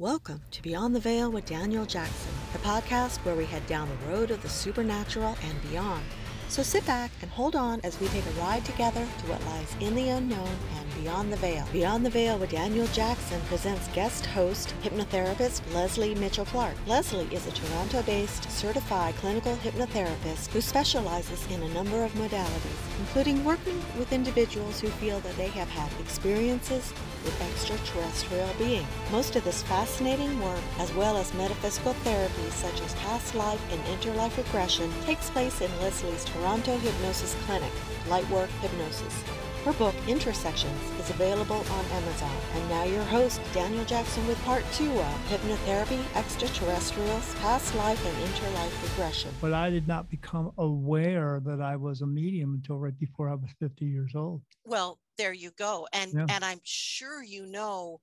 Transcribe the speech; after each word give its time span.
Welcome 0.00 0.40
to 0.52 0.62
Beyond 0.62 0.96
the 0.96 1.00
Veil 1.00 1.30
with 1.30 1.44
Daniel 1.44 1.84
Jackson, 1.84 2.32
the 2.54 2.58
podcast 2.60 3.18
where 3.18 3.36
we 3.36 3.44
head 3.44 3.66
down 3.66 3.86
the 3.86 4.10
road 4.10 4.30
of 4.30 4.40
the 4.40 4.48
supernatural 4.48 5.36
and 5.44 5.70
beyond. 5.70 6.02
So 6.48 6.62
sit 6.62 6.86
back 6.86 7.10
and 7.20 7.30
hold 7.30 7.54
on 7.54 7.82
as 7.84 8.00
we 8.00 8.08
take 8.08 8.24
a 8.24 8.40
ride 8.40 8.64
together 8.64 9.06
to 9.06 9.26
what 9.26 9.44
lies 9.44 9.76
in 9.78 9.94
the 9.94 10.08
unknown 10.08 10.56
and 10.78 11.02
beyond 11.02 11.30
the 11.30 11.36
veil. 11.36 11.66
Beyond 11.70 12.06
the 12.06 12.10
Veil 12.10 12.38
with 12.38 12.48
Daniel 12.48 12.86
Jackson 12.94 13.42
presents 13.42 13.88
guest 13.88 14.24
host, 14.24 14.74
hypnotherapist 14.82 15.60
Leslie 15.74 16.14
Mitchell 16.14 16.46
Clark. 16.46 16.76
Lesley 16.86 17.28
is 17.30 17.46
a 17.46 17.50
Toronto 17.50 18.02
based 18.04 18.50
certified 18.50 19.14
clinical 19.16 19.54
hypnotherapist 19.56 20.46
who 20.48 20.62
specializes 20.62 21.46
in 21.50 21.62
a 21.62 21.74
number 21.74 22.02
of 22.02 22.12
modalities, 22.14 23.00
including 23.00 23.44
working 23.44 23.78
with 23.98 24.14
individuals 24.14 24.80
who 24.80 24.88
feel 24.88 25.20
that 25.20 25.36
they 25.36 25.48
have 25.48 25.68
had 25.68 25.92
experiences 26.00 26.94
with 27.24 27.40
extraterrestrial 27.40 28.48
being. 28.58 28.86
Most 29.10 29.36
of 29.36 29.44
this 29.44 29.62
fascinating 29.62 30.40
work, 30.40 30.62
as 30.78 30.92
well 30.94 31.16
as 31.16 31.34
metaphysical 31.34 31.94
therapies 32.04 32.52
such 32.52 32.80
as 32.82 32.94
past 32.94 33.34
life 33.34 33.60
and 33.72 33.82
interlife 33.84 34.36
regression, 34.36 34.90
takes 35.04 35.30
place 35.30 35.60
in 35.60 35.70
Lesley's 35.80 36.24
Toronto 36.24 36.76
Hypnosis 36.78 37.36
Clinic, 37.46 37.72
Lightwork 38.08 38.48
Hypnosis. 38.60 39.24
Her 39.64 39.74
book, 39.74 39.94
Intersections, 40.08 40.80
is 40.98 41.10
available 41.10 41.56
on 41.56 41.84
Amazon. 41.92 42.34
And 42.54 42.68
now 42.70 42.84
your 42.84 43.04
host, 43.04 43.42
Daniel 43.52 43.84
Jackson, 43.84 44.26
with 44.26 44.42
part 44.42 44.64
two 44.72 44.90
of 44.90 45.28
Hypnotherapy, 45.28 46.02
Extraterrestrials, 46.16 47.34
Past 47.42 47.74
Life, 47.74 48.02
and 48.06 48.16
Interlife 48.16 48.82
Regression. 48.88 49.30
But 49.38 49.52
I 49.52 49.68
did 49.68 49.86
not 49.86 50.08
become 50.08 50.52
aware 50.56 51.42
that 51.44 51.60
I 51.60 51.76
was 51.76 52.00
a 52.00 52.06
medium 52.06 52.54
until 52.54 52.78
right 52.78 52.98
before 52.98 53.28
I 53.28 53.34
was 53.34 53.50
50 53.58 53.84
years 53.84 54.12
old. 54.14 54.40
Well, 54.64 54.98
there 55.20 55.32
you 55.34 55.50
go. 55.52 55.86
And 55.92 56.12
Yeah. 56.12 56.28
and 56.28 56.44
I'm 56.44 56.60
sure 56.64 57.22
you 57.22 57.46
know 57.46 58.00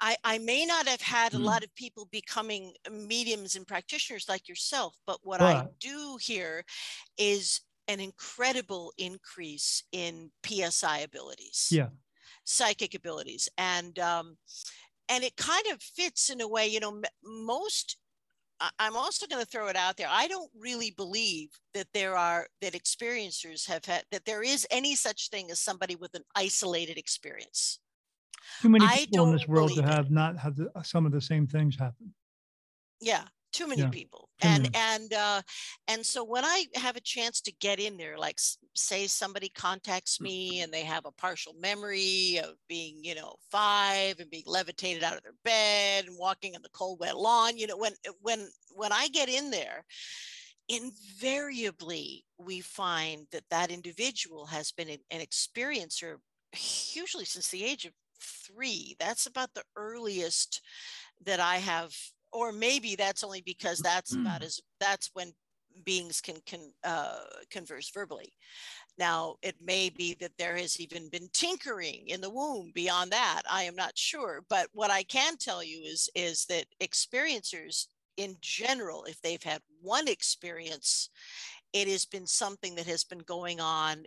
I, 0.00 0.16
I 0.24 0.38
may 0.38 0.66
not 0.66 0.86
have 0.88 1.00
had 1.00 1.34
a 1.34 1.38
Mm. 1.38 1.48
lot 1.50 1.64
of 1.64 1.74
people 1.74 2.06
becoming 2.06 2.74
mediums 2.90 3.56
and 3.56 3.66
practitioners 3.66 4.28
like 4.28 4.48
yourself, 4.48 4.96
but 5.06 5.20
what 5.22 5.40
I 5.40 5.62
do 5.80 6.18
hear 6.20 6.64
is 7.18 7.60
an 7.88 8.00
incredible 8.00 8.92
increase 8.98 9.84
in 9.92 10.32
PSI 10.42 10.98
abilities, 11.00 11.80
Yeah. 11.80 11.90
psychic 12.44 12.94
abilities, 12.94 13.48
and 13.58 13.98
um, 13.98 14.38
and 15.08 15.24
it 15.24 15.36
kind 15.36 15.66
of 15.68 15.82
fits 15.82 16.30
in 16.30 16.40
a 16.40 16.48
way. 16.48 16.66
You 16.66 16.80
know, 16.80 16.96
m- 16.96 17.04
most. 17.22 17.98
I'm 18.78 18.96
also 18.96 19.26
going 19.26 19.42
to 19.42 19.50
throw 19.50 19.68
it 19.68 19.76
out 19.76 19.96
there. 19.96 20.06
I 20.08 20.28
don't 20.28 20.50
really 20.58 20.92
believe 20.96 21.50
that 21.74 21.88
there 21.92 22.16
are 22.16 22.46
that 22.62 22.72
experiencers 22.74 23.66
have 23.68 23.84
had 23.84 24.04
that 24.12 24.24
there 24.24 24.42
is 24.42 24.66
any 24.70 24.94
such 24.94 25.28
thing 25.30 25.50
as 25.50 25.60
somebody 25.60 25.96
with 25.96 26.14
an 26.14 26.22
isolated 26.34 26.96
experience. 26.96 27.80
Too 28.62 28.68
many 28.68 28.86
people 28.86 29.26
in 29.26 29.32
this 29.32 29.48
world 29.48 29.70
to 29.70 29.76
believe 29.76 29.90
it. 29.90 29.94
have 29.94 30.10
not 30.10 30.38
had 30.38 30.56
the, 30.56 30.70
some 30.82 31.06
of 31.06 31.12
the 31.12 31.20
same 31.20 31.46
things 31.46 31.76
happen. 31.76 32.14
yeah 33.00 33.24
too 33.54 33.68
many 33.68 33.84
Yeah, 33.84 33.88
people. 33.88 34.30
And 34.40 34.68
and 34.74 35.12
uh 35.14 35.42
and 35.88 36.04
so 36.04 36.24
when 36.24 36.44
i 36.44 36.66
have 36.74 36.96
a 36.96 37.00
chance 37.00 37.40
to 37.42 37.52
get 37.52 37.80
in 37.80 37.96
there 37.96 38.18
like 38.18 38.38
say 38.74 39.06
somebody 39.06 39.48
contacts 39.48 40.20
Mm. 40.20 40.28
me 40.28 40.60
and 40.60 40.72
they 40.72 40.84
have 40.84 41.06
a 41.06 41.12
partial 41.12 41.54
memory 41.54 42.38
of 42.42 42.56
being 42.68 43.04
you 43.04 43.14
know 43.14 43.36
five 43.50 44.18
and 44.20 44.30
being 44.30 44.44
levitated 44.46 45.02
out 45.04 45.16
of 45.16 45.22
their 45.22 45.34
bed 45.44 46.06
and 46.06 46.18
walking 46.18 46.56
on 46.56 46.62
the 46.62 46.68
cold 46.70 47.00
wet 47.00 47.16
lawn 47.16 47.56
you 47.56 47.66
know 47.66 47.76
when 47.76 47.94
when 48.20 48.48
when 48.74 48.92
i 48.92 49.08
get 49.08 49.28
in 49.28 49.50
there 49.50 49.84
invariably 50.68 52.24
we 52.38 52.60
find 52.60 53.26
that 53.30 53.48
that 53.50 53.70
individual 53.70 54.46
has 54.46 54.72
been 54.72 54.88
an 54.88 54.98
an 55.10 55.20
experiencer 55.20 56.16
usually 56.94 57.24
since 57.24 57.50
the 57.50 57.64
age 57.64 57.84
of 57.84 57.92
three. 58.20 58.96
That's 58.98 59.26
about 59.26 59.54
the 59.54 59.64
earliest 59.76 60.62
that 61.22 61.40
I 61.40 61.56
have, 61.58 61.94
or 62.34 62.52
maybe 62.52 62.96
that's 62.96 63.24
only 63.24 63.40
because 63.40 63.78
that's 63.78 64.12
about 64.14 64.42
as 64.42 64.60
that's 64.80 65.10
when 65.14 65.32
beings 65.84 66.20
can 66.20 66.36
can 66.44 66.72
uh, 66.82 67.20
converse 67.50 67.90
verbally. 67.90 68.32
Now 68.98 69.36
it 69.42 69.56
may 69.62 69.88
be 69.88 70.14
that 70.20 70.36
there 70.36 70.56
has 70.56 70.78
even 70.80 71.08
been 71.08 71.28
tinkering 71.32 72.08
in 72.08 72.20
the 72.20 72.30
womb 72.30 72.72
beyond 72.74 73.12
that. 73.12 73.42
I 73.50 73.62
am 73.62 73.76
not 73.76 73.96
sure, 73.96 74.42
but 74.50 74.68
what 74.72 74.90
I 74.90 75.04
can 75.04 75.36
tell 75.36 75.62
you 75.62 75.80
is 75.80 76.10
is 76.14 76.44
that 76.46 76.66
experiencers 76.82 77.86
in 78.16 78.36
general, 78.40 79.04
if 79.04 79.20
they've 79.22 79.42
had 79.42 79.60
one 79.80 80.06
experience, 80.06 81.10
it 81.72 81.88
has 81.88 82.04
been 82.04 82.26
something 82.26 82.74
that 82.76 82.86
has 82.86 83.04
been 83.04 83.18
going 83.20 83.60
on 83.60 84.04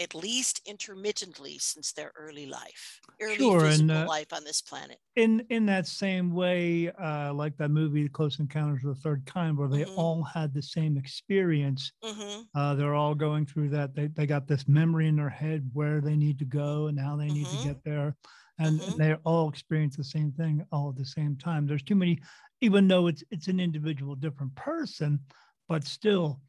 at 0.00 0.14
least 0.14 0.60
intermittently 0.66 1.58
since 1.58 1.92
their 1.92 2.12
early 2.16 2.46
life, 2.46 3.02
early 3.20 3.50
Sure, 3.50 3.66
and, 3.66 3.90
uh, 3.90 4.10
life 4.10 4.32
on 4.32 4.44
this 4.44 4.62
planet. 4.62 5.00
In 5.16 5.40
in 5.50 5.66
that 5.66 5.86
same 5.88 6.30
way, 6.32 6.90
uh, 6.92 7.34
like 7.34 7.56
that 7.56 7.70
movie, 7.70 8.08
Close 8.08 8.38
Encounters 8.38 8.84
of 8.84 8.94
the 8.94 9.00
Third 9.00 9.26
Kind, 9.26 9.58
where 9.58 9.68
they 9.68 9.84
Mhm. 9.84 9.96
all 9.96 10.22
had 10.22 10.54
the 10.54 10.62
same 10.62 10.96
experience. 10.96 11.92
hmm 12.02 12.50
Uh, 12.54 12.74
they're 12.74 12.94
all 12.94 13.14
going 13.14 13.46
through 13.46 13.70
that. 13.70 13.94
They, 13.94 14.08
they 14.08 14.26
got 14.26 14.46
this 14.48 14.68
memory 14.68 15.08
in 15.08 15.16
their 15.16 15.28
head 15.30 15.70
where 15.72 16.00
they 16.00 16.16
need 16.16 16.38
to 16.40 16.44
go 16.44 16.88
and 16.88 16.98
how 16.98 17.16
they 17.16 17.30
need 17.30 17.50
Mhm. 17.50 17.50
to 17.50 17.58
get 17.58 17.82
there. 17.84 18.16
And 18.58 18.80
Mhm. 18.80 18.98
they 18.98 19.14
all 19.24 19.48
experience 19.48 19.96
the 19.96 20.04
same 20.04 20.32
thing 20.32 20.64
all 20.72 20.90
at 20.90 20.96
the 20.96 21.04
same 21.04 21.36
time. 21.36 21.66
There's 21.66 21.82
too 21.84 21.96
many, 21.96 22.20
even 22.60 22.88
though 22.88 23.06
it's 23.08 23.24
it's 23.30 23.48
an 23.48 23.60
individual 23.60 24.16
different 24.16 24.54
person, 24.56 25.20
but 25.68 25.84
still 25.84 26.42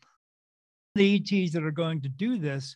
the 0.95 1.03
ETs 1.06 1.53
that 1.53 1.63
are 1.63 1.72
going 1.72 2.01
to 2.01 2.09
do 2.09 2.38
this, 2.38 2.75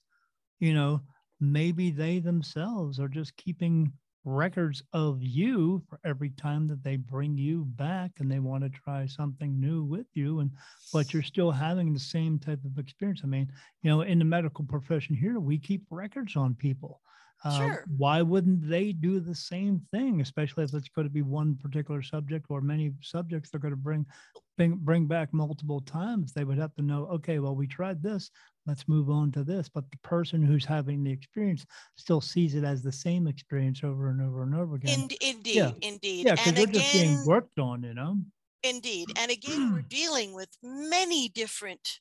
you 0.60 0.74
know, 0.74 1.02
maybe 1.40 1.92
they 1.92 2.20
themselves 2.20 3.00
are 3.00 3.08
just 3.08 3.36
keeping 3.38 3.92
records 4.24 4.82
of 4.94 5.22
you 5.22 5.82
for 5.88 6.00
every 6.04 6.32
time 6.32 6.68
that 6.68 6.84
they 6.84 6.96
bring 6.96 7.38
you 7.38 7.66
back 7.76 8.12
and 8.20 8.32
they 8.32 8.40
want 8.40 8.64
to 8.64 8.70
try 8.70 9.06
something 9.06 9.60
new 9.60 9.84
with 9.84 10.08
you 10.16 10.40
and 10.40 10.50
but 10.92 11.14
you're 11.14 11.22
still 11.22 11.52
having 11.52 11.94
the 11.94 12.00
same 12.00 12.40
type 12.40 12.60
of 12.66 12.80
experience. 12.80 13.22
I 13.24 13.28
mean 13.28 13.52
you 13.84 13.90
know 13.92 14.02
in 14.02 14.18
the 14.18 14.26
medical 14.26 14.66
profession 14.66 15.16
here 15.16 15.40
we 15.40 15.60
keep 15.60 15.84
records 15.92 16.36
on 16.36 16.56
people 16.56 17.02
Uh, 17.44 17.70
Sure. 17.70 17.90
why 17.98 18.22
wouldn't 18.22 18.68
they 18.68 18.92
do 18.92 19.20
the 19.20 19.36
same 19.36 19.80
thing 19.92 20.22
especially 20.22 20.64
if 20.64 20.74
it's 20.74 20.90
going 20.90 21.06
to 21.06 21.14
be 21.14 21.22
one 21.22 21.56
particular 21.58 22.02
subject 22.02 22.46
or 22.50 22.62
many 22.62 22.92
subjects 23.02 23.50
they're 23.50 23.60
going 23.60 23.74
to 23.74 23.78
bring 23.78 24.06
bring, 24.58 24.76
bring 24.78 25.06
back 25.06 25.34
multiple 25.34 25.82
times 25.82 26.32
they 26.32 26.46
would 26.46 26.58
have 26.58 26.74
to 26.74 26.82
know 26.82 27.06
okay 27.08 27.40
well 27.40 27.56
we 27.56 27.68
tried 27.68 28.02
this 28.02 28.32
let's 28.66 28.88
move 28.88 29.10
on 29.10 29.32
to 29.32 29.44
this 29.44 29.68
but 29.70 29.90
the 29.92 29.98
person 29.98 30.42
who's 30.42 30.66
having 30.66 31.04
the 31.04 31.12
experience 31.12 31.66
still 31.98 32.22
sees 32.22 32.56
it 32.56 32.64
as 32.64 32.82
the 32.82 32.92
same 32.92 33.28
experience 33.28 33.84
over 33.84 34.10
and 34.10 34.22
over 34.22 34.44
and 34.44 34.56
over 34.56 34.76
again 34.76 35.04
In, 35.04 35.10
indeed, 35.22 35.54
Yeah. 35.58 35.72
indeed. 35.82 36.28
yeah 36.28 36.36
because 36.38 36.56
they're 36.56 36.68
just 36.68 36.92
being 36.92 37.22
again, 37.22 37.26
worked 37.26 37.60
on 37.60 37.84
you 37.84 37.94
know 37.94 38.18
indeed. 38.64 39.12
And 39.16 39.32
again, 39.32 39.70
we're 39.72 39.82
dealing 39.90 40.34
with 40.34 40.58
many 40.64 41.30
different 41.30 42.00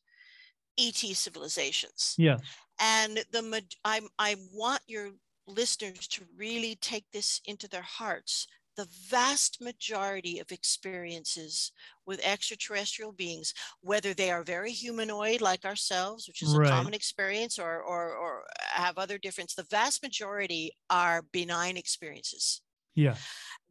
ET 0.78 1.14
civilizations. 1.14 2.18
yeah 2.18 2.40
And 2.78 3.18
the 3.30 3.64
I 3.84 4.02
I 4.18 4.36
want 4.52 4.82
your 4.86 5.12
listeners 5.46 6.06
to 6.08 6.26
really 6.36 6.76
take 6.76 7.06
this 7.12 7.40
into 7.46 7.68
their 7.68 7.82
hearts. 7.82 8.46
The 8.76 8.88
vast 8.90 9.60
majority 9.60 10.38
of 10.40 10.50
experiences 10.52 11.72
with 12.06 12.20
extraterrestrial 12.24 13.12
beings, 13.12 13.54
whether 13.80 14.14
they 14.14 14.30
are 14.32 14.42
very 14.42 14.72
humanoid 14.72 15.40
like 15.40 15.64
ourselves, 15.64 16.26
which 16.26 16.42
is 16.42 16.54
Right. 16.54 16.68
a 16.68 16.70
common 16.70 16.94
experience, 16.94 17.58
or, 17.58 17.80
or 17.82 18.14
or 18.16 18.44
have 18.58 18.98
other 18.98 19.18
difference, 19.18 19.54
the 19.54 19.62
vast 19.64 20.02
majority 20.02 20.72
are 20.90 21.22
benign 21.22 21.76
experiences 21.76 22.62
yeah 22.94 23.16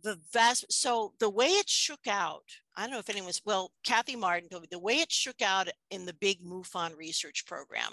the 0.03 0.19
vast 0.31 0.66
so 0.72 1.14
the 1.19 1.30
way 1.30 1.47
it 1.47 1.69
shook 1.69 2.08
out 2.08 2.44
i 2.75 2.81
don't 2.81 2.91
know 2.91 3.00
if 3.00 3.09
anyone's 3.09 3.41
well 3.46 3.72
Kathy 3.84 4.16
Marden 4.16 4.50
told 4.50 4.64
me 4.64 4.68
the 4.72 4.80
way 4.80 4.96
it 4.96 5.12
shook 5.12 5.41
out 5.41 5.68
in 5.91 6.06
the 6.06 6.14
big 6.14 6.44
MUFON 6.44 6.97
research 6.97 7.46
program 7.46 7.91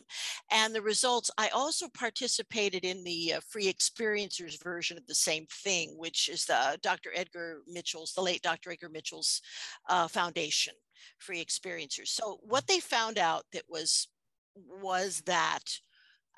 and 0.50 0.74
the 0.74 0.82
results 0.82 1.30
i 1.38 1.48
also 1.48 1.88
participated 1.88 2.84
in 2.84 3.04
the 3.04 3.34
uh, 3.34 3.40
free 3.48 3.72
experiencers 3.72 4.62
version 4.62 4.98
of 4.98 5.06
the 5.06 5.14
same 5.14 5.46
thing 5.50 5.94
which 5.96 6.28
is 6.28 6.44
the 6.44 6.78
dr 6.82 7.10
edgar 7.14 7.60
mitchell's 7.66 8.12
the 8.12 8.22
late 8.22 8.42
dr 8.42 8.70
edgar 8.70 8.88
mitchell's 8.88 9.40
uh, 9.88 10.08
foundation 10.08 10.74
free 11.18 11.44
experiencers. 11.44 12.08
So 12.08 12.40
what 12.42 12.66
they 12.66 12.80
found 12.80 13.18
out 13.18 13.44
that 13.52 13.64
was 13.68 14.08
was 14.56 15.22
that 15.26 15.62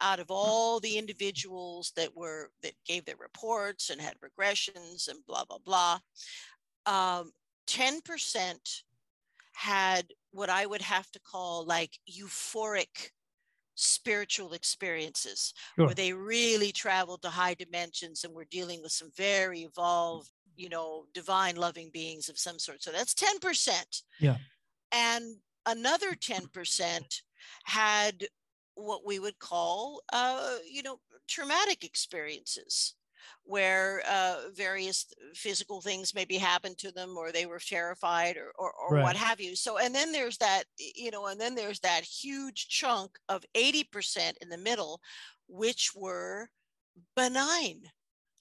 out 0.03 0.19
of 0.21 0.31
all 0.31 0.81
the 0.81 0.99
individuals 0.99 1.93
that 1.97 2.15
were 2.17 2.51
that 2.63 2.75
gave 2.87 3.05
their 3.05 3.17
reports 3.17 3.91
and 3.91 4.01
had 4.01 4.17
regressions 4.21 5.09
and 5.09 5.19
blah 5.27 5.45
blah 5.45 5.59
blah 5.65 5.99
um, 6.87 7.31
10% 7.69 8.57
had 9.55 10.07
what 10.33 10.51
i 10.51 10.67
would 10.67 10.83
have 10.83 11.11
to 11.13 11.21
call 11.21 11.65
like 11.65 11.99
euphoric 12.11 13.11
spiritual 13.75 14.53
experiences 14.53 15.55
Sure. 15.77 15.87
where 15.87 15.95
they 15.95 16.13
really 16.13 16.73
traveled 16.73 17.23
to 17.23 17.31
high 17.31 17.55
dimensions 17.55 18.25
and 18.25 18.35
were 18.35 18.47
dealing 18.51 18.83
with 18.83 18.93
some 18.93 19.11
very 19.17 19.61
evolved 19.63 20.31
you 20.57 20.69
know 20.69 21.07
divine 21.15 21.57
loving 21.57 21.91
beings 21.93 22.29
of 22.29 22.39
some 22.39 22.59
sort 22.59 22.83
so 22.83 22.91
that's 22.93 23.15
10% 23.15 24.03
Yeah. 24.21 24.37
and 24.93 25.25
another 25.67 26.13
10% 26.13 27.23
had 27.65 28.27
what 28.75 29.05
we 29.07 29.19
would 29.19 29.39
call 29.39 30.03
uh, 30.13 30.57
you 30.69 30.83
know 30.83 30.99
traumatic 31.29 31.85
experiences 31.85 32.95
where 33.45 34.03
uh, 34.09 34.49
various 34.53 35.07
physical 35.35 35.81
things 35.81 36.15
maybe 36.15 36.37
happened 36.37 36.77
to 36.79 36.91
them 36.93 37.17
or 37.17 37.31
they 37.31 37.47
were 37.47 37.61
terrified 37.61 38.37
or, 38.37 38.53
or, 38.59 38.73
or 38.73 38.95
Right. 38.95 39.03
what 39.03 39.17
have 39.17 39.41
you 39.41 39.55
so 39.57 39.79
and 39.79 39.95
then 39.95 40.13
there's 40.13 40.39
that 40.39 40.65
you 40.79 41.11
know 41.11 41.27
and 41.27 41.41
then 41.41 41.55
there's 41.55 41.81
that 41.81 42.05
huge 42.05 42.69
chunk 42.69 43.19
of 43.29 43.45
80% 43.55 44.37
in 44.41 44.49
the 44.49 44.59
middle 44.59 45.01
which 45.49 45.93
were 45.95 46.49
benign 47.17 47.83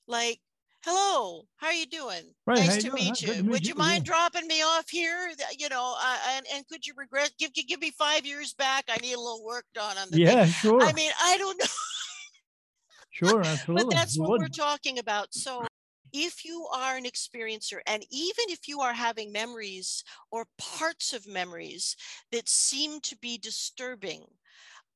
like 0.07 0.41
hello 0.83 1.43
how 1.57 1.67
are 1.67 1.73
you 1.73 1.85
doing 1.85 2.33
Right, 2.47 2.59
nice 2.59 2.83
you 2.83 2.89
to? 2.89 2.95
Meet 2.95 3.21
you 3.21 3.27
to 3.33 3.43
meet 3.43 3.51
would 3.51 3.67
you, 3.67 3.73
you 3.75 3.79
yeah. 3.81 3.87
mind 3.89 4.05
dropping 4.05 4.47
me 4.47 4.61
off 4.61 4.89
here 4.89 5.29
you 5.57 5.69
know 5.69 5.95
uh, 6.01 6.17
and 6.29 6.45
and 6.53 6.67
could 6.67 6.85
you 6.85 6.93
regret 6.97 7.31
give 7.37 7.51
you 7.55 7.63
give 7.63 7.79
me 7.81 7.91
five 7.91 8.25
years 8.25 8.53
back 8.53 8.85
i 8.89 8.97
need 9.01 9.13
a 9.13 9.19
little 9.19 9.43
work 9.43 9.65
done 9.73 9.97
on 9.97 10.09
the 10.09 10.17
thing." 10.17 10.37
Yeah, 10.37 10.45
sure. 10.45 10.81
i 10.81 10.93
mean 10.93 11.11
i 11.21 11.37
don't 11.37 11.57
know 11.59 11.65
sure, 13.11 13.41
absolutely. 13.41 13.85
but 13.85 13.95
that's 13.95 14.15
You 14.15 14.23
what 14.23 14.39
we're 14.39 14.47
talking 14.47 14.99
about. 14.99 15.33
So 15.33 15.67
if 16.13 16.43
you 16.43 16.67
are 16.73 16.97
an 16.97 17.05
experiencer, 17.05 17.79
and 17.87 18.03
even 18.11 18.45
if 18.49 18.67
you 18.67 18.81
are 18.81 18.93
having 18.93 19.31
memories 19.31 20.03
or 20.31 20.45
parts 20.57 21.13
of 21.13 21.27
memories 21.27 21.95
that 22.31 22.49
seem 22.49 22.99
to 23.01 23.17
be 23.17 23.37
disturbing, 23.37 24.25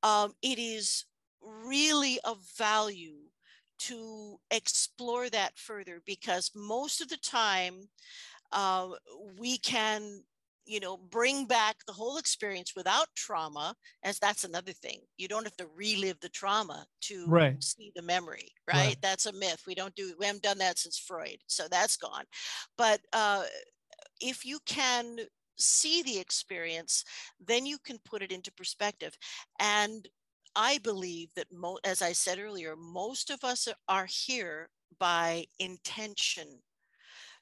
um, 0.03 0.33
it 0.41 0.59
is 0.59 1.05
really 1.41 2.19
of 2.23 2.39
value 2.57 3.17
to 3.79 4.37
explore 4.51 5.29
that 5.29 5.57
further 5.57 6.01
because 6.05 6.51
most 6.55 7.01
of 7.01 7.09
the 7.09 7.17
time 7.17 7.87
uh, 8.51 8.91
we 9.39 9.57
can 9.57 10.23
you 10.65 10.79
know 10.79 10.97
bring 10.97 11.45
back 11.45 11.77
the 11.85 11.93
whole 11.93 12.17
experience 12.17 12.73
without 12.75 13.07
trauma 13.15 13.75
as 14.03 14.17
that's 14.19 14.43
another 14.43 14.71
thing 14.73 15.01
you 15.17 15.27
don't 15.27 15.43
have 15.43 15.55
to 15.57 15.67
relive 15.75 16.19
the 16.21 16.29
trauma 16.29 16.87
to 17.01 17.37
Right. 17.37 17.59
see 17.59 17.91
the 17.95 18.01
memory 18.01 18.49
right? 18.67 18.95
Right. 18.95 18.97
that's 19.01 19.27
a 19.27 19.33
myth 19.33 19.63
we 19.67 19.75
don't 19.75 19.93
do 19.95 20.15
we 20.19 20.25
haven't 20.25 20.43
done 20.43 20.57
that 20.57 20.79
since 20.79 20.97
freud 20.97 21.37
so 21.47 21.67
that's 21.69 21.97
gone 21.97 22.25
but 22.77 22.99
uh, 23.13 23.43
if 24.21 24.45
you 24.45 24.59
can 24.65 25.19
see 25.57 26.01
the 26.03 26.17
experience 26.19 27.03
then 27.39 27.65
you 27.65 27.77
can 27.79 27.97
put 27.99 28.21
it 28.21 28.31
into 28.31 28.51
perspective 28.51 29.17
and 29.59 30.07
i 30.55 30.77
believe 30.79 31.33
that 31.35 31.51
mo- 31.51 31.79
as 31.83 32.01
i 32.01 32.11
said 32.13 32.39
earlier 32.39 32.75
most 32.75 33.29
of 33.29 33.43
us 33.43 33.67
are- 33.87 34.07
here 34.07 34.69
by 34.99 35.45
intention 35.59 36.61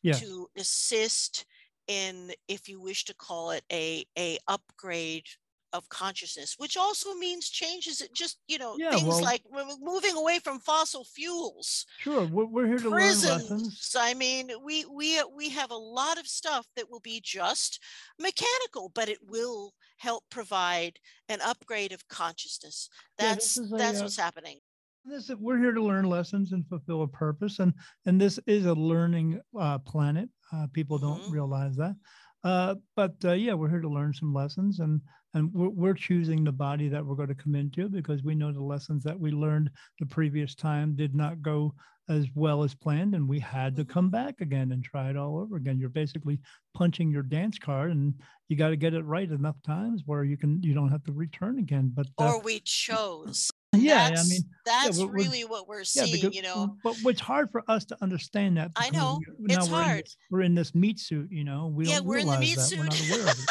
Yes. 0.03 0.23
to 0.23 0.49
assist 0.57 1.45
in 1.87 2.33
if 2.47 2.69
you 2.69 2.79
wish 2.79 3.05
to 3.05 3.13
call 3.15 3.51
it 3.51 3.65
a 3.71 4.05
a 4.17 4.37
upgrade 4.47 5.27
of 5.73 5.89
consciousness 5.89 6.55
which 6.57 6.77
also 6.77 7.13
means 7.15 7.49
changes 7.49 7.99
it 7.99 8.13
just 8.13 8.37
you 8.47 8.57
know 8.59 8.75
Yeah, 8.77 8.91
things 8.91 9.07
well- 9.07 9.21
like 9.23 9.41
we're 9.51 9.65
moving 9.81 10.15
away 10.15 10.39
from 10.39 10.59
fossil 10.59 11.03
fuels 11.03 11.85
Sure. 11.99 12.25
We're, 12.25 12.67
here 12.67 12.77
to 12.77 12.89
learn 12.89 12.99
lessons. 12.99 13.95
i 13.99 14.13
mean 14.13 14.51
we 14.63 14.85
we 14.85 15.21
we 15.35 15.49
have 15.49 15.71
a 15.71 15.75
lot 15.75 16.17
of 16.19 16.27
stuff 16.27 16.67
that 16.75 16.89
will 16.89 16.99
be 17.01 17.19
just 17.23 17.79
mechanical 18.19 18.89
but 18.93 19.09
it 19.09 19.19
will 19.27 19.73
help 19.97 20.23
provide 20.29 20.99
an 21.29 21.39
upgrade 21.41 21.91
of 21.91 22.07
consciousness 22.07 22.89
Yeah, 23.19 23.29
that's 23.33 23.57
a, 23.57 23.65
that's 23.77 23.99
uh, 23.99 24.03
what's 24.03 24.17
happening 24.17 24.59
This 25.05 25.29
we're 25.37 25.57
here 25.59 25.73
to 25.73 25.83
learn 25.83 26.05
lessons 26.05 26.51
and 26.53 26.65
fulfill 26.67 27.01
a 27.01 27.07
purpose, 27.07 27.59
and 27.59 27.73
and 28.05 28.21
this 28.21 28.39
is 28.45 28.65
a 28.65 28.73
learning 28.73 29.41
uh, 29.59 29.79
planet. 29.79 30.29
Uh, 30.53 30.67
people 30.71 30.97
don't 30.97 31.23
Mhm. 31.23 31.31
realize 31.31 31.75
that, 31.75 31.95
uh, 32.43 32.75
but 32.95 33.15
uh, 33.25 33.33
yeah, 33.33 33.53
we're 33.53 33.69
here 33.75 33.81
to 33.81 33.89
learn 33.97 34.13
some 34.13 34.31
lessons, 34.33 34.79
and 34.79 35.01
and 35.33 35.51
we're, 35.53 35.69
we're 35.69 35.93
choosing 35.93 36.43
the 36.43 36.51
body 36.51 36.87
that 36.89 37.05
we're 37.05 37.15
going 37.15 37.29
to 37.29 37.35
come 37.35 37.55
into 37.55 37.89
because 37.89 38.23
we 38.23 38.35
know 38.35 38.51
the 38.51 38.61
lessons 38.63 39.03
that 39.03 39.19
we 39.19 39.31
learned 39.31 39.69
the 39.99 40.05
previous 40.05 40.53
time 40.55 40.95
did 40.95 41.15
not 41.15 41.41
go 41.41 41.73
as 42.09 42.27
well 42.35 42.63
as 42.63 42.75
planned, 42.75 43.15
and 43.15 43.25
we 43.29 43.39
had 43.39 43.77
to 43.77 43.85
Mhm. 43.85 43.89
come 43.89 44.09
back 44.09 44.41
again 44.41 44.73
and 44.73 44.83
try 44.83 45.09
it 45.09 45.15
all 45.15 45.37
over 45.37 45.55
again. 45.55 45.79
You're 45.79 45.87
basically 45.87 46.37
punching 46.73 47.09
your 47.09 47.23
dance 47.23 47.57
card, 47.57 47.91
and 47.91 48.13
you 48.49 48.57
got 48.57 48.69
to 48.69 48.75
get 48.75 48.93
it 48.93 49.03
right 49.05 49.31
enough 49.31 49.55
times 49.65 50.03
where 50.05 50.25
you 50.25 50.35
can 50.35 50.61
you 50.61 50.73
don't 50.73 50.89
have 50.89 51.03
to 51.05 51.13
return 51.13 51.59
again. 51.59 51.91
But 51.95 52.07
uh, 52.19 52.25
or 52.35 52.41
we 52.41 52.59
chose 52.59 53.49
yeah, 53.75 54.13
I 54.19 54.23
mean. 54.27 54.41
that's 54.65 54.99
we're- 54.99 55.11
really 55.11 55.45
what 55.45 55.67
we're 55.67 55.79
Yeah, 55.79 55.83
seeing 56.03 56.11
because, 56.21 56.35
you 56.35 56.41
know 56.43 56.75
but 56.83 56.95
it's 57.05 57.21
hard 57.21 57.49
for 57.51 57.63
us 57.69 57.85
to 57.85 57.97
understand 58.03 58.57
that. 58.57 58.71
I 58.75 58.89
know, 58.89 59.19
it's 59.45 59.69
we're 59.69 59.79
in 59.81 59.83
hard. 59.85 60.03
this- 60.03 60.17
we're 60.29 60.41
in 60.41 60.55
this 60.55 60.75
meat 60.75 60.99
suit, 60.99 61.31
you 61.31 61.45
know. 61.45 61.67
We 61.67 61.87
Yeah, 61.87 62.01
we're 62.01 62.17
in 62.17 62.27
the 62.27 62.37
meat 62.37 62.57
that. 62.57 62.75
We're 62.77 62.83
not 62.83 62.93
suit. 62.93 63.45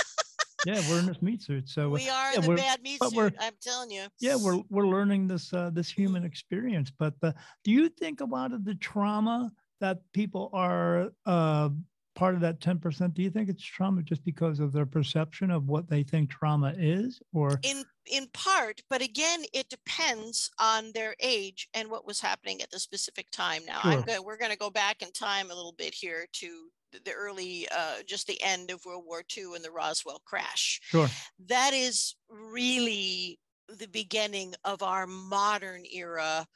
Aware 0.64 0.78
of 0.78 0.84
it. 0.84 0.84
Yeah, 0.84 0.88
we're 0.88 0.98
in 0.98 1.06
this 1.06 1.22
meat 1.22 1.42
suit. 1.42 1.68
So 1.68 1.94
uh, 1.94 1.98
we 1.98 2.08
are 2.08 2.32
yeah, 2.32 2.36
in 2.36 2.42
the 2.42 2.48
bad 2.56 2.82
meat 2.82 3.02
suit 3.02 3.34
i'm 3.38 3.54
telling 3.60 3.90
you 3.90 4.06
yeah, 4.20 4.36
we're 4.36 4.62
we're 4.68 4.86
learning 4.86 5.28
this 5.28 5.52
uh, 5.52 5.70
this 5.70 5.92
Mm-hmm. 5.98 6.02
human 6.02 6.24
experience. 6.24 6.90
But 6.90 7.14
uh, 7.22 7.32
do 7.64 7.70
you 7.70 7.88
think 7.88 8.20
a 8.20 8.24
lot 8.24 8.52
of 8.52 8.64
the 8.64 8.74
trauma 8.76 9.52
that 9.80 10.00
people 10.12 10.48
are 10.52 11.10
uh, 11.26 11.70
part 12.14 12.34
of 12.34 12.40
that 12.42 12.60
ten 12.60 12.78
percent? 12.78 13.14
Do 13.14 13.22
you 13.22 13.30
think 13.30 13.48
it's 13.48 13.64
trauma 13.64 14.02
just 14.02 14.24
because 14.24 14.60
of 14.60 14.72
their 14.72 14.86
perception 14.86 15.50
of 15.50 15.68
what 15.68 15.88
they 15.88 16.02
think 16.04 16.30
trauma 16.30 16.74
is, 16.76 17.20
or 17.32 17.58
in 17.62 17.84
in 18.06 18.26
part 18.32 18.80
but 18.90 19.00
again 19.02 19.42
it 19.52 19.68
depends 19.68 20.50
on 20.58 20.92
their 20.92 21.14
age 21.20 21.68
and 21.74 21.90
what 21.90 22.06
was 22.06 22.20
happening 22.20 22.60
at 22.60 22.70
the 22.70 22.78
specific 22.78 23.30
time 23.30 23.64
now 23.64 23.80
i'm 23.84 24.02
Sure. 24.02 24.02
going 24.02 24.24
we're 24.24 24.36
going 24.36 24.50
to 24.50 24.56
go 24.58 24.70
back 24.70 25.02
in 25.02 25.12
time 25.12 25.50
a 25.50 25.54
little 25.54 25.72
bit 25.72 25.94
here 25.94 26.26
to 26.32 26.68
the 27.04 27.12
early 27.12 27.66
uh, 27.74 28.02
just 28.06 28.26
the 28.26 28.40
end 28.42 28.70
of 28.70 28.84
world 28.84 29.04
war 29.06 29.22
ii 29.36 29.44
and 29.54 29.64
the 29.64 29.70
roswell 29.70 30.20
crash. 30.24 30.80
Sure? 30.84 31.08
that 31.48 31.72
is 31.74 32.14
really 32.28 33.38
the 33.68 33.88
beginning 33.88 34.54
of 34.64 34.82
our 34.82 35.06
modern 35.06 35.84
era 35.92 36.46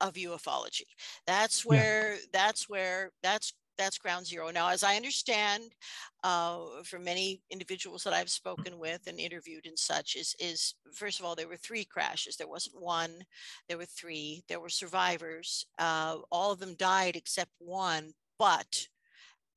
of 0.00 0.14
ufology. 0.14 0.82
That's 1.26 1.64
Yeah. 1.64 1.70
where 1.70 2.16
that's 2.32 2.68
where 2.68 3.12
that's 3.22 3.54
that's 3.78 3.98
ground 3.98 4.26
zero. 4.26 4.50
Now 4.50 4.68
as 4.70 4.82
i 4.82 4.96
understand 4.96 5.72
uh, 6.24 6.82
from 6.84 7.04
many 7.04 7.42
individuals 7.50 8.02
that 8.04 8.12
i've 8.14 8.30
spoken 8.30 8.78
with 8.78 9.06
and 9.06 9.18
interviewed 9.18 9.66
and 9.66 9.78
such 9.78 10.16
is 10.16 10.34
is 10.38 10.74
first 10.94 11.18
of 11.20 11.26
all 11.26 11.34
there 11.34 11.48
were 11.48 11.56
three 11.58 11.84
crashes. 11.84 12.36
There 12.36 12.48
wasn't 12.48 12.80
one 12.80 13.24
there 13.68 13.78
were 13.78 13.86
three 13.86 14.42
there 14.48 14.60
were 14.60 14.68
survivors 14.70 15.66
uh, 15.78 16.18
all 16.30 16.52
of 16.52 16.58
them 16.58 16.74
died 16.74 17.16
except 17.16 17.50
one 17.58 18.12
but 18.38 18.86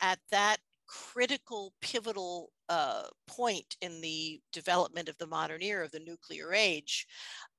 at 0.01 0.19
that 0.31 0.57
critical 0.87 1.73
pivotal 1.81 2.49
uh, 2.67 3.03
point 3.27 3.75
in 3.81 4.01
the 4.01 4.39
development 4.51 5.07
of 5.07 5.17
the 5.17 5.27
modern 5.27 5.61
era 5.61 5.85
of 5.85 5.91
the 5.91 5.99
nuclear 5.99 6.53
age 6.53 7.07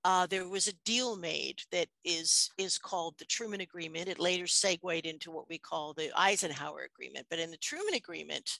uh, 0.04 0.26
there 0.26 0.48
was 0.48 0.66
a 0.66 0.72
deal 0.84 1.16
made 1.16 1.62
that 1.72 1.88
is 2.04 2.50
is 2.56 2.78
called 2.78 3.14
the 3.18 3.24
Truman 3.26 3.60
Agreement. 3.60 4.08
It 4.08 4.18
later 4.18 4.46
segued 4.46 5.06
into 5.06 5.30
what 5.30 5.48
we 5.48 5.58
call 5.58 5.92
the 5.92 6.10
Eisenhower 6.16 6.88
Agreement. 6.94 7.26
But 7.28 7.38
in 7.38 7.50
the 7.50 7.58
Truman 7.58 7.94
Agreement, 7.94 8.58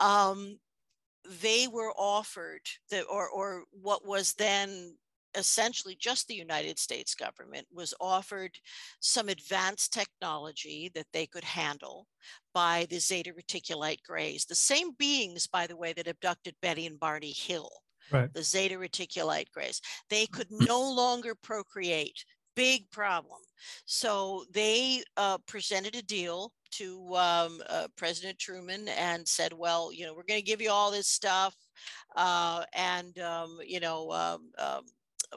um, 0.00 0.58
they 1.42 1.68
were 1.68 1.92
offered 1.96 2.62
the 2.90 3.02
or 3.04 3.28
or 3.28 3.64
what 3.70 4.04
was 4.04 4.34
then 4.34 4.96
essentially 5.36 5.96
just 5.98 6.26
the 6.26 6.34
United 6.34 6.78
States 6.78 7.14
government 7.14 7.66
was 7.72 7.94
offered 8.00 8.52
some 9.00 9.28
advanced 9.28 9.92
technology 9.92 10.90
that 10.94 11.06
they 11.12 11.26
could 11.26 11.44
handle 11.44 12.06
by 12.54 12.86
the 12.90 12.98
Zeta 12.98 13.32
Reticulite 13.32 14.02
Greys, 14.02 14.44
the 14.44 14.54
same 14.54 14.92
beings, 14.98 15.46
by 15.46 15.66
the 15.66 15.76
way, 15.76 15.92
that 15.92 16.08
abducted 16.08 16.54
Betty 16.62 16.86
and 16.86 16.98
Barney 16.98 17.32
Hill 17.32 17.70
Right. 18.10 18.32
the 18.32 18.42
Zeta 18.42 18.76
Reticulite 18.76 19.50
Grays. 19.52 19.80
They 20.10 20.26
could 20.26 20.48
no 20.50 20.80
longer 20.80 21.34
procreate. 21.34 22.24
Big 22.54 22.90
problem. 22.90 23.40
So 23.84 24.44
they 24.52 25.02
uh, 25.16 25.38
presented 25.46 25.94
a 25.94 26.02
deal 26.02 26.52
to 26.72 27.14
um, 27.16 27.62
uh, 27.68 27.88
President 27.96 28.38
Truman 28.38 28.88
and 28.88 29.26
said, 29.26 29.52
"Well, 29.52 29.92
you 29.92 30.06
know, 30.06 30.14
we're 30.14 30.22
going 30.22 30.40
to 30.40 30.46
give 30.46 30.62
you 30.62 30.70
all 30.70 30.90
this 30.90 31.06
stuff, 31.06 31.54
uh, 32.16 32.64
and 32.72 33.18
um, 33.18 33.58
you 33.64 33.80
know, 33.80 34.10
um, 34.10 34.50
um, 34.58 34.84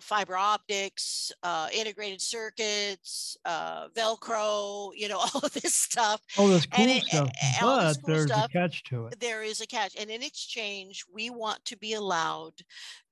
fiber 0.02 0.36
optics, 0.38 1.32
uh, 1.44 1.68
integrated 1.74 2.22
circuits, 2.22 3.38
uh, 3.46 3.88
Velcro, 3.90 4.92
you 4.96 5.08
know, 5.08 5.18
all 5.34 5.42
of 5.44 5.54
this 5.54 5.74
stuff." 5.74 6.22
All 6.38 6.48
this 6.48 6.66
cool 6.66 6.86
it- 6.88 7.04
stuff, 7.04 7.30
a- 7.62 7.66
all 7.66 7.80
this 7.82 7.98
but 7.98 8.06
cool 8.06 8.16
there's 8.16 8.32
stuff, 8.32 8.46
a 8.46 8.50
catch 8.50 8.84
to 8.86 9.06
it. 9.08 9.20
there 9.20 9.44
is 9.44 9.62
a 9.62 9.68
catch. 9.68 9.96
And 10.00 10.10
in 10.10 10.24
exchange, 10.24 11.04
we 11.14 11.30
want 11.30 11.64
to 11.66 11.78
be 11.78 11.94
allowed 11.94 12.54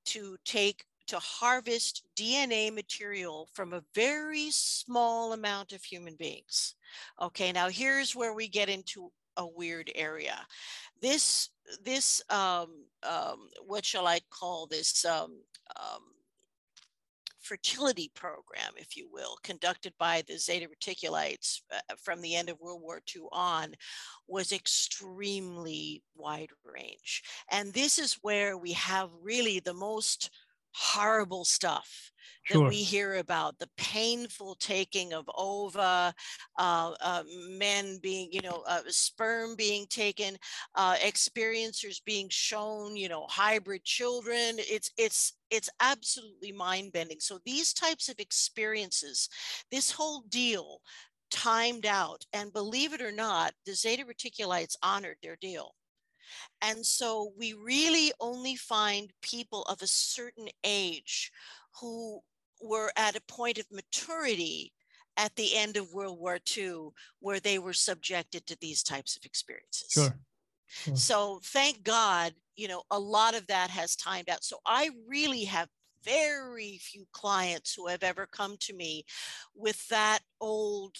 to 0.05 0.38
take 0.46 0.86
to 1.07 1.19
harvest 1.19 2.03
DNA 2.17 2.74
material 2.74 3.48
from 3.53 3.72
a 3.72 3.81
very 3.96 4.50
small 4.51 5.31
amount 5.31 5.72
of 5.72 5.81
human 5.84 6.15
beings. 6.15 6.75
Okay, 7.22 7.51
now 7.53 7.69
here's 7.69 8.13
where 8.15 8.34
we 8.34 8.50
get 8.50 8.67
into 8.67 9.10
a 9.38 9.48
weird 9.48 9.89
area. 9.96 10.38
This 11.01 11.50
this 11.84 12.22
um, 12.29 12.84
um, 13.03 13.50
what 13.65 13.86
shall 13.86 14.05
I 14.07 14.19
call 14.31 14.67
this 14.67 15.05
um, 15.05 15.39
um, 15.75 16.01
fertility 17.48 18.12
program, 18.13 18.74
if 18.75 18.98
you 18.98 19.08
will, 19.12 19.38
conducted 19.42 19.94
by 19.98 20.22
the 20.27 20.38
Zeta 20.38 20.68
Reticulites 20.68 21.62
uh, 21.72 21.96
from 21.98 22.22
the 22.22 22.36
end 22.36 22.50
of 22.50 22.60
World 22.60 22.82
War 22.82 23.01
II 23.16 23.24
on, 23.32 23.74
was 24.27 24.51
extremely 24.51 26.04
wide 26.16 26.51
range. 26.66 27.24
And 27.50 27.74
this 27.74 27.98
is 28.00 28.20
where 28.22 28.58
we 28.58 28.74
have 28.74 29.10
really 29.22 29.60
the 29.62 29.74
most 29.74 30.30
horrible 30.77 31.46
stuff 31.46 32.12
Sure. 32.43 32.63
that 32.63 32.65
we 32.69 32.84
hear 32.84 33.15
about 33.15 33.60
the 33.60 33.69
painful 33.77 34.55
taking 34.55 35.12
of 35.13 35.29
ova 35.36 36.13
uh, 36.57 36.93
uh, 37.01 37.24
men 37.50 38.00
being 38.01 38.31
you 38.31 38.41
know 38.41 38.63
uh, 38.67 38.81
sperm 38.88 39.55
being 39.55 39.86
taken 39.88 40.38
uh, 40.75 40.96
experiencers 40.96 42.03
being 42.05 42.29
shown 42.29 42.96
you 42.96 43.10
know 43.10 43.25
hybrid 43.29 43.84
children. 43.84 44.55
It's 44.60 44.91
it's 44.98 45.34
it's 45.50 45.69
absolutely 45.79 46.51
mind 46.51 46.91
bending 46.93 47.19
so 47.19 47.39
these 47.46 47.74
types 47.74 48.10
of 48.10 48.19
experiences 48.19 49.29
this 49.72 49.91
whole 49.91 50.22
deal 50.29 50.81
timed 51.31 51.86
out 51.86 52.25
and 52.34 52.53
believe 52.53 52.93
it 52.93 53.01
or 53.01 53.12
not 53.12 53.53
the 53.65 53.74
zeta 53.74 54.03
reticulites 54.05 54.75
honored 54.84 55.17
their 55.24 55.38
deal 55.38 55.75
and 56.62 56.86
so 56.86 57.34
we 57.38 57.53
really 57.53 58.12
only 58.19 58.55
find 58.55 59.12
people 59.22 59.63
of 59.63 59.81
a 59.81 59.88
certain 59.88 60.48
age 60.63 61.31
who 61.79 62.22
were 62.62 62.91
at 62.98 63.15
a 63.15 63.22
point 63.27 63.57
of 63.57 63.65
maturity 63.72 64.74
at 65.17 65.36
the 65.36 65.55
end 65.55 65.77
of 65.77 65.93
World 65.93 66.19
War 66.19 66.39
II 66.55 66.89
where 67.19 67.39
they 67.39 67.60
were 67.60 67.74
subjected 67.74 68.46
to 68.48 68.57
these 68.60 68.84
types 68.84 69.17
of 69.17 69.25
experiences. 69.25 69.91
Sure. 69.91 70.19
sure. 70.67 70.96
So 70.96 71.39
thank 71.43 71.84
God, 71.84 72.34
you 72.55 72.67
know, 72.67 72.84
a 72.91 73.00
lot 73.00 73.36
of 73.36 73.48
that 73.48 73.69
has 73.69 73.96
timed 73.96 74.29
out. 74.29 74.43
So 74.43 74.57
I 74.65 74.89
really 75.07 75.43
have 75.46 75.69
very 76.03 76.79
few 76.81 77.05
clients 77.12 77.74
who 77.74 77.88
have 77.88 78.03
ever 78.03 78.27
come 78.27 78.55
to 78.62 78.74
me 78.74 79.03
with 79.55 79.88
that 79.89 80.19
old 80.39 80.96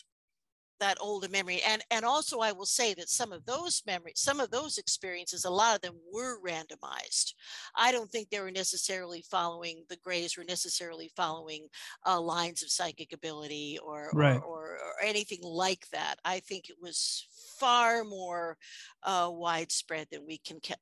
that 0.80 0.98
older 1.02 1.28
memory 1.30 1.62
and 1.68 1.84
and 1.92 2.06
also 2.06 2.40
i 2.40 2.52
will 2.52 2.66
say 2.66 2.94
that 2.94 3.10
some 3.10 3.32
of 3.32 3.46
those 3.46 3.82
memories 3.86 4.14
some 4.20 4.40
of 4.40 4.52
those 4.52 4.78
experiences 4.78 5.46
a 5.46 5.50
lot 5.50 5.76
of 5.76 5.82
them 5.82 5.96
were 6.14 6.40
randomized. 6.42 7.34
I 7.76 7.92
don't 7.92 8.10
think 8.10 8.30
they 8.30 8.40
were 8.40 8.52
necessarily 8.52 9.24
following 9.30 9.84
the 9.90 9.98
grays 9.98 10.38
were 10.38 10.44
necessarily 10.44 11.10
following 11.16 11.68
uh, 12.06 12.20
lines 12.20 12.64
of 12.64 12.70
psychic 12.70 13.14
ability 13.14 13.78
or, 13.84 14.12
Right. 14.14 14.38
or, 14.38 14.44
or 14.44 14.68
or 14.78 15.04
anything 15.04 15.40
like 15.44 15.88
that. 15.90 16.16
I 16.26 16.40
think 16.40 16.70
it 16.70 16.78
was 16.82 17.28
far 17.60 18.04
more 18.04 18.58
uh, 19.04 19.30
widespread 19.32 20.08
than 20.12 20.26
we 20.26 20.38
can 20.40 20.60
ca- 20.66 20.76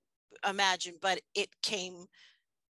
imagine 0.47 0.95
but 1.01 1.21
it 1.33 1.49
came 1.61 2.05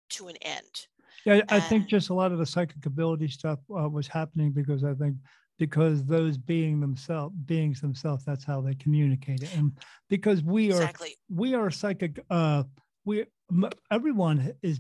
to 0.10 0.28
an 0.28 0.36
end. 0.42 0.88
Yeah, 1.26 1.42
I 1.50 1.60
think 1.60 1.88
just 1.88 2.10
a 2.10 2.14
lot 2.14 2.32
of 2.32 2.38
the 2.38 2.46
psychic 2.46 2.86
ability 2.86 3.28
stuff 3.30 3.60
uh, 3.76 3.90
was 3.90 4.08
happening 4.08 4.52
because 4.52 4.84
I 4.84 4.94
think 4.94 5.16
because 5.58 6.06
those 6.06 6.38
being 6.38 6.80
themselves 6.80 7.36
beings 7.46 7.82
themselves, 7.82 8.26
that's 8.26 8.44
how 8.44 8.62
they 8.62 8.76
communicate 8.76 9.44
it, 9.44 9.52
and 9.54 9.78
because 10.10 10.44
we 10.44 10.72
are 10.72 10.90
exactly 10.90 11.18
we 11.30 11.54
are 11.56 11.72
psychic. 11.72 12.20
Uh, 12.30 12.64
we 13.06 13.26
everyone 13.92 14.54
is 14.62 14.80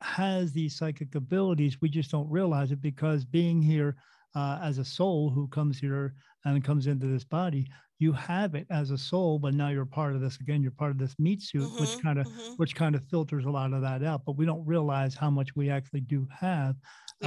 has 0.00 0.52
these 0.52 0.76
psychic 0.76 1.14
abilities. 1.14 1.80
We 1.80 1.88
just 1.88 2.10
don't 2.10 2.28
realize 2.28 2.70
it 2.72 2.80
because 2.80 3.24
being 3.24 3.62
here 3.62 3.96
uh, 4.34 4.58
as 4.62 4.78
a 4.78 4.84
soul 4.84 5.30
who 5.30 5.48
comes 5.48 5.78
here 5.78 6.14
and 6.44 6.62
comes 6.64 6.86
into 6.86 7.06
this 7.06 7.24
body, 7.24 7.66
you 7.98 8.12
have 8.12 8.54
it 8.54 8.66
as 8.70 8.90
a 8.90 8.98
soul, 8.98 9.38
but 9.38 9.54
now 9.54 9.68
you're 9.68 9.86
part 9.86 10.14
of 10.14 10.20
this 10.20 10.38
again. 10.40 10.62
You're 10.62 10.72
part 10.72 10.90
of 10.90 10.98
this 10.98 11.18
meat 11.18 11.40
suit, 11.42 11.72
which 11.76 11.96
Mhm, 11.96 12.02
kind 12.02 12.18
of 12.18 12.26
mhm. 12.26 12.56
which 12.56 12.74
kind 12.74 12.94
of 12.94 13.04
filters 13.08 13.44
a 13.46 13.50
lot 13.50 13.72
of 13.72 13.80
that 13.82 14.02
out. 14.02 14.24
But 14.26 14.36
we 14.36 14.44
don't 14.44 14.66
realize 14.66 15.14
how 15.14 15.30
much 15.30 15.54
we 15.56 15.70
actually 15.70 16.00
do 16.00 16.26
have 16.30 16.76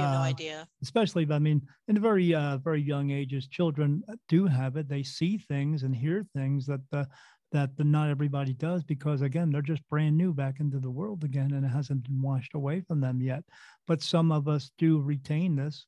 have 0.00 0.10
no 0.10 0.18
uh, 0.18 0.22
idea. 0.22 0.68
especially 0.82 1.26
i 1.30 1.38
mean 1.38 1.60
in 1.88 1.94
the 1.94 2.00
very 2.00 2.34
uh, 2.34 2.56
very 2.58 2.80
young 2.82 3.10
ages 3.10 3.48
children 3.48 4.02
do 4.28 4.46
have 4.46 4.76
it. 4.76 4.88
They 4.88 5.02
see 5.02 5.38
things 5.38 5.82
and 5.82 5.94
hear 5.94 6.24
things 6.34 6.66
that 6.66 6.80
the 6.90 7.08
that 7.52 7.76
the, 7.76 7.84
not 7.84 8.10
everybody 8.10 8.52
does 8.52 8.84
because 8.84 9.22
again 9.22 9.50
they're 9.50 9.62
just 9.62 9.88
brand 9.88 10.16
new 10.16 10.32
back 10.34 10.60
into 10.60 10.78
the 10.80 10.90
world 10.90 11.24
again 11.24 11.52
and 11.54 11.64
it 11.64 11.68
hasn't 11.68 12.04
been 12.04 12.20
washed 12.20 12.54
away 12.54 12.82
from 12.82 13.00
them 13.00 13.20
yet. 13.22 13.42
But 13.86 14.02
some 14.02 14.30
of 14.32 14.48
us 14.48 14.70
do 14.78 15.00
retain 15.00 15.56
this 15.56 15.86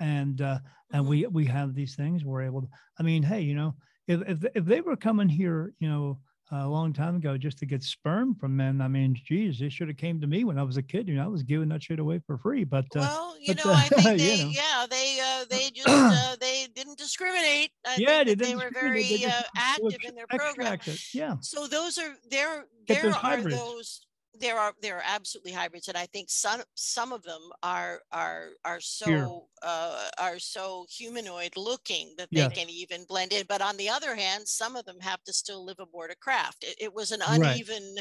and 0.00 0.40
uh 0.42 0.58
and 0.92 1.04
Mhm. 1.04 1.08
we 1.08 1.26
we 1.26 1.44
have 1.46 1.74
these 1.74 1.96
things. 1.96 2.24
We're 2.24 2.42
able 2.42 2.62
to 2.62 2.68
i 2.98 3.02
mean 3.02 3.22
hey 3.22 3.40
you 3.40 3.54
know 3.54 3.74
if 4.06 4.20
if, 4.28 4.44
if 4.54 4.64
they 4.64 4.80
were 4.80 4.96
coming 4.96 5.28
here 5.28 5.72
you 5.78 5.88
know 5.88 6.20
a 6.52 6.66
long 6.68 6.92
time 6.92 7.16
ago 7.16 7.36
just 7.36 7.58
to 7.58 7.66
get 7.66 7.82
sperm 7.82 8.34
from 8.34 8.56
men 8.56 8.80
i 8.80 8.86
mean 8.86 9.14
geez 9.26 9.58
they 9.58 9.68
should 9.68 9.88
have 9.88 9.96
came 9.96 10.20
to 10.20 10.26
me 10.28 10.44
when 10.44 10.58
i 10.58 10.62
was 10.62 10.76
a 10.76 10.82
kid 10.82 11.08
you 11.08 11.14
know 11.16 11.24
i 11.24 11.26
was 11.26 11.42
giving 11.42 11.68
that 11.68 11.82
shit 11.82 11.98
away 11.98 12.20
for 12.24 12.38
free 12.38 12.62
but 12.62 12.84
uh, 12.94 13.00
Well, 13.00 13.36
you 13.40 13.54
but, 13.54 13.64
know, 13.64 13.72
uh, 13.72 13.76
I 13.76 13.88
think 13.88 14.20
you 14.38 14.44
know. 14.44 14.50
yeah, 14.50 14.86
they, 14.88 15.18
uh, 15.20 15.44
they 15.50 15.70
just, 15.70 15.88
uh, 15.88 16.36
they 16.40 16.66
didn't 16.74 16.98
discriminate. 16.98 17.70
I 17.84 17.96
yeah, 17.98 18.22
they, 18.24 18.34
they 18.34 18.54
were 18.54 18.70
discriminate, 18.70 19.08
they 19.10 19.16
very 19.18 19.32
uh, 19.32 19.42
active 19.56 20.00
in 20.04 20.14
their 20.14 20.26
program. 20.28 20.78
it, 20.86 21.14
Yeah, 21.14 21.36
So 21.40 21.66
those 21.66 21.98
are 21.98 22.14
there. 22.30 22.66
There 22.86 23.08
are 23.08 23.12
hybrids. 23.12 23.56
those. 23.56 24.00
There 24.38 24.58
are 24.58 24.74
there 24.82 24.98
are 24.98 25.02
absolutely 25.04 25.52
hybrids, 25.52 25.88
and 25.88 25.96
I 25.96 26.06
think 26.06 26.30
some 26.30 26.62
some 26.74 27.12
of 27.12 27.22
them 27.22 27.50
are 27.62 28.02
are 28.12 28.50
are 28.64 28.80
so 28.80 29.48
uh, 29.62 30.10
are 30.18 30.38
so 30.38 30.86
humanoid 30.90 31.56
looking 31.56 32.14
that 32.18 32.30
they 32.34 32.46
Yes. 32.46 32.50
can 32.50 32.68
even 32.68 33.04
blend 33.06 33.32
in. 33.32 33.46
But 33.48 33.62
on 33.62 33.76
the 33.76 33.88
other 33.88 34.14
hand, 34.14 34.48
some 34.48 34.76
of 34.76 34.84
them 34.84 35.00
have 35.00 35.22
to 35.24 35.32
still 35.32 35.64
live 35.64 35.78
aboard 35.80 36.10
a 36.10 36.16
craft. 36.16 36.64
It, 36.64 36.76
it 36.80 36.94
was 36.94 37.12
an 37.12 37.22
Right. 37.26 37.62
uneven 37.62 37.96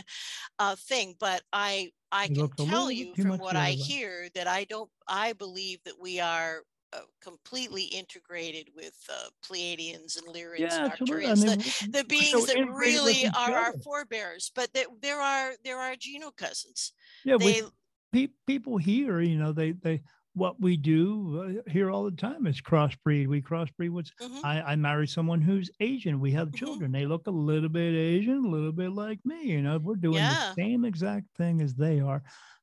uh, 0.59 0.75
thing, 0.77 1.15
but 1.19 1.43
I 1.53 1.91
I 2.11 2.29
can 2.29 2.51
tell 2.57 2.91
you 2.91 3.15
from 3.17 3.37
what 3.37 3.55
I 3.55 3.71
hear 3.71 4.29
that 4.35 4.47
I 4.47 4.65
don't 4.65 4.91
I 5.07 5.33
believe 5.33 5.79
that 5.85 5.99
we 5.99 6.19
are. 6.19 6.63
Uh, 6.95 7.01
completely 7.21 7.83
integrated 7.85 8.69
with 8.75 8.95
uh, 9.09 9.27
Pleiadians 9.43 10.17
and 10.17 10.27
Lyrians 10.33 10.59
yeah, 10.59 10.83
and 10.83 10.91
absolutely. 10.93 11.25
I 11.25 11.31
Arcturians. 11.33 11.79
The- 11.91 11.97
the 11.99 12.03
beings 12.05 12.31
so 12.31 12.41
that 12.45 12.67
really 12.71 13.25
are 13.27 13.53
our 13.63 13.73
forebears 13.83 14.51
but 14.55 14.71
there, 14.73 14.85
there 15.01 15.19
are 15.19 15.53
there 15.63 15.79
are 15.79 15.95
geno 15.97 16.31
cousins 16.31 16.93
Yeah, 17.25 17.37
they 17.37 17.61
we 17.63 18.27
pe- 18.27 18.33
people 18.47 18.77
here, 18.77 19.19
you 19.21 19.37
know, 19.37 19.51
they 19.51 19.71
they 19.73 20.03
what 20.33 20.59
we 20.61 20.75
do 20.77 21.61
uh, 21.65 21.71
here 21.71 21.89
all 21.89 22.03
the 22.03 22.11
time 22.27 22.45
is 22.45 22.61
crossbreed. 22.61 23.27
We 23.27 23.41
crossbreed 23.41 23.89
with. 23.91 24.09
Mhm. 24.21 24.41
I, 24.43 24.61
I 24.71 24.75
marry 24.75 25.07
someone 25.07 25.41
who's 25.41 25.69
Asian. 25.79 26.19
We 26.19 26.31
have 26.33 26.49
Mhm. 26.49 26.55
children. 26.55 26.91
They 26.91 27.05
look 27.05 27.27
a 27.27 27.31
little 27.31 27.69
bit 27.69 27.93
Asian, 27.95 28.43
a 28.45 28.49
little 28.49 28.73
bit 28.73 28.91
like 28.91 29.19
me. 29.25 29.43
You 29.43 29.61
know, 29.61 29.77
we're 29.79 29.95
doing 29.95 30.15
Yeah. 30.17 30.53
the 30.55 30.61
same 30.61 30.83
exact 30.85 31.27
thing 31.37 31.61
as 31.61 31.73
they 31.75 31.99
are. 32.01 32.21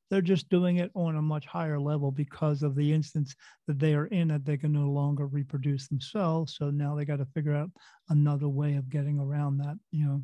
They're 0.09 0.21
just 0.21 0.49
doing 0.49 0.77
it 0.77 0.91
on 0.93 1.15
a 1.15 1.21
much 1.21 1.45
higher 1.45 1.79
level 1.79 2.11
because 2.11 2.63
of 2.63 2.75
the 2.75 2.93
instance 2.93 3.35
that 3.67 3.79
they 3.79 3.95
are 3.95 4.07
in 4.07 4.27
that 4.29 4.45
they 4.45 4.57
can 4.57 4.71
no 4.71 4.89
longer 4.89 5.25
reproduce 5.25 5.87
themselves. 5.87 6.55
So 6.55 6.69
now 6.69 6.95
they 6.95 7.05
got 7.05 7.17
to 7.17 7.25
figure 7.25 7.55
out 7.55 7.69
another 8.09 8.47
way 8.47 8.75
of 8.75 8.89
getting 8.89 9.19
around 9.19 9.57
that. 9.57 9.77
You 9.91 10.05
know, 10.05 10.23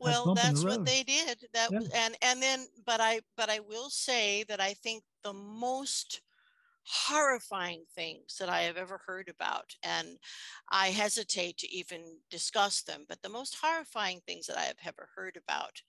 well 0.00 0.24
bump 0.24 0.44
in 0.44 0.54
the 0.54 0.60
that's 0.60 0.64
what 0.64 0.84
they 0.84 1.02
did 1.02 1.46
that 1.52 1.72
Yeah. 1.72 1.78
was 1.80 1.88
and 1.90 2.16
and 2.22 2.42
then 2.42 2.66
but 2.86 3.00
i 3.00 3.20
but 3.36 3.50
i 3.50 3.60
will 3.60 3.90
say 3.90 4.44
that 4.44 4.60
i 4.60 4.72
think 4.74 5.02
the 5.22 5.32
most 5.32 6.22
horrifying 6.84 7.84
things 7.94 8.36
that 8.38 8.48
i 8.48 8.62
have 8.62 8.76
ever 8.78 9.00
heard 9.06 9.28
about 9.28 9.74
and 9.82 10.18
i 10.70 10.88
hesitate 10.88 11.58
to 11.58 11.70
even 11.70 12.00
discuss 12.30 12.82
them 12.82 13.04
but 13.08 13.20
the 13.22 13.28
most 13.28 13.56
horrifying 13.60 14.20
things 14.26 14.46
that 14.46 14.56
i 14.56 14.62
have 14.62 14.78
ever 14.86 15.08
heard 15.14 15.36
about 15.36 15.82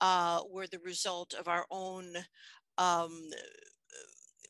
uh, 0.00 0.40
were 0.50 0.66
the 0.66 0.78
result 0.80 1.34
of 1.34 1.48
our 1.48 1.64
own 1.70 2.06
um, 2.78 3.30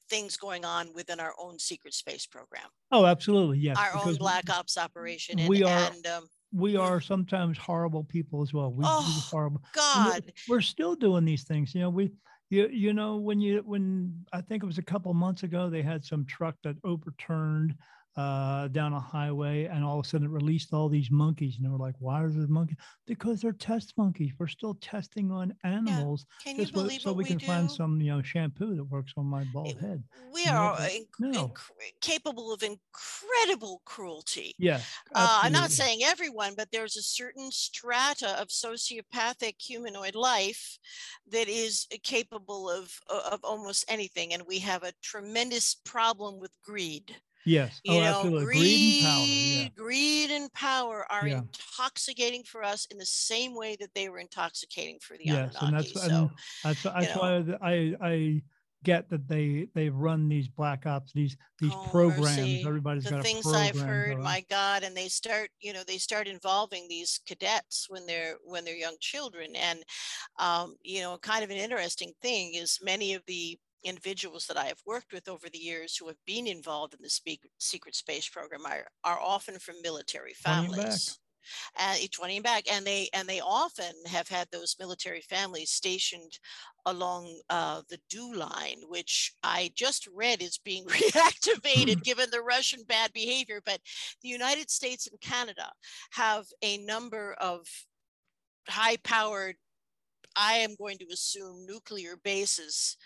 things 0.08 0.36
going 0.36 0.64
on 0.64 0.92
within 0.94 1.18
our 1.20 1.34
own 1.38 1.58
secret 1.58 1.94
space 1.94 2.26
program 2.26 2.68
oh, 2.92 3.06
absolutely, 3.06 3.58
yes. 3.58 3.76
our 3.78 4.06
own 4.06 4.14
black 4.16 4.48
ops 4.50 4.76
operation 4.76 5.38
and, 5.38 5.48
we 5.48 5.62
are- 5.62 5.90
and 5.92 6.06
um, 6.06 6.24
we 6.56 6.76
are 6.76 7.00
sometimes 7.00 7.58
horrible 7.58 8.04
people 8.04 8.40
as 8.40 8.52
well. 8.54 8.70
We 8.72 8.84
do 8.84 8.88
Oh, 8.88 9.26
horrible. 9.28 9.60
and 9.64 9.74
god 9.74 10.32
we're, 10.48 10.56
we're 10.56 10.60
still 10.60 10.94
doing 10.94 11.24
these 11.24 11.42
things. 11.42 11.74
You 11.74 11.80
know, 11.80 11.90
we, 11.90 12.12
you, 12.48 12.68
you 12.68 12.92
know, 12.92 13.16
when 13.16 13.40
you, 13.40 13.60
when 13.66 14.24
I 14.32 14.40
think 14.40 14.62
it 14.62 14.66
was 14.66 14.78
a 14.78 14.82
couple 14.82 15.12
months 15.14 15.42
ago, 15.42 15.68
they 15.68 15.82
had 15.82 16.04
some 16.04 16.24
truck 16.26 16.54
that 16.62 16.76
overturned 16.84 17.74
uh, 18.16 18.68
down 18.68 18.92
a 18.92 19.00
highway, 19.00 19.64
and 19.64 19.84
all 19.84 19.98
of 19.98 20.06
a 20.06 20.08
sudden 20.08 20.26
it 20.26 20.30
released 20.30 20.72
all 20.72 20.88
these 20.88 21.10
monkeys. 21.10 21.56
And 21.56 21.64
they 21.64 21.70
were 21.70 21.78
like, 21.78 21.96
"Why 21.98 22.24
is 22.24 22.36
there 22.36 22.46
monkeys? 22.46 22.78
Because 23.06 23.40
they're 23.40 23.52
test 23.52 23.94
monkeys. 23.96 24.32
We're 24.38 24.46
still 24.48 24.74
testing 24.74 25.30
on 25.30 25.54
animals, 25.64 26.24
can 26.38 26.58
you 26.58 26.68
believe 26.72 27.02
so 27.02 27.10
what 27.10 27.16
we 27.16 27.24
we 27.24 27.28
can 27.28 27.38
do 27.38 27.46
find 27.46 27.70
some, 27.70 28.00
you 28.00 28.10
know, 28.12 28.22
shampoo 28.22 28.76
that 28.76 28.84
works 28.84 29.12
on 29.16 29.26
my 29.26 29.44
bald 29.44 29.80
head." 29.80 30.04
we 30.32 30.46
know, 30.46 30.52
are 30.52 30.76
inc- 30.78 31.06
no. 31.18 31.48
inc- 31.48 31.70
capable 32.00 32.52
of 32.52 32.62
incredible 32.62 33.82
cruelty 33.84 34.54
Yes, 34.58 35.02
uh, 35.14 35.40
i'm 35.42 35.52
not 35.52 35.70
saying 35.70 36.00
everyone 36.02 36.54
but 36.56 36.68
there's 36.70 36.96
a 36.96 37.02
certain 37.02 37.50
strata 37.50 38.40
of 38.40 38.48
sociopathic 38.48 39.54
humanoid 39.60 40.14
life 40.14 40.78
that 41.26 41.48
is 41.48 41.86
capable 42.02 42.70
of 42.70 42.98
of 43.08 43.40
almost 43.44 43.84
anything 43.88 44.32
and 44.32 44.44
we 44.46 44.58
have 44.58 44.82
a 44.82 44.92
tremendous 45.02 45.74
problem 45.74 46.38
with 46.38 46.52
greed 46.62 47.20
Yes. 47.44 47.82
you 47.84 48.00
oh, 48.00 48.00
know 48.00 48.10
absolutely. 48.10 48.46
greed 48.46 48.80
Greed 48.80 48.82
and 48.82 48.98
power. 48.98 49.40
Yeah. 49.40 49.68
greed 49.76 50.30
and 50.30 50.52
power 50.52 51.10
are 51.12 51.26
Yeah. 51.26 51.28
intoxicating 51.28 52.44
for 52.44 52.62
us 52.64 52.86
in 52.86 52.98
the 52.98 53.06
same 53.06 53.54
way 53.54 53.76
that 53.76 53.94
they 53.94 54.08
were 54.08 54.18
intoxicating 54.18 54.98
for 55.00 55.16
the 55.18 55.26
Yes, 55.26 55.56
and 55.62 55.72
Anunnaki. 55.72 55.72
that's 55.72 56.04
so 56.04 56.12
and 56.12 56.30
that's 56.62 56.82
that's 56.82 57.14
why 57.14 57.38
I 57.62 57.96
I 58.00 58.42
get 58.82 59.08
that 59.08 59.26
they 59.26 59.68
they 59.74 59.88
run 59.88 60.28
these 60.28 60.48
black 60.48 60.84
ops 60.86 61.12
these 61.12 61.36
these 61.58 61.74
Oh, 61.74 61.76
programs. 61.76 62.64
mercy. 62.66 62.66
Everybody's 62.66 63.06
the 63.06 63.12
got 63.12 63.20
a 63.22 63.24
things. 63.24 63.52
I've 63.52 63.80
heard, 63.80 64.18
my 64.22 64.42
God, 64.50 64.82
and 64.82 64.96
they 64.96 65.08
start, 65.08 65.50
you 65.60 65.72
know, 65.72 65.82
they 65.84 65.98
start 65.98 66.26
involving 66.28 66.88
these 66.88 67.20
cadets 67.26 67.86
when 67.88 68.06
they're 68.06 68.36
when 68.44 68.64
they're 68.64 68.76
young 68.76 68.96
children, 69.00 69.56
and 69.56 69.82
um, 70.38 70.76
you 70.82 71.00
know, 71.02 71.18
kind 71.18 71.44
of 71.44 71.50
an 71.50 71.56
interesting 71.56 72.12
thing 72.22 72.54
is 72.54 72.80
many 72.82 73.14
of 73.14 73.24
the 73.26 73.58
individuals 73.84 74.46
that 74.46 74.56
I 74.56 74.66
have 74.66 74.80
worked 74.86 75.12
with 75.12 75.28
over 75.28 75.48
the 75.48 75.58
years 75.58 75.96
who 75.96 76.08
have 76.08 76.16
been 76.26 76.46
involved 76.46 76.94
in 76.94 77.00
the 77.02 77.10
speak, 77.10 77.40
secret 77.58 77.94
space 77.94 78.28
program 78.28 78.66
are, 78.66 78.86
are 79.04 79.20
often 79.20 79.58
from 79.58 79.76
military 79.82 80.34
families. 80.34 81.18
Uh, 81.78 81.96
20 82.10 82.36
and 82.36 82.42
back 82.42 82.64
and 82.72 82.86
they 82.86 83.06
and 83.12 83.28
they 83.28 83.38
often 83.40 83.92
have 84.06 84.26
had 84.28 84.48
those 84.50 84.76
military 84.80 85.20
families 85.20 85.70
stationed 85.70 86.38
along 86.86 87.38
uh, 87.50 87.82
the 87.90 87.98
DEW 88.08 88.34
line 88.34 88.78
which 88.88 89.34
i 89.42 89.70
just 89.74 90.08
read 90.14 90.40
is 90.40 90.56
being 90.64 90.84
reactivated 90.86 92.02
given 92.02 92.30
the 92.30 92.40
russian 92.40 92.82
bad 92.88 93.12
behavior 93.12 93.60
but 93.66 93.78
the 94.22 94.28
united 94.30 94.70
states 94.70 95.06
and 95.06 95.20
canada 95.20 95.70
have 96.12 96.46
a 96.62 96.78
number 96.78 97.34
of 97.34 97.66
high 98.68 98.96
powered 99.04 99.56
I 100.36 100.54
am 100.54 100.74
going 100.76 100.98
to 100.98 101.06
assume 101.12 101.66
nuclear 101.66 102.16
bases 102.16 102.96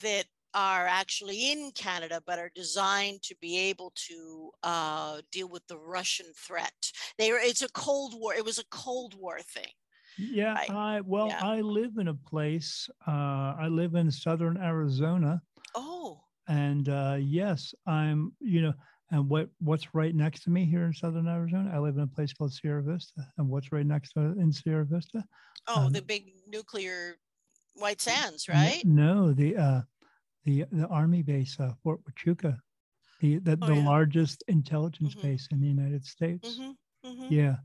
that 0.00 0.26
are 0.54 0.86
actually 0.86 1.50
in 1.50 1.72
Canada, 1.74 2.22
but 2.26 2.38
are 2.38 2.50
designed 2.54 3.22
to 3.22 3.34
be 3.40 3.58
able 3.58 3.92
to 3.94 4.50
uh, 4.62 5.20
deal 5.32 5.48
with 5.48 5.66
the 5.66 5.76
Russian 5.76 6.26
threat. 6.36 6.92
They 7.18 7.32
were, 7.32 7.38
it's 7.38 7.62
a 7.62 7.68
Cold 7.72 8.14
War. 8.16 8.34
It 8.34 8.44
was 8.44 8.58
a 8.58 8.64
Cold 8.70 9.14
War 9.18 9.40
thing. 9.40 9.72
Yeah, 10.16 10.54
right? 10.54 10.70
I 10.70 11.00
well, 11.00 11.26
yeah. 11.26 11.40
I 11.42 11.60
live 11.60 11.98
in 11.98 12.06
a 12.06 12.14
place. 12.14 12.88
Uh, 13.06 13.56
I 13.58 13.66
live 13.68 13.96
in 13.96 14.10
southern 14.12 14.56
Arizona. 14.58 15.42
Oh. 15.74 16.20
And 16.46 16.88
uh, 16.88 17.16
yes, 17.18 17.74
I'm. 17.86 18.32
You 18.38 18.62
know, 18.62 18.74
and 19.10 19.28
what 19.28 19.48
what's 19.58 19.92
right 19.92 20.14
next 20.14 20.44
to 20.44 20.50
me 20.50 20.66
here 20.66 20.84
in 20.84 20.92
southern 20.92 21.26
Arizona? 21.26 21.72
I 21.74 21.78
live 21.78 21.96
in 21.96 22.02
a 22.02 22.06
place 22.06 22.32
called 22.32 22.52
Sierra 22.52 22.82
Vista. 22.82 23.26
And 23.38 23.48
what's 23.48 23.72
right 23.72 23.86
next 23.86 24.12
to 24.12 24.20
in 24.20 24.52
Sierra 24.52 24.84
Vista? 24.84 25.24
Oh, 25.66 25.86
um, 25.86 25.92
the 25.92 26.02
big 26.02 26.32
nuclear 26.46 27.16
White 27.74 28.00
Sands, 28.00 28.48
right? 28.48 28.82
No, 28.84 29.32
the 29.32 29.56
uh, 29.56 29.80
the 30.44 30.64
the 30.70 30.86
army 30.86 31.22
base, 31.22 31.58
uh, 31.58 31.72
Fort 31.82 32.00
Huachuca, 32.04 32.58
the 33.20 33.38
the, 33.38 33.58
oh, 33.60 33.66
the 33.66 33.74
yeah. 33.74 33.84
largest 33.84 34.44
intelligence 34.48 35.14
mm-hmm. 35.14 35.28
base 35.28 35.48
in 35.50 35.60
the 35.60 35.66
United 35.66 36.04
States. 36.04 36.58
Mm-hmm. 36.58 37.08
Mm-hmm. 37.08 37.34
Yeah, 37.34 37.56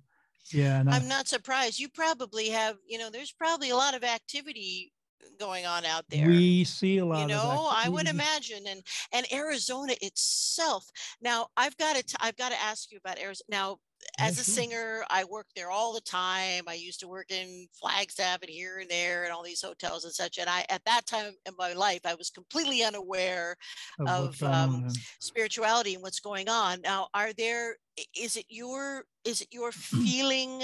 yeah. 0.52 0.84
I'm 0.88 1.08
not 1.08 1.28
surprised. 1.28 1.80
You 1.80 1.90
probably 1.90 2.50
have, 2.50 2.78
you 2.88 2.98
know, 2.98 3.10
there's 3.10 3.32
probably 3.32 3.70
a 3.70 3.76
lot 3.76 3.96
of 3.96 4.04
activity 4.04 4.92
going 5.40 5.66
on 5.66 5.86
out 5.86 6.06
there. 6.10 6.28
We 6.28 6.64
see 6.64 6.98
a 6.98 7.06
lot. 7.06 7.22
You 7.22 7.28
know, 7.28 7.70
I 7.72 7.90
would 7.90 8.08
imagine, 8.08 8.64
and 8.68 8.82
and 9.12 9.32
Arizona 9.32 9.94
itself. 10.02 10.86
Now, 11.22 11.48
I've 11.56 11.78
got 11.78 11.96
to 11.96 12.18
I've 12.20 12.38
got 12.38 12.50
to 12.50 12.62
ask 12.62 12.92
you 12.92 12.98
about 12.98 13.20
Arizona. 13.20 13.46
Now, 13.50 13.78
as 14.20 14.40
a 14.40 14.44
singer, 14.44 15.04
I 15.10 15.24
worked 15.24 15.56
there 15.56 15.72
all 15.72 15.94
the 15.94 16.02
time. 16.02 16.64
I 16.68 16.74
used 16.74 17.00
to 17.02 17.08
work 17.08 17.32
in 17.32 17.68
Flagstaff 17.74 18.42
and 18.42 18.50
here 18.50 18.80
and 18.80 18.90
there 18.90 19.24
and 19.24 19.32
all 19.32 19.44
these 19.44 19.62
hotels 19.62 20.04
and 20.04 20.14
such. 20.14 20.38
And 20.38 20.50
I, 20.50 20.66
at 20.70 20.84
that 20.86 21.06
time 21.06 21.34
in 21.46 21.54
my 21.58 21.74
life, 21.74 22.02
I 22.06 22.16
was 22.16 22.30
completely 22.30 22.84
unaware 22.84 23.56
of, 24.00 24.42
of 24.42 24.44
um, 24.44 24.88
spirituality 25.20 25.94
and 25.94 26.04
what's 26.04 26.20
going 26.20 26.50
on. 26.50 26.82
Now, 26.82 27.08
are 27.14 27.34
there? 27.34 27.76
Is 28.18 28.38
it 28.38 28.46
your? 28.50 29.04
Is 29.26 29.42
it 29.42 29.50
your 29.52 29.72
feeling 29.74 30.64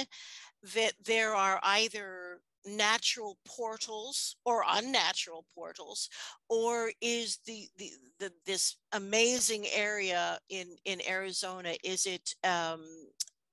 that 0.74 0.94
there 1.06 1.36
are 1.36 1.60
either 1.64 2.40
natural 2.66 3.38
portals 3.46 4.38
or 4.46 4.64
unnatural 4.68 5.46
portals 5.54 6.10
or 6.50 6.92
is 7.02 7.40
the, 7.46 7.68
the, 7.78 7.92
the 8.20 8.32
this 8.46 8.78
amazing 8.94 9.66
area 9.74 10.40
in 10.50 10.68
in 10.86 11.00
arizona 11.08 11.76
is 11.84 12.06
it 12.06 12.34
um 12.44 12.82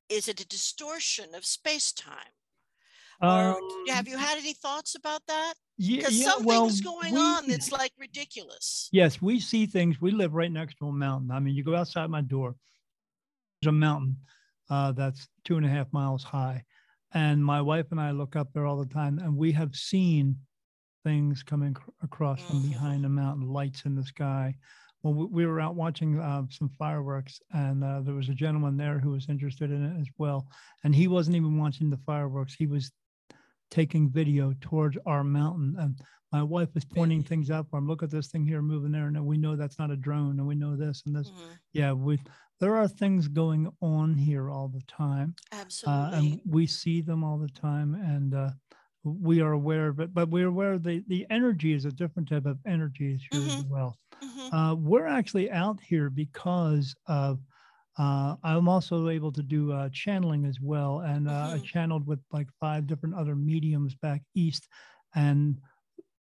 is 0.08 0.28
it 0.28 0.40
a 0.40 0.46
distortion 0.46 1.34
of 1.34 1.44
space-time? 1.44 2.34
Or 3.22 3.56
um, 3.56 3.60
have 3.88 4.08
you 4.08 4.18
had 4.18 4.36
any 4.36 4.52
thoughts 4.52 4.94
about 4.94 5.22
that? 5.28 5.54
Because 5.78 6.18
yeah, 6.18 6.26
something's 6.26 6.82
well, 6.84 6.94
going 6.94 7.14
we, 7.14 7.20
on 7.20 7.46
that's 7.46 7.72
like 7.72 7.92
ridiculous. 7.98 8.88
Yes 8.92 9.22
we 9.22 9.40
see 9.40 9.66
things 9.66 10.00
we 10.00 10.10
live 10.10 10.34
right 10.34 10.50
next 10.50 10.76
to 10.78 10.86
a 10.86 10.92
mountain. 10.92 11.30
I 11.30 11.38
mean 11.38 11.54
you 11.54 11.64
go 11.64 11.76
outside 11.76 12.10
my 12.10 12.20
door 12.20 12.56
there's 13.60 13.70
a 13.70 13.72
mountain 13.72 14.16
uh, 14.70 14.92
that's 14.92 15.28
two 15.44 15.56
and 15.56 15.66
a 15.66 15.68
half 15.68 15.92
miles 15.92 16.24
high 16.24 16.64
and 17.14 17.44
my 17.44 17.60
wife 17.60 17.86
and 17.90 18.00
I 18.00 18.10
look 18.10 18.36
up 18.36 18.52
there 18.52 18.66
all 18.66 18.78
the 18.78 18.92
time, 18.92 19.18
and 19.18 19.36
we 19.36 19.52
have 19.52 19.74
seen 19.74 20.36
things 21.04 21.42
coming 21.42 21.76
across 22.02 22.40
from 22.40 22.60
mm-hmm. 22.60 22.68
behind 22.70 23.04
the 23.04 23.08
mountain, 23.08 23.48
lights 23.48 23.84
in 23.84 23.94
the 23.94 24.04
sky. 24.04 24.54
Well, 25.02 25.14
we, 25.14 25.24
we 25.26 25.46
were 25.46 25.60
out 25.60 25.74
watching 25.74 26.20
uh, 26.20 26.44
some 26.50 26.70
fireworks, 26.78 27.40
and 27.52 27.82
uh, 27.82 28.00
there 28.00 28.14
was 28.14 28.28
a 28.28 28.34
gentleman 28.34 28.76
there 28.76 28.98
who 28.98 29.10
was 29.10 29.28
interested 29.28 29.70
in 29.70 29.84
it 29.84 30.00
as 30.00 30.06
well. 30.18 30.46
And 30.84 30.94
he 30.94 31.08
wasn't 31.08 31.36
even 31.36 31.58
watching 31.58 31.90
the 31.90 32.00
fireworks; 32.06 32.54
he 32.54 32.66
was 32.66 32.92
taking 33.70 34.10
video 34.10 34.54
towards 34.60 34.96
our 35.06 35.24
mountain. 35.24 35.74
And 35.78 35.98
my 36.30 36.42
wife 36.42 36.68
is 36.76 36.84
pointing 36.84 37.22
things 37.22 37.50
up. 37.50 37.66
I'm 37.72 37.86
look 37.86 38.02
at 38.02 38.10
this 38.10 38.28
thing 38.28 38.46
here 38.46 38.62
moving 38.62 38.92
there, 38.92 39.06
and 39.06 39.26
we 39.26 39.36
know 39.36 39.56
that's 39.56 39.78
not 39.78 39.90
a 39.90 39.96
drone, 39.96 40.38
and 40.38 40.46
we 40.46 40.54
know 40.54 40.76
this 40.76 41.02
and 41.06 41.16
this. 41.16 41.28
Mm-hmm. 41.28 41.52
Yeah, 41.72 41.92
we 41.92 42.18
there 42.62 42.76
are 42.76 42.86
things 42.86 43.26
going 43.26 43.68
on 43.80 44.14
here 44.14 44.48
all 44.48 44.68
the 44.68 44.82
time. 44.82 45.34
Absolutely. 45.50 46.00
Uh, 46.00 46.12
and 46.12 46.40
we 46.46 46.64
see 46.64 47.00
them 47.00 47.24
all 47.24 47.36
the 47.36 47.48
time 47.48 47.94
and 47.94 48.34
uh, 48.34 48.50
we 49.02 49.40
are 49.40 49.50
aware 49.50 49.88
of 49.88 49.98
it, 49.98 50.14
but 50.14 50.28
we're 50.28 50.46
aware 50.46 50.78
the, 50.78 51.02
the 51.08 51.26
energy 51.28 51.72
is 51.72 51.86
a 51.86 51.90
different 51.90 52.28
type 52.28 52.46
of 52.46 52.58
energy 52.64 53.20
here 53.32 53.40
mm-hmm. 53.40 53.58
as 53.58 53.64
well. 53.64 53.96
Mm-hmm. 54.22 54.54
Uh, 54.54 54.74
we're 54.76 55.08
actually 55.08 55.50
out 55.50 55.80
here 55.80 56.08
because 56.08 56.94
of 57.08 57.40
uh, 57.98 58.36
I'm 58.44 58.68
also 58.68 59.08
able 59.08 59.32
to 59.32 59.42
do 59.42 59.72
uh, 59.72 59.88
channeling 59.92 60.44
as 60.44 60.60
well. 60.60 61.00
And 61.00 61.28
uh, 61.28 61.32
mm-hmm. 61.32 61.54
I 61.56 61.58
channeled 61.66 62.06
with 62.06 62.20
like 62.30 62.46
five 62.60 62.86
different 62.86 63.16
other 63.16 63.34
mediums 63.34 63.96
back 63.96 64.22
east. 64.36 64.68
And 65.16 65.58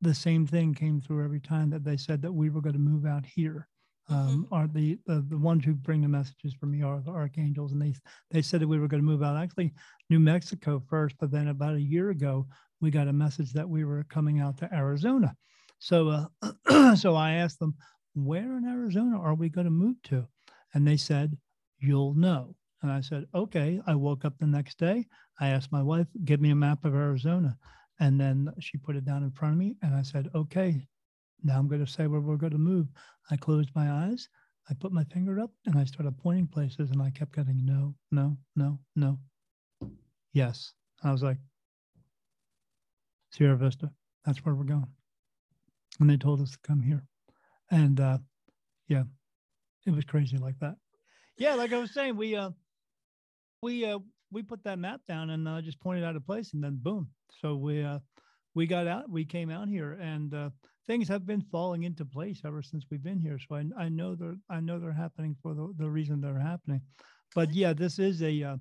the 0.02 0.16
same 0.16 0.48
thing 0.48 0.74
came 0.74 1.00
through 1.00 1.24
every 1.24 1.42
time 1.42 1.70
that 1.70 1.84
they 1.84 1.96
said 1.96 2.24
that 2.24 2.34
we 2.34 2.50
were 2.50 2.62
going 2.62 2.74
to 2.74 2.80
move 2.80 3.06
out 3.06 3.24
here 3.24 3.68
um, 4.10 4.46
mm-hmm. 4.46 4.54
are 4.54 4.68
the, 4.68 4.98
the 5.06 5.26
the 5.30 5.38
ones 5.38 5.64
who 5.64 5.74
bring 5.74 6.02
the 6.02 6.08
messages 6.08 6.54
for 6.60 6.66
me 6.66 6.82
are 6.84 7.02
the 7.02 7.12
archangels, 7.12 7.72
and 7.72 7.82
they 7.82 7.94
they 8.32 8.42
said 8.42 8.60
that 8.62 8.68
we 8.68 8.80
were 8.80 8.88
going 8.88 9.02
to 9.02 9.08
move 9.08 9.24
out 9.24 9.38
actually 9.38 9.74
New 10.10 10.20
Mexico 10.20 10.82
first, 10.90 11.16
but 11.20 11.32
then 11.32 11.48
about 11.48 11.76
a 11.76 11.82
year 11.82 12.10
ago 12.10 12.48
we 12.82 12.92
got 12.92 13.08
a 13.08 13.14
message 13.14 13.54
that 13.54 13.68
we 13.68 13.86
were 13.86 14.06
coming 14.10 14.42
out 14.42 14.58
to 14.58 14.74
Arizona. 14.74 15.34
So 15.80 16.28
uh, 16.42 16.96
so 16.96 17.16
I 17.16 17.34
asked 17.34 17.60
them, 17.60 17.76
where 18.14 18.58
in 18.58 18.66
Arizona 18.66 19.20
are 19.20 19.36
we 19.36 19.50
going 19.50 19.66
to 19.66 19.72
move 19.72 19.96
to? 20.04 20.28
And 20.74 20.88
they 20.88 20.98
said, 20.98 21.38
you'll 21.80 22.14
know. 22.14 22.56
And 22.82 22.92
I 22.92 23.02
said, 23.02 23.26
okay. 23.34 23.80
I 23.88 23.96
woke 23.96 24.26
up 24.26 24.38
the 24.38 24.48
next 24.48 24.78
day. 24.78 25.06
I 25.40 25.50
asked 25.50 25.72
my 25.72 25.82
wife, 25.82 26.08
give 26.26 26.42
me 26.42 26.52
a 26.52 26.56
map 26.56 26.86
of 26.86 26.94
Arizona. 26.94 27.58
And 28.00 28.20
then 28.20 28.52
she 28.60 28.78
put 28.78 28.96
it 28.96 29.06
down 29.06 29.24
in 29.24 29.32
front 29.32 29.54
of 29.54 29.60
me. 29.60 29.76
And 29.82 29.96
I 29.96 30.02
said, 30.02 30.30
okay, 30.36 30.86
now 31.44 31.60
I'm 31.60 31.68
going 31.68 31.86
to 31.86 31.92
say 31.92 32.08
where 32.08 32.22
we're 32.22 32.38
going 32.38 32.54
to 32.54 32.58
move. 32.58 32.88
I 33.30 33.38
closed 33.38 33.70
my 33.76 33.92
eyes. 33.92 34.30
I 34.70 34.74
put 34.74 34.94
my 34.94 35.04
finger 35.06 35.40
up 35.40 35.52
and 35.66 35.78
I 35.78 35.84
started 35.84 36.18
pointing 36.18 36.48
places 36.48 36.92
and 36.92 37.02
I 37.02 37.10
kept 37.12 37.36
getting 37.36 37.66
no, 37.66 37.96
no, 38.12 38.38
no, 38.56 38.80
no. 38.96 39.20
Yes. 40.32 40.74
I 41.04 41.12
was 41.12 41.22
like, 41.22 41.38
Sierra 43.32 43.58
Vista, 43.58 43.92
that's 44.26 44.40
where 44.46 44.56
we're 44.56 44.64
going. 44.64 44.88
And 46.00 46.10
they 46.10 46.18
told 46.18 46.40
us 46.42 46.52
to 46.52 46.58
come 46.64 46.82
here. 46.82 47.04
And 47.72 48.00
uh, 48.00 48.20
yeah, 48.88 49.04
it 49.86 49.92
was 49.92 50.06
crazy 50.06 50.38
like 50.38 50.58
that. 50.60 50.76
Yeah, 51.38 51.56
like 51.56 51.74
I 51.74 51.80
was 51.80 51.94
saying, 51.94 52.16
we 52.16 52.36
uh 52.36 52.52
we 53.62 53.86
uh 53.86 54.00
we 54.32 54.44
put 54.44 54.64
that 54.64 54.80
map 54.80 55.02
down 55.08 55.32
and 55.32 55.48
uh, 55.48 55.62
just 55.62 55.80
pointed 55.80 56.04
out 56.04 56.16
a 56.16 56.22
place 56.22 56.54
and 56.54 56.64
then 56.64 56.80
boom. 56.82 57.10
So 57.42 57.56
we 57.56 57.84
uh 57.84 58.00
we 58.54 58.68
got 58.68 58.88
out, 58.88 59.10
we 59.10 59.26
came 59.26 59.50
out 59.50 59.68
here 59.68 59.94
and 59.94 60.34
uh 60.34 60.50
things 60.88 61.08
have 61.08 61.26
been 61.26 61.42
falling 61.52 61.84
into 61.84 62.06
place 62.06 62.42
ever 62.46 62.62
since 62.62 62.86
we've 62.90 63.04
been 63.04 63.20
here. 63.20 63.40
So 63.40 63.56
I, 63.56 63.64
I 63.78 63.90
know 63.90 64.16
they're 64.16 64.38
I 64.50 64.60
know 64.60 64.80
they're 64.80 64.92
happening 64.94 65.36
for 65.42 65.54
the, 65.54 65.74
the 65.78 65.90
reason 65.90 66.22
they're 66.22 66.40
happening. 66.40 66.82
But 67.36 67.54
yeah, 67.54 67.74
this 67.74 68.00
is 68.00 68.22
a 68.22 68.44
uh, 68.44 68.58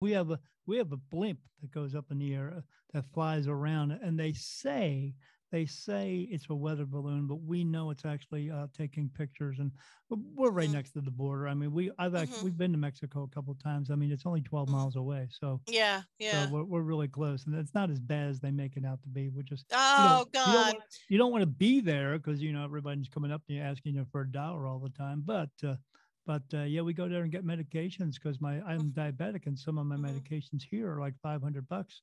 we 0.00 0.12
have 0.12 0.30
a 0.30 0.38
we 0.66 0.76
have 0.78 0.92
a 0.92 0.96
blimp 0.96 1.38
that 1.60 1.72
goes 1.72 1.94
up 1.94 2.06
in 2.10 2.18
the 2.18 2.34
air 2.34 2.54
uh, 2.56 2.60
that 2.92 3.04
flies 3.12 3.46
around, 3.46 3.92
and 3.92 4.18
they 4.18 4.32
say 4.32 5.14
they 5.52 5.66
say 5.66 6.26
it's 6.30 6.46
a 6.48 6.54
weather 6.54 6.86
balloon, 6.86 7.26
but 7.26 7.42
we 7.42 7.62
know 7.62 7.90
it's 7.90 8.06
actually 8.06 8.50
uh, 8.50 8.66
taking 8.76 9.10
pictures, 9.10 9.58
and 9.58 9.70
we're 10.08 10.50
right 10.50 10.66
mm-hmm. 10.66 10.76
next 10.76 10.92
to 10.92 11.02
the 11.02 11.10
border. 11.10 11.46
I 11.46 11.54
mean, 11.54 11.72
we 11.72 11.90
I've 11.98 12.14
actually 12.14 12.36
mm-hmm. 12.36 12.44
we've 12.46 12.56
been 12.56 12.72
to 12.72 12.78
Mexico 12.78 13.22
a 13.30 13.34
couple 13.34 13.52
of 13.52 13.62
times. 13.62 13.90
I 13.90 13.94
mean, 13.94 14.10
it's 14.10 14.24
only 14.24 14.40
12 14.40 14.66
mm-hmm. 14.66 14.76
miles 14.76 14.96
away, 14.96 15.28
so 15.30 15.60
yeah, 15.68 16.02
yeah, 16.18 16.46
so 16.46 16.52
we're, 16.52 16.64
we're 16.64 16.82
really 16.82 17.06
close, 17.06 17.44
and 17.46 17.54
it's 17.54 17.74
not 17.74 17.90
as 17.90 18.00
bad 18.00 18.30
as 18.30 18.40
they 18.40 18.50
make 18.50 18.76
it 18.76 18.84
out 18.84 19.02
to 19.02 19.08
be. 19.08 19.28
We're 19.28 19.42
just 19.42 19.66
oh 19.72 20.26
you 20.32 20.40
know, 20.40 20.46
god, 20.46 20.76
you 21.10 21.18
don't 21.18 21.30
want 21.30 21.42
to 21.42 21.46
be 21.46 21.80
there 21.80 22.18
because 22.18 22.42
you 22.42 22.52
know 22.52 22.64
everybody's 22.64 23.08
coming 23.08 23.30
up 23.30 23.44
to 23.46 23.52
you 23.52 23.60
asking 23.60 23.96
you 23.96 24.06
for 24.10 24.22
a 24.22 24.28
dollar 24.28 24.66
all 24.66 24.78
the 24.78 24.90
time, 24.90 25.22
but. 25.24 25.50
Uh, 25.62 25.76
but 26.24 26.42
uh, 26.54 26.62
yeah, 26.62 26.82
we 26.82 26.92
go 26.92 27.08
there 27.08 27.22
and 27.22 27.32
get 27.32 27.44
medications 27.44 28.14
because 28.14 28.40
my 28.40 28.60
I'm 28.60 28.92
mm-hmm. 28.92 29.00
diabetic 29.00 29.48
and 29.48 29.58
some 29.58 29.76
of 29.76 29.86
my 29.86 29.96
mm-hmm. 29.96 30.06
medications 30.06 30.62
here 30.62 30.92
are 30.92 31.00
like 31.00 31.14
500 31.20 31.68
bucks. 31.68 32.02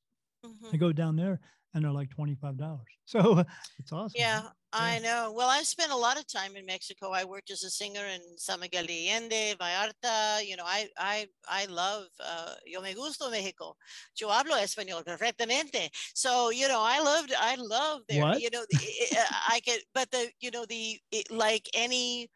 I 0.74 0.78
go 0.78 0.92
down 0.92 1.16
there 1.16 1.40
and 1.74 1.84
they're 1.84 1.92
like 1.92 2.10
$25. 2.10 2.60
So 3.10 3.44
it's 3.80 3.92
awesome. 3.92 4.14
Yeah, 4.20 4.50
I 4.72 5.00
know. 5.00 5.34
Well, 5.36 5.50
I 5.50 5.64
spent 5.64 5.92
a 5.92 5.96
lot 5.96 6.20
of 6.20 6.28
time 6.28 6.56
in 6.56 6.64
Mexico. 6.64 7.12
I 7.12 7.24
worked 7.26 7.50
as 7.50 7.64
a 7.64 7.72
singer 7.72 8.06
in 8.06 8.22
San 8.38 8.60
Miguel 8.60 8.86
de 8.86 9.10
Allende, 9.10 9.56
Vallarta. 9.60 10.46
You 10.46 10.58
know, 10.58 10.64
I 10.64 10.90
I 10.96 11.28
I 11.48 11.66
love. 11.66 12.06
Uh, 12.20 12.54
yo 12.68 12.82
me 12.82 12.94
gusto 12.94 13.32
Mexico. 13.32 13.76
Yo 14.20 14.30
hablo 14.30 14.56
español 14.58 15.04
perfectamente. 15.04 15.90
So 16.14 16.52
you 16.52 16.68
know, 16.68 16.82
I 16.84 17.00
loved. 17.00 17.34
I 17.36 17.56
love 17.56 18.02
there. 18.08 18.22
What? 18.22 18.42
You 18.42 18.52
know, 18.52 18.62
uh, 18.62 19.26
I 19.50 19.60
get. 19.64 19.82
But 19.94 20.12
the 20.12 20.32
you 20.40 20.52
know 20.52 20.66
the 20.66 21.00
it, 21.12 21.32
like 21.32 21.68
any 21.74 22.30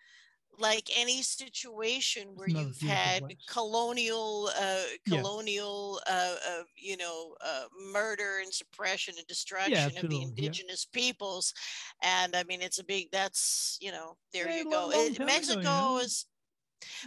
like 0.59 0.89
any 0.95 1.21
situation 1.21 2.29
where 2.35 2.47
you've 2.47 2.79
had 2.81 3.21
place. 3.21 3.37
colonial 3.49 4.49
uh 4.59 4.81
Yeah. 5.05 5.17
colonial 5.21 5.99
uh, 6.07 6.35
uh 6.47 6.63
you 6.75 6.97
know 6.97 7.35
uh 7.41 7.65
murder 7.91 8.39
and 8.43 8.53
suppression 8.53 9.15
and 9.17 9.25
destruction 9.27 9.73
of 9.73 9.91
the 9.91 9.97
absolutely, 9.97 10.17
yeah. 10.17 10.23
indigenous 10.27 10.85
peoples 10.85 11.53
and 12.01 12.35
i 12.35 12.43
mean 12.43 12.61
it's 12.61 12.79
a 12.79 12.83
big 12.83 13.09
that's 13.11 13.77
you 13.81 13.91
know 13.91 14.17
there 14.31 14.47
Yeah, 14.49 14.57
you 14.57 14.63
long- 14.69 14.91
go 14.91 14.97
long 14.97 15.07
It- 15.07 15.15
time 15.17 15.27
ago, 15.27 15.33
mexico 15.33 15.97
is 15.97 16.25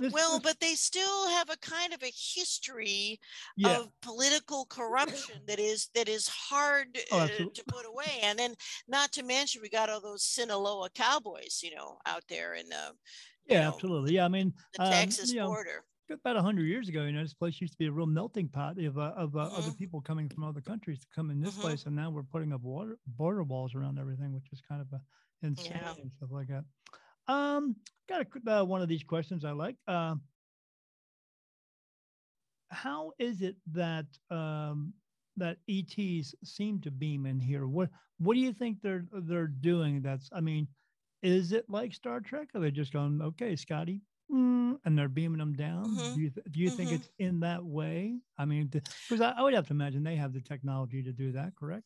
This- 0.00 0.12
well 0.12 0.38
this- 0.38 0.42
but 0.42 0.58
they 0.60 0.74
still 0.74 1.28
have 1.28 1.50
a 1.50 1.56
kind 1.58 1.92
of 1.92 2.02
a 2.02 2.12
history 2.12 3.20
yeah, 3.56 3.78
of 3.80 3.88
political 4.00 4.64
corruption 4.66 5.42
that 5.46 5.58
is 5.60 5.88
that 5.94 6.08
is 6.08 6.26
hard 6.28 6.98
Oh, 7.12 7.20
uh, 7.20 7.28
to 7.28 7.64
put 7.68 7.84
away 7.86 8.20
and 8.22 8.38
then 8.38 8.54
not 8.88 9.12
to 9.12 9.22
mention 9.22 9.60
we 9.62 9.68
got 9.68 9.90
all 9.90 10.00
those 10.00 10.24
sinaloa 10.24 10.88
cowboys 10.90 11.60
you 11.62 11.74
know 11.74 11.98
out 12.06 12.24
there 12.28 12.54
in 12.54 12.68
the 12.70 12.92
you 13.48 13.58
yeah, 13.58 13.60
know, 13.60 13.68
absolutely. 13.68 14.14
Yeah, 14.14 14.24
I 14.24 14.28
mean, 14.28 14.54
the 14.72 14.78
um, 14.78 14.80
texas 14.80 15.32
you 15.32 15.36
know, 15.36 15.56
border 15.56 15.86
about 16.10 16.36
hundred 16.36 16.64
years 16.64 16.88
ago, 16.88 17.04
you 17.04 17.12
know, 17.12 17.22
this 17.22 17.34
place 17.34 17.60
used 17.60 17.72
to 17.74 17.78
be 17.78 17.86
a 17.86 17.92
real 17.92 18.06
melting 18.06 18.48
pot 18.48 18.78
of 18.78 18.98
uh, 18.98 19.12
of 19.16 19.36
uh, 19.36 19.40
other 19.54 19.70
Mhm. 19.70 19.72
people 19.72 20.00
coming 20.00 20.28
from 20.28 20.44
other 20.44 20.60
countries 20.60 21.00
to 21.00 21.06
come 21.14 21.30
in 21.30 21.40
this 21.40 21.54
Mhm. 21.54 21.60
place, 21.60 21.86
and 21.86 21.94
now 21.96 22.10
we're 22.10 22.22
putting 22.22 22.52
up 22.52 22.62
water 22.62 22.98
border 23.06 23.42
walls 23.42 23.74
around 23.74 23.98
everything, 23.98 24.32
which 24.32 24.52
is 24.52 24.60
kind 24.60 24.80
of 24.80 24.92
a 24.92 25.00
insane 25.42 25.78
Yeah. 25.80 25.94
and 26.02 26.12
stuff 26.12 26.30
like 26.32 26.48
that. 26.48 26.64
Um, 27.28 27.76
got 28.08 28.22
a, 28.26 28.50
uh, 28.60 28.64
one 28.64 28.82
of 28.82 28.88
these 28.88 29.04
questions 29.04 29.44
I 29.44 29.52
like. 29.52 29.76
Um, 29.88 30.22
how 32.70 33.12
is 33.18 33.42
it 33.42 33.56
that 33.66 34.06
um, 34.30 34.94
that 35.36 35.58
ETs 35.68 36.34
seem 36.44 36.80
to 36.80 36.90
beam 36.90 37.26
in 37.26 37.40
here? 37.40 37.66
What 37.66 37.90
what 38.18 38.34
do 38.34 38.40
you 38.40 38.52
think 38.52 38.80
they're 38.80 39.06
they're 39.12 39.46
doing? 39.46 40.02
That's 40.02 40.28
I 40.32 40.40
mean, 40.40 40.68
is 41.22 41.52
it 41.52 41.68
like 41.68 41.92
Star 41.94 42.20
Trek? 42.20 42.50
Are 42.54 42.60
they 42.60 42.70
just 42.70 42.92
going, 42.92 43.20
okay, 43.22 43.56
Scotty, 43.56 44.02
mm, 44.30 44.78
and 44.84 44.98
they're 44.98 45.08
beaming 45.08 45.38
them 45.38 45.54
down? 45.54 45.96
Mhm. 45.96 46.12
Do 46.12 46.20
you 46.20 46.30
th- 46.30 46.46
do 46.50 46.60
you 46.60 46.70
think 46.70 46.90
Mhm. 46.90 46.92
it's 46.92 47.10
in 47.18 47.40
that 47.40 47.64
way? 47.64 48.20
I 48.38 48.44
mean, 48.44 48.68
because 48.68 49.20
I, 49.20 49.32
I 49.32 49.42
would 49.42 49.54
have 49.54 49.66
to 49.68 49.72
imagine 49.74 50.02
they 50.02 50.16
have 50.16 50.32
the 50.32 50.40
technology 50.42 51.02
to 51.02 51.12
do 51.12 51.32
that, 51.32 51.56
correct? 51.56 51.84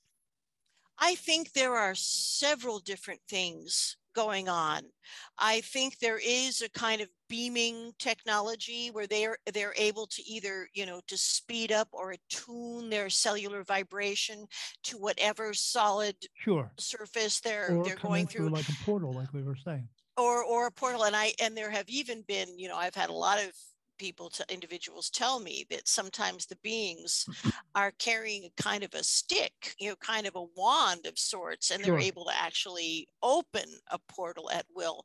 I 0.98 1.14
think 1.14 1.52
there 1.52 1.76
are 1.76 1.94
several 1.94 2.78
different 2.78 3.22
things 3.28 3.96
going 4.12 4.48
on. 4.48 4.92
I 5.38 5.60
think 5.62 5.98
there 5.98 6.18
is 6.18 6.62
a 6.62 6.68
kind 6.68 7.00
of 7.00 7.10
beaming 7.30 7.94
technology 7.98 8.90
where 8.90 9.06
they're 9.06 9.38
they're 9.54 9.74
able 9.78 10.06
to 10.08 10.22
either, 10.24 10.68
you 10.74 10.84
know, 10.86 11.00
to 11.08 11.16
speed 11.16 11.72
up 11.72 11.88
or 11.92 12.12
attune 12.12 12.90
their 12.90 13.08
cellular 13.10 13.64
vibration 13.64 14.46
to 14.84 14.98
whatever 14.98 15.54
solid 15.54 16.16
Sure. 16.34 16.70
surface 16.78 17.40
they're 17.40 17.76
Or 17.76 17.84
they're 17.84 17.96
going 17.96 18.26
through 18.26 18.48
through 18.48 18.48
like 18.50 18.68
a 18.68 18.72
portal, 18.84 19.14
like 19.14 19.32
we 19.32 19.42
were 19.42 19.56
saying. 19.56 19.88
or 20.16 20.44
or 20.44 20.66
a 20.66 20.70
portal 20.72 21.04
and 21.04 21.16
i 21.16 21.32
and 21.40 21.56
there 21.56 21.70
have 21.70 21.88
even 21.88 22.22
been 22.22 22.58
you 22.58 22.68
know 22.68 22.76
i've 22.76 22.94
had 22.94 23.10
a 23.10 23.12
lot 23.26 23.38
of 23.42 23.52
people 24.00 24.30
to 24.30 24.44
individuals 24.52 25.10
tell 25.10 25.40
me 25.40 25.66
that 25.70 25.86
sometimes 25.88 26.46
the 26.46 26.56
beings 26.64 27.28
are 27.76 27.92
carrying 27.92 28.44
a 28.46 28.62
kind 28.62 28.82
of 28.84 28.94
a 28.94 29.04
stick 29.04 29.74
you 29.78 29.90
know 29.90 29.96
kind 29.96 30.26
of 30.26 30.36
a 30.36 30.44
wand 30.56 31.06
of 31.06 31.18
sorts 31.18 31.70
and 31.70 31.84
Sure. 31.84 31.84
they're 31.84 32.08
able 32.10 32.24
to 32.26 32.34
actually 32.36 33.08
open 33.22 33.68
a 33.92 33.98
portal 34.08 34.50
at 34.50 34.66
will 34.74 35.04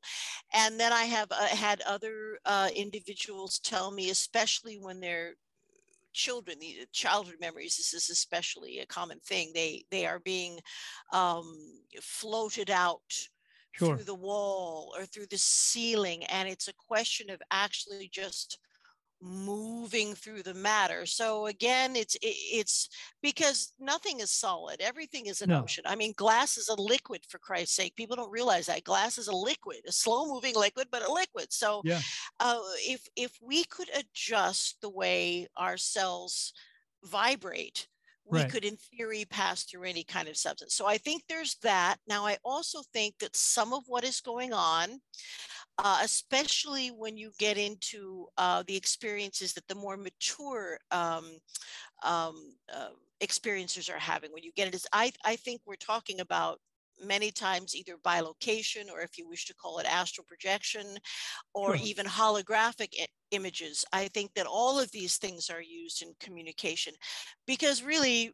and 0.54 0.80
then 0.80 0.94
i 0.94 1.06
have 1.06 1.32
uh, 1.32 1.48
had 1.48 1.82
other 1.82 2.40
uh, 2.46 2.70
individuals 2.76 3.60
tell 3.60 3.92
me 3.92 4.10
especially 4.10 4.78
when 4.80 5.00
they're 5.02 5.36
children 6.14 6.60
the 6.60 6.88
childhood 6.94 7.36
memories 7.42 7.76
this 7.78 7.94
is 7.94 8.10
especially 8.10 8.80
a 8.80 8.86
common 8.86 9.20
thing 9.20 9.52
they 9.54 9.84
they 9.92 10.06
are 10.06 10.20
being 10.20 10.60
um, 11.12 11.84
floated 12.02 12.70
out 12.70 13.30
Sure. 13.72 13.98
through 13.98 14.06
the 14.06 14.16
wall 14.16 14.94
or 14.98 15.06
through 15.06 15.28
the 15.28 15.38
ceiling 15.38 16.24
and 16.26 16.48
it's 16.48 16.70
a 16.70 16.74
question 16.74 17.30
of 17.30 17.42
actually 17.52 18.08
just 18.08 18.60
moving 19.22 20.14
through 20.16 20.44
the 20.44 20.54
matter. 20.54 21.06
So 21.06 21.48
again 21.48 21.96
it's 21.96 22.18
it's 22.22 22.90
because 23.22 23.74
nothing 23.80 24.20
is 24.20 24.32
solid. 24.32 24.82
Everything 24.82 25.26
is 25.28 25.42
an 25.42 25.52
No. 25.52 25.66
ocean. 25.66 25.84
I 25.88 25.96
mean 25.96 26.14
glass 26.18 26.58
is 26.58 26.70
a 26.70 26.76
liquid 26.82 27.26
for 27.30 27.40
christ's 27.40 27.76
sake. 27.76 27.96
People 27.96 28.16
don't 28.18 28.32
realize 28.32 28.68
that. 28.68 28.84
Glass 28.84 29.18
is 29.18 29.28
a 29.28 29.36
liquid 29.36 29.80
a 29.88 29.92
slow 29.92 30.26
moving 30.28 30.56
liquid 30.56 30.90
but 30.92 31.08
a 31.08 31.12
liquid. 31.12 31.54
So 31.54 31.84
Yeah. 31.84 32.02
uh, 32.40 32.60
if 32.80 33.08
if 33.16 33.38
we 33.42 33.64
could 33.66 33.90
adjust 33.96 34.82
the 34.82 34.90
way 34.90 35.48
our 35.58 35.78
cells 35.78 36.54
vibrate 37.04 37.88
we 38.28 38.44
Right. 38.44 38.46
could 38.46 38.66
in 38.66 38.76
theory 38.78 39.26
pass 39.26 39.66
through 39.66 39.84
any 39.84 40.04
kind 40.04 40.28
of 40.28 40.38
substance. 40.38 40.74
So 40.76 40.86
i 40.88 40.98
think 40.98 41.24
there's 41.30 41.56
that. 41.64 41.98
Now 42.08 42.26
i 42.26 42.38
also 42.44 42.82
think 42.94 43.20
that 43.20 43.36
some 43.36 43.74
of 43.74 43.84
what 43.88 44.04
is 44.04 44.22
going 44.22 44.54
on 44.54 45.02
uh, 45.78 46.00
especially 46.04 46.90
when 46.90 47.18
you 47.18 47.32
get 47.38 47.58
into 47.58 48.28
uh, 48.38 48.64
the 48.68 48.76
experiences 48.78 49.54
that 49.54 49.68
the 49.68 49.76
more 49.76 49.98
mature 49.98 50.80
um, 50.92 51.38
um, 52.04 52.56
uh, 52.74 52.90
experiencers 53.22 53.94
are 53.94 54.00
having 54.00 54.32
when 54.32 54.44
you 54.44 54.52
get 54.54 54.68
into 54.74 54.88
I, 54.94 55.12
I 55.24 55.36
think 55.38 55.62
we're 55.66 55.76
talking 55.76 56.20
about 56.20 56.60
many 57.02 57.32
times 57.32 57.76
either 57.76 57.98
bilocation 57.98 58.90
or 58.90 59.02
if 59.02 59.18
you 59.18 59.28
wish 59.28 59.46
to 59.46 59.54
call 59.56 59.80
it 59.80 59.86
astral 59.86 60.26
projection 60.26 60.98
or 61.54 61.76
Sure. 61.76 61.78
even 61.78 62.06
holographic 62.06 62.90
i- 63.00 63.08
images 63.32 63.86
i 63.94 64.08
think 64.10 64.34
that 64.36 64.48
all 64.48 64.80
of 64.80 64.92
these 64.92 65.18
things 65.18 65.50
are 65.50 65.62
used 65.62 66.02
in 66.04 66.14
communication 66.20 66.94
because 67.48 67.84
really 67.84 68.34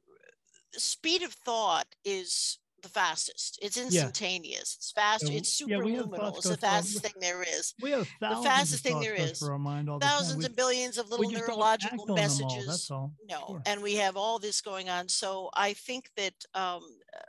speed 0.74 1.24
of 1.24 1.34
thought 1.34 1.88
is 2.06 2.60
the 2.82 2.90
fastest. 2.90 3.60
It's 3.62 3.78
instantaneous. 3.78 4.76
It's 4.78 4.92
fast 4.92 5.30
it's 5.30 5.62
yeah, 5.62 5.78
have 5.78 5.86
superluminal. 5.86 6.38
It's 6.38 6.50
the 6.50 6.58
fastest 6.58 7.04
thing 7.04 7.14
there 7.20 7.44
is. 7.44 7.74
We 7.82 7.92
have 7.92 8.08
thousands 8.20 8.46
fastest 8.46 8.84
thing 8.84 9.00
there 9.00 9.16
is. 9.16 9.40
through 9.40 9.50
our 9.50 9.60
mind 9.60 9.90
all 9.90 10.00
the 10.00 10.06
thousands 10.06 10.46
and 10.46 10.56
billions 10.56 10.98
of 10.98 11.10
little 11.10 11.30
neurological 11.30 12.16
messages. 12.16 12.68
That's 12.68 12.92
all. 12.92 13.14
no 13.30 13.46
Sure. 13.48 13.62
and 13.66 13.82
we 13.82 13.96
have 13.96 14.18
all 14.18 14.40
this 14.40 14.62
going 14.62 14.90
on. 14.90 15.08
So 15.10 15.50
i 15.54 15.74
think 15.74 16.10
that 16.16 16.34
um, 16.54 16.82
uh, 17.16 17.22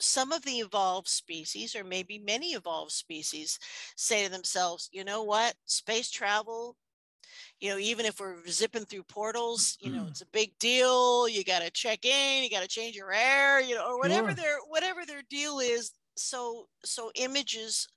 some 0.00 0.32
of 0.32 0.42
the 0.44 0.58
evolved 0.58 1.08
species 1.08 1.74
or 1.74 1.84
maybe 1.84 2.18
many 2.18 2.48
evolved 2.52 2.92
species 2.92 3.58
say 3.96 4.24
to 4.24 4.30
themselves 4.30 4.88
you 4.92 5.04
know 5.04 5.22
what? 5.22 5.54
Space 5.66 6.10
travel 6.10 6.76
you 7.60 7.70
know 7.70 7.78
even 7.78 8.06
if 8.06 8.20
we're 8.20 8.46
zipping 8.48 8.84
through 8.84 9.02
portals 9.04 9.76
you 9.80 9.90
know 9.90 10.06
it's 10.06 10.20
a 10.20 10.26
big 10.26 10.58
deal 10.58 11.28
you 11.28 11.44
got 11.44 11.60
to 11.62 11.70
check 11.70 12.04
in 12.04 12.42
you 12.44 12.50
got 12.50 12.62
to 12.62 12.68
change 12.68 12.96
your 12.96 13.12
air 13.12 13.60
you 13.60 13.74
know 13.74 13.86
or 13.86 13.98
whatever 13.98 14.28
Sure. 14.28 14.36
their 14.36 14.58
whatever 14.68 15.04
their 15.06 15.22
deal 15.30 15.58
is 15.58 15.92
so 16.16 16.68
so 16.84 17.10
images 17.14 17.88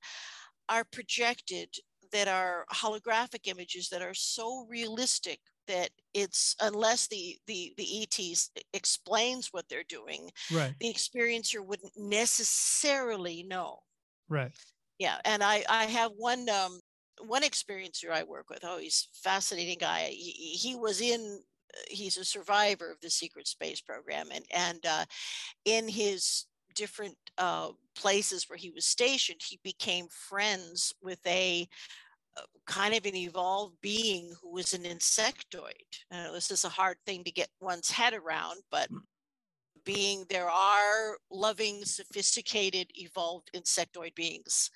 are 0.70 0.86
projected 0.86 1.76
that 2.12 2.28
are 2.28 2.66
holographic 2.72 3.48
images 3.48 3.90
that 3.90 4.02
are 4.02 4.14
so 4.14 4.66
realistic 4.70 5.40
that 5.68 5.92
it's 6.14 6.56
unless 6.60 7.08
the 7.08 7.40
the 7.48 7.74
the 7.78 7.86
ETs 8.02 8.52
explains 8.74 9.48
what 9.54 9.68
they're 9.70 9.84
doing, 9.84 10.30
Right. 10.50 10.76
the 10.80 10.92
experiencer 10.92 11.66
wouldn't 11.66 11.94
necessarily 11.98 13.44
know. 13.44 13.80
Right. 14.28 14.54
Yeah, 15.00 15.20
and 15.26 15.44
I 15.44 15.64
I 15.68 15.86
have 15.86 16.12
one 16.16 16.48
um 16.50 16.81
one 17.26 17.44
experiencer 17.44 18.12
I 18.12 18.24
work 18.24 18.50
with. 18.50 18.60
Oh, 18.64 18.78
he's 18.78 19.08
a 19.14 19.30
fascinating 19.30 19.78
guy. 19.80 20.10
He, 20.12 20.32
he 20.32 20.76
was 20.76 21.02
in 21.02 21.42
he's 21.90 22.18
a 22.18 22.26
survivor 22.26 22.92
of 22.92 23.00
the 23.02 23.10
secret 23.10 23.48
space 23.48 23.82
program 23.82 24.30
and 24.34 24.46
and 24.54 24.86
uh, 24.86 25.06
in 25.66 25.88
his 25.88 26.46
different 26.76 27.18
uh, 27.38 27.70
places 27.96 28.50
where 28.50 28.58
he 28.58 28.72
was 28.72 28.86
stationed 28.86 29.42
he 29.44 29.60
became 29.64 30.08
friends 30.10 30.94
with 31.02 31.20
a 31.26 31.68
uh, 32.38 32.42
kind 32.66 32.94
of 32.94 33.06
an 33.06 33.16
evolved 33.16 33.76
being 33.82 34.32
who 34.42 34.52
was 34.52 34.74
an 34.74 34.84
insectoid 34.84 35.72
uh, 36.12 36.32
this 36.32 36.52
is 36.52 36.64
a 36.64 36.70
hard 36.70 36.98
thing 37.06 37.24
to 37.24 37.32
get 37.32 37.50
one's 37.60 37.92
head 37.92 38.14
around 38.14 38.58
but 38.70 38.90
being 39.84 40.24
there 40.30 40.50
are 40.50 41.18
loving 41.32 41.84
sophisticated 41.84 42.88
evolved 42.96 43.50
insectoid 43.56 44.14
beings 44.16 44.70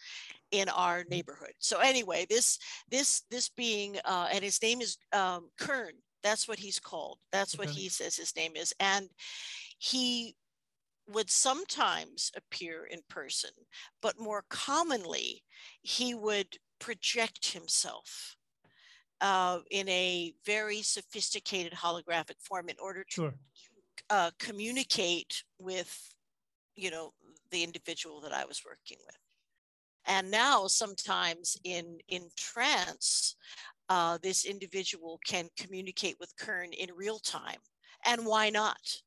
in 0.60 0.70
our 0.70 1.04
neighborhood. 1.10 1.54
So 1.60 1.80
anyway 1.80 2.26
this 2.30 2.58
this 2.90 3.24
this 3.32 3.50
being 3.50 3.98
uh, 4.06 4.28
and 4.32 4.44
his 4.44 4.62
name 4.62 4.82
is 4.82 4.98
um, 5.14 5.50
kern. 5.60 5.94
That's 6.24 6.48
what 6.48 6.60
he's 6.60 6.80
called. 6.80 7.20
That's 7.32 7.58
what 7.58 7.70
he 7.70 7.90
says 7.90 8.16
his 8.16 8.36
name 8.36 8.56
is. 8.56 8.74
And 8.80 9.10
he 9.78 10.36
would 11.08 11.30
sometimes 11.30 12.32
appear 12.36 12.86
in 12.86 13.00
person 13.10 13.52
but 14.02 14.20
more 14.20 14.44
commonly 14.50 15.44
he 15.84 16.16
would 16.16 16.58
project 16.80 17.52
himself 17.54 18.36
uh, 19.22 19.60
in 19.70 19.88
a 19.88 20.34
very 20.46 20.82
sophisticated 20.82 21.74
holographic 21.74 22.40
form 22.42 22.70
in 22.70 22.76
order 22.80 23.04
to 23.04 23.22
Sure. 23.22 23.34
uh, 24.10 24.32
communicate 24.40 25.44
with 25.60 26.16
you 26.76 26.92
know, 26.92 27.14
the 27.52 27.64
individual 27.64 28.22
that 28.22 28.34
I 28.34 28.46
was 28.46 28.62
working 28.66 28.98
with. 29.06 29.16
And 30.08 30.30
now 30.30 30.68
sometimes 30.68 31.58
in 31.64 31.98
in 32.08 32.30
trance, 32.36 33.36
uh, 33.90 34.18
this 34.22 34.46
individual 34.46 35.20
can 35.26 35.50
communicate 35.58 36.18
with 36.20 36.36
Kern 36.38 36.74
in 36.74 36.90
real 36.96 37.20
time. 37.20 37.60
And 38.06 38.26
why 38.26 38.50
not? 38.50 39.02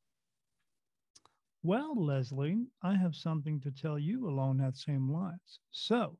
Well, 1.62 1.94
Lesley, 1.96 2.66
I 2.82 2.94
have 2.94 3.14
something 3.14 3.60
to 3.60 3.70
tell 3.70 3.98
you 3.98 4.28
along 4.28 4.58
that 4.58 4.76
same 4.76 5.10
lines. 5.10 5.60
So, 5.70 6.16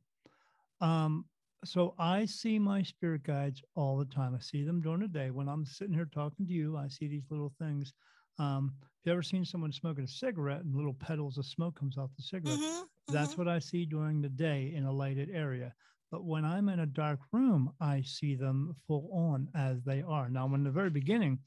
um, 0.81 1.25
so 1.65 1.95
I 1.99 2.25
see 2.25 2.59
my 2.59 2.83
spirit 2.83 3.23
guides 3.23 3.63
all 3.75 3.97
the 3.97 4.05
time. 4.05 4.35
I 4.35 4.41
see 4.41 4.65
them 4.65 4.81
during 4.81 5.01
the 5.01 5.09
day. 5.09 5.31
When 5.31 5.49
I'm 5.49 5.65
sitting 5.65 5.95
here 5.95 6.09
talking 6.13 6.47
to 6.47 6.53
you, 6.53 6.77
I 6.77 6.89
see 6.89 7.09
these 7.09 7.25
little 7.31 7.53
things. 7.59 7.93
Um, 8.39 8.75
have 8.81 8.91
you 9.05 9.13
ever 9.13 9.23
seen 9.23 9.45
someone 9.45 9.73
smoking 9.73 10.05
a 10.05 10.09
cigarette 10.09 10.63
and 10.63 10.75
little 10.75 10.95
petals 10.95 11.39
of 11.39 11.47
smoke 11.47 11.79
comes 11.79 11.99
off 11.99 12.11
the 12.17 12.23
cigarette? 12.23 12.59
Mm-hmm, 12.59 12.85
That's 13.09 13.33
mm-hmm. 13.33 13.41
what 13.41 13.49
I 13.49 13.59
see 13.59 13.87
during 13.87 14.21
the 14.21 14.29
day 14.29 14.73
in 14.75 14.85
a 14.85 14.93
lighted 14.93 15.31
area. 15.33 15.73
But 16.11 16.25
when 16.25 16.45
I'm 16.45 16.69
in 16.69 16.81
a 16.81 16.87
dark 16.87 17.21
room, 17.33 17.73
I 17.81 18.03
see 18.03 18.35
them 18.35 18.75
full 18.87 19.11
on 19.13 19.49
as 19.55 19.83
they 19.85 20.03
are. 20.03 20.29
Now, 20.29 20.53
in 20.55 20.65
the 20.65 20.71
very 20.71 20.91
beginning, 20.91 21.39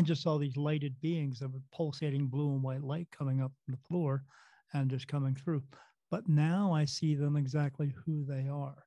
I 0.00 0.04
just 0.04 0.22
saw 0.22 0.38
these 0.38 0.56
lighted 0.56 1.00
beings 1.00 1.42
of 1.42 1.54
a 1.54 1.76
pulsating 1.76 2.26
blue 2.26 2.52
and 2.52 2.62
white 2.62 2.82
light 2.82 3.08
coming 3.16 3.40
up 3.40 3.52
from 3.64 3.72
the 3.72 3.88
floor 3.88 4.24
and 4.72 4.90
just 4.90 5.08
coming 5.08 5.34
through. 5.34 5.62
But 6.10 6.28
now 6.28 6.72
I 6.72 6.84
see 6.84 7.14
them 7.14 7.36
exactly 7.36 7.94
who 8.04 8.24
they 8.24 8.48
are. 8.48 8.84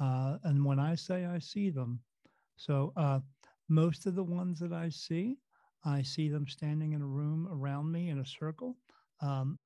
Uh, 0.00 0.38
and 0.44 0.64
when 0.64 0.78
I 0.78 0.94
say 0.94 1.24
I 1.24 1.38
see 1.38 1.70
them, 1.70 2.00
so 2.56 2.92
uh, 2.96 3.20
most 3.68 4.06
of 4.06 4.14
the 4.14 4.24
ones 4.24 4.60
that 4.60 4.72
I 4.72 4.88
see, 4.88 5.38
I 5.84 6.02
see 6.02 6.28
them 6.28 6.46
standing 6.46 6.92
in 6.92 7.02
a 7.02 7.06
room 7.06 7.48
around 7.50 7.90
me 7.90 8.10
in 8.10 8.18
a 8.18 8.26
circle. 8.26 8.76
Um, 9.20 9.58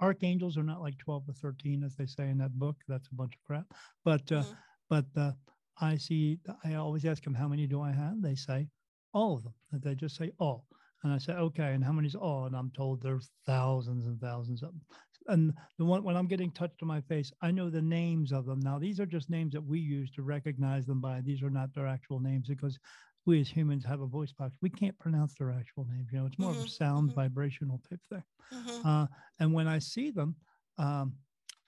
archangels 0.00 0.56
are 0.56 0.62
not 0.62 0.80
like 0.80 0.98
12 0.98 1.26
to 1.26 1.32
13 1.32 1.82
as 1.84 1.96
they 1.96 2.06
say 2.06 2.28
in 2.28 2.38
that 2.38 2.58
book. 2.58 2.76
That's 2.88 3.08
a 3.08 3.14
bunch 3.14 3.34
of 3.34 3.42
crap. 3.46 3.66
But 4.04 4.30
uh, 4.32 4.42
mm-hmm. 4.42 4.52
but 4.88 5.06
uh, 5.16 5.32
i 5.80 5.96
see 5.96 6.38
i 6.64 6.74
always 6.74 7.04
ask 7.04 7.22
them 7.22 7.34
how 7.34 7.48
many 7.48 7.66
do 7.66 7.80
i 7.80 7.92
have? 7.92 8.20
They 8.22 8.34
say 8.34 8.68
all 9.12 9.36
of 9.36 9.44
them. 9.44 9.54
They 9.72 9.94
just 9.94 10.16
say 10.16 10.32
all. 10.38 10.66
And 11.02 11.12
i 11.12 11.18
say 11.18 11.32
okay 11.34 11.74
and 11.74 11.84
how 11.84 11.92
many 11.92 12.08
is 12.08 12.14
all? 12.14 12.46
And 12.46 12.56
i'm 12.56 12.70
told 12.76 13.02
there's 13.02 13.30
thousands 13.46 14.06
and 14.06 14.20
thousands 14.20 14.62
of 14.62 14.70
them 14.70 14.80
and 15.28 15.52
the 15.78 15.84
one 15.84 16.04
when 16.04 16.16
i'm 16.16 16.28
getting 16.28 16.52
touched 16.52 16.82
on 16.82 16.88
my 16.88 17.00
face 17.00 17.32
i 17.42 17.50
know 17.50 17.68
the 17.68 17.82
names 17.82 18.32
of 18.32 18.46
them. 18.46 18.60
Now 18.60 18.78
these 18.78 19.00
are 19.00 19.06
just 19.06 19.30
names 19.30 19.52
that 19.52 19.64
we 19.64 19.78
use 19.78 20.10
to 20.12 20.22
recognize 20.22 20.86
them 20.86 21.00
by. 21.00 21.20
These 21.20 21.42
are 21.42 21.50
not 21.50 21.74
their 21.74 21.86
actual 21.86 22.20
names 22.20 22.48
because 22.48 22.78
we 23.26 23.40
as 23.40 23.48
humans 23.48 23.84
have 23.84 24.00
a 24.00 24.06
voice 24.06 24.32
box. 24.32 24.56
We 24.62 24.70
can't 24.70 24.98
pronounce 24.98 25.34
their 25.34 25.50
actual 25.50 25.84
names. 25.90 26.08
You 26.12 26.20
know, 26.20 26.26
it's 26.26 26.38
more 26.38 26.50
mm-hmm. 26.50 26.60
of 26.60 26.64
a 26.64 26.68
mm-hmm, 26.68 26.84
sound 26.84 27.08
mm-hmm. 27.08 27.20
vibrational 27.20 27.80
type 27.88 28.00
thing. 28.08 28.22
Mm-hmm. 28.54 28.88
Uh, 28.88 29.06
and 29.40 29.52
when 29.52 29.68
I 29.68 29.78
see 29.80 30.10
them, 30.10 30.36
um, 30.78 31.12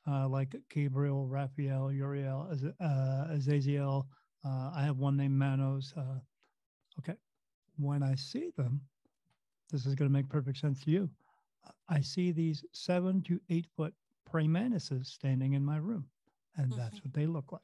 uh, 0.09 0.29
like 0.29 0.55
Gabriel, 0.71 1.27
Raphael, 1.27 1.93
Uriel, 1.93 2.49
uh, 2.81 3.35
Azaziel, 3.35 4.07
uh, 4.45 4.71
I 4.75 4.83
have 4.83 4.99
one 4.99 5.17
named 5.17 5.35
Manos. 5.35 5.93
Uh, 5.97 6.21
okay. 7.01 7.19
When 7.77 8.03
I 8.03 8.15
see 8.15 8.51
them, 8.57 8.81
this 9.71 9.85
is 9.85 9.95
going 9.95 10.09
to 10.09 10.13
make 10.13 10.29
perfect 10.29 10.59
sense 10.59 10.83
to 10.85 10.91
you. 10.91 11.11
I 11.89 12.01
see 12.01 12.33
these 12.33 12.65
seven 12.73 13.23
to 13.23 13.41
eight 13.51 13.67
foot 13.77 13.93
praying 14.31 14.53
mantises 14.53 15.09
standing 15.09 15.55
in 15.55 15.65
my 15.65 15.77
room, 15.79 16.07
and 16.57 16.73
that's 16.73 16.97
mm-hmm. 16.97 17.09
what 17.09 17.15
they 17.15 17.27
look 17.27 17.53
like. 17.53 17.63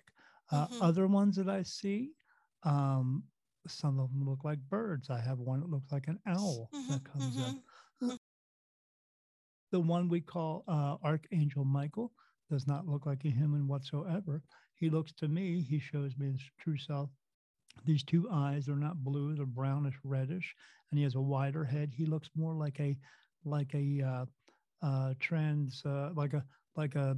Uh, 0.51 0.67
mm-hmm. 0.67 0.83
Other 0.83 1.07
ones 1.07 1.37
that 1.37 1.49
I 1.49 1.63
see, 1.63 2.11
um, 2.65 3.23
some 3.67 3.99
of 3.99 4.11
them 4.11 4.29
look 4.29 4.45
like 4.45 4.59
birds. 4.69 5.11
I 5.11 5.21
have 5.21 5.39
one 5.39 5.61
that 5.61 5.71
looks 5.71 5.91
like 5.93 6.09
an 6.09 6.19
owl 6.27 6.71
mm-hmm, 6.75 6.93
that 6.93 7.05
comes 7.05 7.37
mm-hmm. 7.37 8.11
up. 8.11 8.19
The 9.73 9.81
one 9.81 10.09
we 10.09 10.21
call 10.21 10.65
uh, 10.69 10.97
Archangel 11.03 11.65
Michael 11.65 12.13
does 12.51 12.67
not 12.67 12.87
look 12.87 13.07
like 13.07 13.25
a 13.25 13.31
human 13.31 13.67
whatsoever. 13.67 14.43
He 14.77 14.91
looks 14.91 15.13
to 15.15 15.29
me, 15.29 15.63
he 15.69 15.79
shows 15.79 16.17
me 16.17 16.33
his 16.33 16.43
true 16.61 16.79
self. 16.79 17.11
These 17.85 18.05
two 18.05 18.29
eyes 18.31 18.69
are 18.69 18.77
not 18.77 19.03
blue, 19.03 19.35
they're 19.35 19.47
brownish 19.47 19.97
reddish, 20.05 20.55
and 20.91 20.99
he 20.99 21.05
has 21.05 21.17
a 21.17 21.21
wider 21.21 21.65
head. 21.65 21.91
He 21.93 22.07
looks 22.07 22.31
more 22.37 22.55
like 22.55 22.79
a 22.79 22.97
like 23.45 23.75
a 23.75 24.03
uh, 24.03 24.27
uh, 24.87 25.15
trans 25.19 25.83
uh, 25.85 26.11
like 26.15 26.35
a 26.35 26.45
like 26.77 26.95
a 26.95 27.17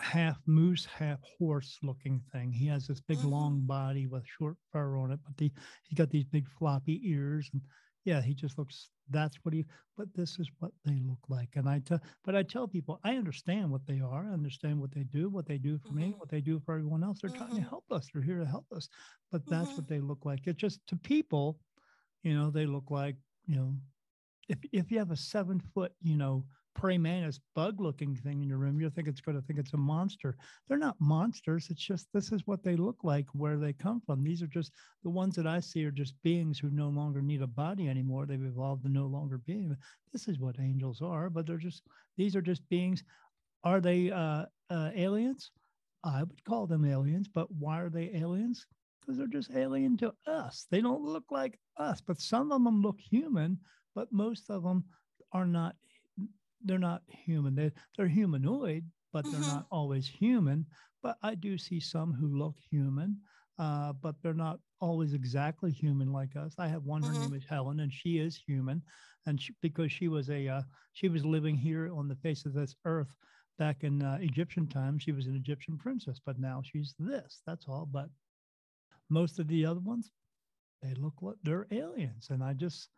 half 0.00 0.38
moose, 0.46 0.86
half 0.86 1.18
horse 1.38 1.78
looking 1.82 2.20
thing. 2.32 2.52
He 2.52 2.66
has 2.66 2.86
this 2.86 3.00
big 3.00 3.18
mm-hmm. 3.18 3.28
long 3.28 3.60
body 3.60 4.06
with 4.06 4.24
short 4.26 4.56
fur 4.72 4.96
on 4.96 5.10
it, 5.12 5.20
but 5.24 5.36
the, 5.36 5.52
he's 5.84 5.96
got 5.96 6.10
these 6.10 6.24
big 6.24 6.48
floppy 6.48 7.00
ears. 7.04 7.50
And 7.52 7.62
yeah, 8.04 8.22
he 8.22 8.34
just 8.34 8.58
looks, 8.58 8.88
that's 9.10 9.36
what 9.42 9.52
he, 9.52 9.66
but 9.96 10.08
this 10.14 10.38
is 10.38 10.50
what 10.58 10.72
they 10.84 10.98
look 11.06 11.18
like. 11.28 11.50
And 11.54 11.68
I 11.68 11.80
tell, 11.80 12.00
but 12.24 12.34
I 12.34 12.42
tell 12.42 12.66
people, 12.66 12.98
I 13.04 13.16
understand 13.16 13.70
what 13.70 13.86
they 13.86 14.00
are, 14.00 14.26
I 14.28 14.32
understand 14.32 14.80
what 14.80 14.92
they 14.92 15.02
do, 15.02 15.28
what 15.28 15.46
they 15.46 15.58
do 15.58 15.78
for 15.78 15.88
mm-hmm. 15.88 15.98
me, 15.98 16.14
what 16.16 16.30
they 16.30 16.40
do 16.40 16.60
for 16.64 16.74
everyone 16.74 17.04
else. 17.04 17.18
They're 17.20 17.30
mm-hmm. 17.30 17.38
trying 17.38 17.50
to 17.50 17.56
mm-hmm. 17.56 17.68
help 17.68 17.84
us. 17.90 18.08
They're 18.12 18.22
here 18.22 18.38
to 18.38 18.46
help 18.46 18.66
us. 18.74 18.88
But 19.30 19.46
that's 19.46 19.68
what 19.68 19.84
mm-hmm. 19.84 19.94
they 19.94 20.00
look 20.00 20.24
like. 20.24 20.46
It's 20.46 20.60
just 20.60 20.80
to 20.86 20.96
people, 20.96 21.58
you 22.22 22.34
know, 22.34 22.50
they 22.50 22.66
look 22.66 22.90
like, 22.90 23.16
you 23.46 23.56
know, 23.56 23.74
if, 24.48 24.58
if 24.72 24.90
you 24.90 24.98
have 24.98 25.10
a 25.10 25.16
seven 25.16 25.60
foot, 25.74 25.92
you 26.02 26.16
know, 26.16 26.44
praying 26.74 27.02
mantis 27.02 27.40
bug 27.54 27.80
looking 27.80 28.14
thing 28.14 28.42
in 28.42 28.48
your 28.48 28.58
room, 28.58 28.80
you'll 28.80 28.90
think 28.90 29.08
it's 29.08 29.20
going 29.20 29.36
to 29.36 29.42
think 29.46 29.58
it's 29.58 29.74
a 29.74 29.78
monster. 29.78 30.36
They're 30.68 30.78
not 30.78 30.96
monsters. 31.00 31.68
It's 31.70 31.84
just 31.84 32.08
this 32.12 32.32
is 32.32 32.46
what 32.46 32.62
they 32.62 32.76
look 32.76 32.98
like, 33.02 33.26
where 33.32 33.56
they 33.56 33.72
come 33.72 34.00
from. 34.00 34.22
These 34.22 34.42
are 34.42 34.46
just 34.46 34.72
the 35.02 35.10
ones 35.10 35.36
that 35.36 35.46
I 35.46 35.60
see 35.60 35.84
are 35.84 35.90
just 35.90 36.14
beings 36.22 36.58
who 36.58 36.70
no 36.70 36.88
longer 36.88 37.22
need 37.22 37.42
a 37.42 37.46
body 37.46 37.88
anymore. 37.88 38.26
They've 38.26 38.42
evolved 38.42 38.84
to 38.84 38.88
no 38.88 39.06
longer 39.06 39.38
being. 39.38 39.76
This 40.12 40.28
is 40.28 40.38
what 40.38 40.60
angels 40.60 41.02
are, 41.02 41.30
but 41.30 41.46
they're 41.46 41.58
just 41.58 41.82
these 42.16 42.36
are 42.36 42.42
just 42.42 42.68
beings. 42.68 43.02
Are 43.64 43.80
they 43.80 44.10
uh, 44.10 44.46
uh, 44.70 44.90
aliens? 44.94 45.50
I 46.02 46.22
would 46.22 46.44
call 46.44 46.66
them 46.66 46.84
aliens, 46.84 47.28
but 47.28 47.50
why 47.52 47.80
are 47.80 47.90
they 47.90 48.10
aliens? 48.14 48.66
Because 49.00 49.18
they're 49.18 49.26
just 49.26 49.50
alien 49.54 49.96
to 49.98 50.14
us. 50.26 50.66
They 50.70 50.80
don't 50.80 51.02
look 51.02 51.24
like 51.30 51.58
us, 51.76 52.00
but 52.00 52.20
some 52.20 52.52
of 52.52 52.64
them 52.64 52.80
look 52.80 52.98
human, 52.98 53.58
but 53.94 54.12
most 54.12 54.48
of 54.50 54.62
them 54.62 54.84
are 55.32 55.46
not 55.46 55.76
they're 56.64 56.78
not 56.78 57.02
human. 57.06 57.54
They 57.54 57.72
they're 57.96 58.08
humanoid, 58.08 58.84
but 59.12 59.24
they're 59.24 59.40
mm-hmm. 59.40 59.56
not 59.56 59.66
always 59.70 60.06
human. 60.06 60.66
But 61.02 61.16
I 61.22 61.34
do 61.34 61.56
see 61.56 61.80
some 61.80 62.12
who 62.12 62.38
look 62.38 62.56
human, 62.70 63.16
uh, 63.58 63.94
but 63.94 64.16
they're 64.22 64.34
not 64.34 64.60
always 64.80 65.14
exactly 65.14 65.70
human 65.70 66.12
like 66.12 66.36
us. 66.36 66.54
I 66.58 66.68
have 66.68 66.84
one. 66.84 67.02
Mm-hmm. 67.02 67.14
Her 67.14 67.20
name 67.20 67.34
is 67.34 67.44
Helen, 67.48 67.80
and 67.80 67.92
she 67.92 68.18
is 68.18 68.36
human, 68.36 68.82
and 69.26 69.40
she, 69.40 69.54
because 69.62 69.90
she 69.92 70.08
was 70.08 70.30
a 70.30 70.48
uh, 70.48 70.62
she 70.92 71.08
was 71.08 71.24
living 71.24 71.56
here 71.56 71.90
on 71.92 72.08
the 72.08 72.16
face 72.16 72.44
of 72.46 72.52
this 72.52 72.74
earth 72.84 73.14
back 73.58 73.84
in 73.84 74.02
uh, 74.02 74.18
Egyptian 74.20 74.66
times. 74.66 75.02
She 75.02 75.12
was 75.12 75.26
an 75.26 75.36
Egyptian 75.36 75.78
princess, 75.78 76.20
but 76.24 76.38
now 76.38 76.62
she's 76.64 76.94
this. 76.98 77.42
That's 77.46 77.66
all. 77.68 77.88
But 77.90 78.08
most 79.08 79.38
of 79.38 79.48
the 79.48 79.66
other 79.66 79.80
ones, 79.80 80.10
they 80.82 80.94
look 80.94 81.14
like 81.20 81.36
they're 81.42 81.66
aliens, 81.70 82.28
and 82.30 82.42
I 82.42 82.52
just 82.52 82.88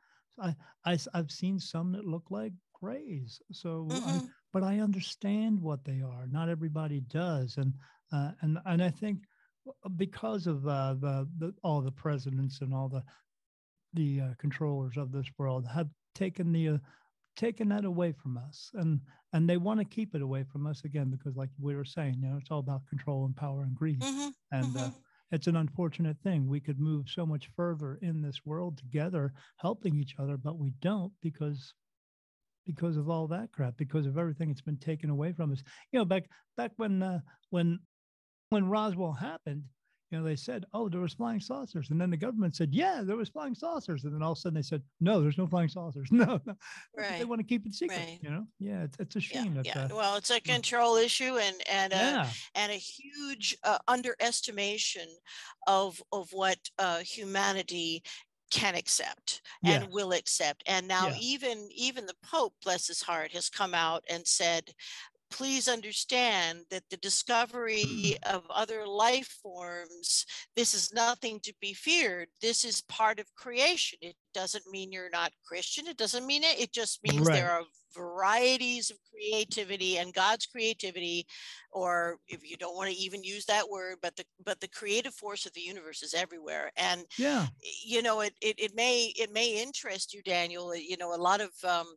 I, 0.40 0.54
I 0.84 0.98
I've 1.14 1.30
seen 1.30 1.58
some 1.58 1.92
that 1.92 2.06
look 2.06 2.30
like 2.30 2.52
praise. 2.82 3.40
So, 3.52 3.88
mm-hmm. 3.90 4.08
I, 4.08 4.20
but 4.52 4.62
I 4.62 4.80
understand 4.80 5.60
what 5.60 5.84
they 5.84 6.00
are. 6.02 6.26
Not 6.30 6.48
everybody 6.48 7.00
does, 7.00 7.56
and 7.56 7.72
uh, 8.12 8.32
and 8.40 8.58
and 8.66 8.82
I 8.82 8.90
think 8.90 9.20
uh, 9.68 9.88
because 9.90 10.46
of 10.46 10.66
uh, 10.66 10.94
the, 10.94 11.28
the 11.38 11.54
all 11.62 11.80
the 11.80 11.92
presidents 11.92 12.60
and 12.60 12.74
all 12.74 12.88
the 12.88 13.02
the 13.94 14.20
uh, 14.20 14.34
controllers 14.38 14.96
of 14.96 15.12
this 15.12 15.26
world 15.38 15.66
have 15.72 15.88
taken 16.14 16.52
the 16.52 16.68
uh, 16.68 16.78
taken 17.36 17.68
that 17.68 17.84
away 17.84 18.12
from 18.12 18.36
us, 18.36 18.70
and 18.74 19.00
and 19.32 19.48
they 19.48 19.56
want 19.56 19.78
to 19.80 19.84
keep 19.84 20.14
it 20.14 20.22
away 20.22 20.44
from 20.52 20.66
us 20.66 20.82
again 20.84 21.10
because, 21.10 21.36
like 21.36 21.50
we 21.60 21.74
were 21.76 21.84
saying, 21.84 22.16
you 22.20 22.28
know, 22.28 22.38
it's 22.38 22.50
all 22.50 22.60
about 22.60 22.86
control 22.88 23.24
and 23.24 23.36
power 23.36 23.62
and 23.62 23.74
greed, 23.74 24.00
mm-hmm. 24.00 24.28
and. 24.50 24.76
Uh, 24.76 24.80
mm-hmm 24.80 24.98
it's 25.34 25.46
an 25.46 25.56
unfortunate 25.56 26.18
thing. 26.22 26.46
We 26.46 26.60
could 26.60 26.78
move 26.78 27.06
so 27.08 27.24
much 27.24 27.48
further 27.56 27.98
in 28.02 28.20
this 28.20 28.44
world 28.44 28.76
together, 28.76 29.32
helping 29.56 29.96
each 29.96 30.14
other, 30.18 30.36
but 30.36 30.58
we 30.58 30.74
don't 30.82 31.10
because 31.22 31.72
because 32.66 32.96
of 32.96 33.08
all 33.08 33.26
that 33.28 33.52
crap, 33.52 33.76
because 33.76 34.06
of 34.06 34.18
everything 34.18 34.48
that's 34.48 34.60
been 34.60 34.76
taken 34.76 35.10
away 35.10 35.32
from 35.32 35.52
us. 35.52 35.62
You 35.92 35.98
know, 35.98 36.04
back 36.04 36.24
back 36.56 36.72
when 36.76 37.02
uh, 37.02 37.20
when 37.50 37.80
when 38.50 38.68
Roswell 38.68 39.12
happened, 39.12 39.64
you 40.12 40.18
know, 40.18 40.24
they 40.24 40.36
said, 40.36 40.66
"Oh, 40.74 40.90
there 40.90 41.00
was 41.00 41.14
flying 41.14 41.40
saucers," 41.40 41.88
and 41.88 41.98
then 41.98 42.10
the 42.10 42.18
government 42.18 42.54
said, 42.54 42.74
"Yeah, 42.74 43.00
there 43.02 43.16
was 43.16 43.30
flying 43.30 43.54
saucers," 43.54 44.04
and 44.04 44.14
then 44.14 44.22
all 44.22 44.32
of 44.32 44.38
a 44.38 44.40
sudden 44.42 44.54
they 44.54 44.62
said, 44.62 44.82
"No, 45.00 45.22
there's 45.22 45.38
no 45.38 45.46
flying 45.46 45.70
saucers." 45.70 46.10
No, 46.22 46.38
no. 46.44 46.54
Right. 46.96 47.18
they 47.18 47.24
want 47.24 47.40
to 47.40 47.46
keep 47.46 47.64
it 47.66 47.74
secret. 47.74 47.98
Right. 47.98 48.18
You 48.22 48.30
know, 48.30 48.46
yeah, 48.58 48.82
it's, 48.82 48.96
it's 49.00 49.16
a 49.16 49.20
shame. 49.20 49.56
Yeah, 49.56 49.62
that, 49.62 49.66
yeah. 49.66 49.84
Uh, 49.84 49.96
well, 49.96 50.16
it's 50.16 50.30
a 50.30 50.38
control 50.38 50.96
issue 50.96 51.38
and 51.38 51.56
and 51.68 51.92
yeah. 51.94 52.26
a, 52.26 52.58
and 52.58 52.72
a 52.72 52.76
huge 52.76 53.56
uh, 53.64 53.78
underestimation 53.88 55.08
of 55.66 56.02
of 56.12 56.28
what 56.32 56.58
uh, 56.78 56.98
humanity 56.98 58.02
can 58.52 58.74
accept 58.74 59.40
and 59.64 59.84
yes. 59.84 59.92
will 59.92 60.12
accept 60.12 60.62
and 60.66 60.86
now 60.86 61.08
yeah. 61.08 61.16
even 61.18 61.68
even 61.74 62.04
the 62.04 62.14
pope 62.22 62.52
bless 62.62 62.86
his 62.86 63.00
heart 63.00 63.32
has 63.32 63.48
come 63.48 63.72
out 63.72 64.04
and 64.10 64.26
said 64.26 64.70
please 65.32 65.68
understand 65.68 66.66
that 66.70 66.84
the 66.90 66.98
discovery 66.98 68.16
of 68.24 68.44
other 68.50 68.86
life 68.86 69.28
forms, 69.42 70.26
this 70.56 70.74
is 70.74 70.92
nothing 70.92 71.40
to 71.40 71.54
be 71.60 71.74
feared. 71.74 72.28
This 72.40 72.64
is 72.64 72.82
part 72.82 73.18
of 73.18 73.34
creation. 73.34 73.98
It 74.02 74.16
doesn't 74.34 74.66
mean 74.68 74.92
you're 74.92 75.10
not 75.10 75.32
Christian. 75.46 75.88
It 75.88 75.96
doesn't 75.96 76.26
mean 76.26 76.44
it. 76.44 76.60
It 76.60 76.72
just 76.72 77.02
means 77.02 77.28
Right. 77.28 77.30
there 77.30 77.50
are 77.50 77.64
varieties 77.94 78.90
of 78.90 78.98
creativity 79.10 79.98
and 79.98 80.14
God's 80.14 80.46
creativity, 80.46 81.26
or 81.72 82.18
if 82.28 82.48
you 82.48 82.56
don't 82.56 82.76
want 82.76 82.90
to 82.90 82.96
even 82.96 83.24
use 83.24 83.46
that 83.46 83.68
word, 83.68 83.98
but 84.02 84.16
the 84.16 84.24
but 84.44 84.60
the 84.60 84.68
creative 84.68 85.14
force 85.14 85.46
of 85.46 85.52
the 85.54 85.60
universe 85.60 86.02
is 86.02 86.14
everywhere. 86.14 86.70
And 86.76 87.06
Yeah. 87.16 87.48
you 87.84 88.02
know 88.02 88.20
it, 88.20 88.34
it 88.40 88.58
it 88.58 88.74
may 88.74 89.12
it 89.16 89.32
may 89.32 89.62
interest 89.62 90.12
you 90.12 90.22
daniel 90.22 90.74
you 90.74 90.96
know 90.96 91.14
a 91.14 91.16
lot 91.16 91.40
of 91.40 91.52
um 91.64 91.94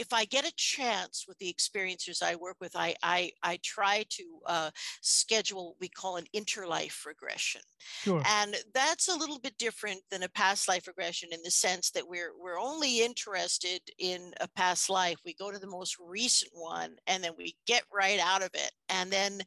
if 0.00 0.12
I 0.12 0.24
get 0.24 0.46
a 0.48 0.52
chance 0.56 1.24
with 1.28 1.38
the 1.38 1.52
experiencers 1.52 2.22
I 2.22 2.34
work 2.36 2.56
with, 2.60 2.74
I 2.74 2.94
I, 3.02 3.32
I 3.42 3.58
try 3.62 4.04
to 4.18 4.24
uh, 4.46 4.70
schedule 5.02 5.62
what 5.68 5.80
we 5.80 5.88
call 5.88 6.16
an 6.16 6.26
interlife 6.34 7.04
regression, 7.06 7.60
Sure. 8.02 8.22
and 8.26 8.56
that's 8.74 9.08
a 9.08 9.16
little 9.16 9.38
bit 9.38 9.56
different 9.58 10.00
than 10.10 10.22
a 10.22 10.28
past 10.28 10.68
life 10.68 10.86
regression 10.86 11.28
in 11.32 11.42
the 11.42 11.50
sense 11.50 11.90
that 11.92 12.08
we're 12.08 12.32
we're 12.42 12.58
only 12.58 13.02
interested 13.02 13.80
in 13.98 14.32
a 14.40 14.48
past 14.48 14.88
life. 14.88 15.18
We 15.24 15.34
go 15.34 15.50
to 15.52 15.58
the 15.58 15.66
most 15.78 15.96
recent 16.00 16.52
one, 16.54 16.96
and 17.06 17.22
then 17.22 17.32
we 17.36 17.56
get 17.66 17.82
right 17.92 18.20
out 18.20 18.42
of 18.42 18.50
it, 18.54 18.72
and 18.88 19.10
then 19.10 19.40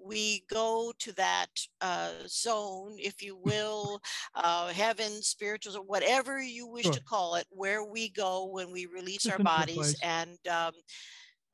we 0.00 0.44
go 0.48 0.92
to 1.00 1.12
that 1.14 1.48
uh, 1.80 2.12
zone, 2.28 2.96
if 2.98 3.20
you 3.20 3.36
will, 3.36 4.00
uh, 4.36 4.68
heaven, 4.68 5.22
spirituals, 5.22 5.76
or 5.76 5.82
whatever 5.82 6.40
you 6.40 6.66
wish 6.68 6.84
Sure. 6.84 6.92
to 6.92 7.02
call 7.02 7.34
it, 7.34 7.46
where 7.50 7.82
we 7.84 8.08
go 8.08 8.44
when 8.46 8.70
we 8.70 8.86
release 8.86 9.24
Just 9.24 9.32
our 9.38 9.42
bodies. 9.44 9.97
And 10.02 10.38
um, 10.48 10.72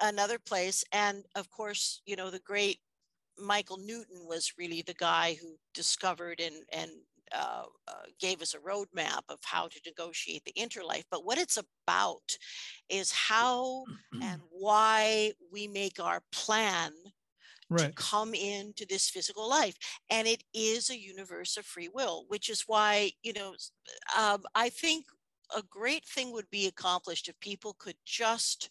another 0.00 0.38
place. 0.38 0.85
And 0.92 1.24
of 1.35 1.50
course, 1.50 2.02
you 2.07 2.16
know, 2.16 2.30
the 2.30 2.40
great 2.40 2.78
Michael 3.38 3.78
Newton 3.78 4.26
was 4.26 4.52
really 4.59 4.83
the 4.83 4.94
guy 4.94 5.37
who 5.40 5.57
discovered 5.72 6.40
and, 6.40 6.57
and 6.72 6.90
uh, 7.33 7.64
uh, 7.88 7.92
gave 8.20 8.42
us 8.42 8.54
a 8.54 8.59
roadmap 8.59 9.22
of 9.28 9.38
how 9.42 9.66
to 9.66 9.80
negotiate 9.87 10.44
the 10.44 10.52
interlife. 10.52 11.04
But 11.11 11.24
what 11.24 11.38
it's 11.38 11.59
about 11.59 12.37
is 12.88 13.11
how 13.11 13.85
and 14.22 14.40
why 14.50 15.33
we 15.52 15.66
make 15.66 15.98
our 15.98 16.22
plan 16.30 16.92
to 17.78 17.92
come 17.96 18.35
into 18.35 18.87
this 18.87 19.09
physical 19.09 19.48
life 19.48 19.76
and 20.11 20.28
it 20.28 20.44
is 20.52 20.90
a 20.90 20.98
universe 20.98 21.57
of 21.57 21.64
free 21.64 21.88
will 21.92 22.24
which 22.28 22.48
is 22.48 22.64
why 22.66 23.11
you 23.22 23.33
know 23.33 23.54
um, 24.16 24.42
i 24.54 24.68
think 24.68 25.07
a 25.57 25.62
great 25.62 26.04
thing 26.04 26.33
would 26.33 26.48
be 26.50 26.66
accomplished 26.66 27.28
if 27.28 27.38
people 27.40 27.74
could 27.78 27.96
just 28.04 28.68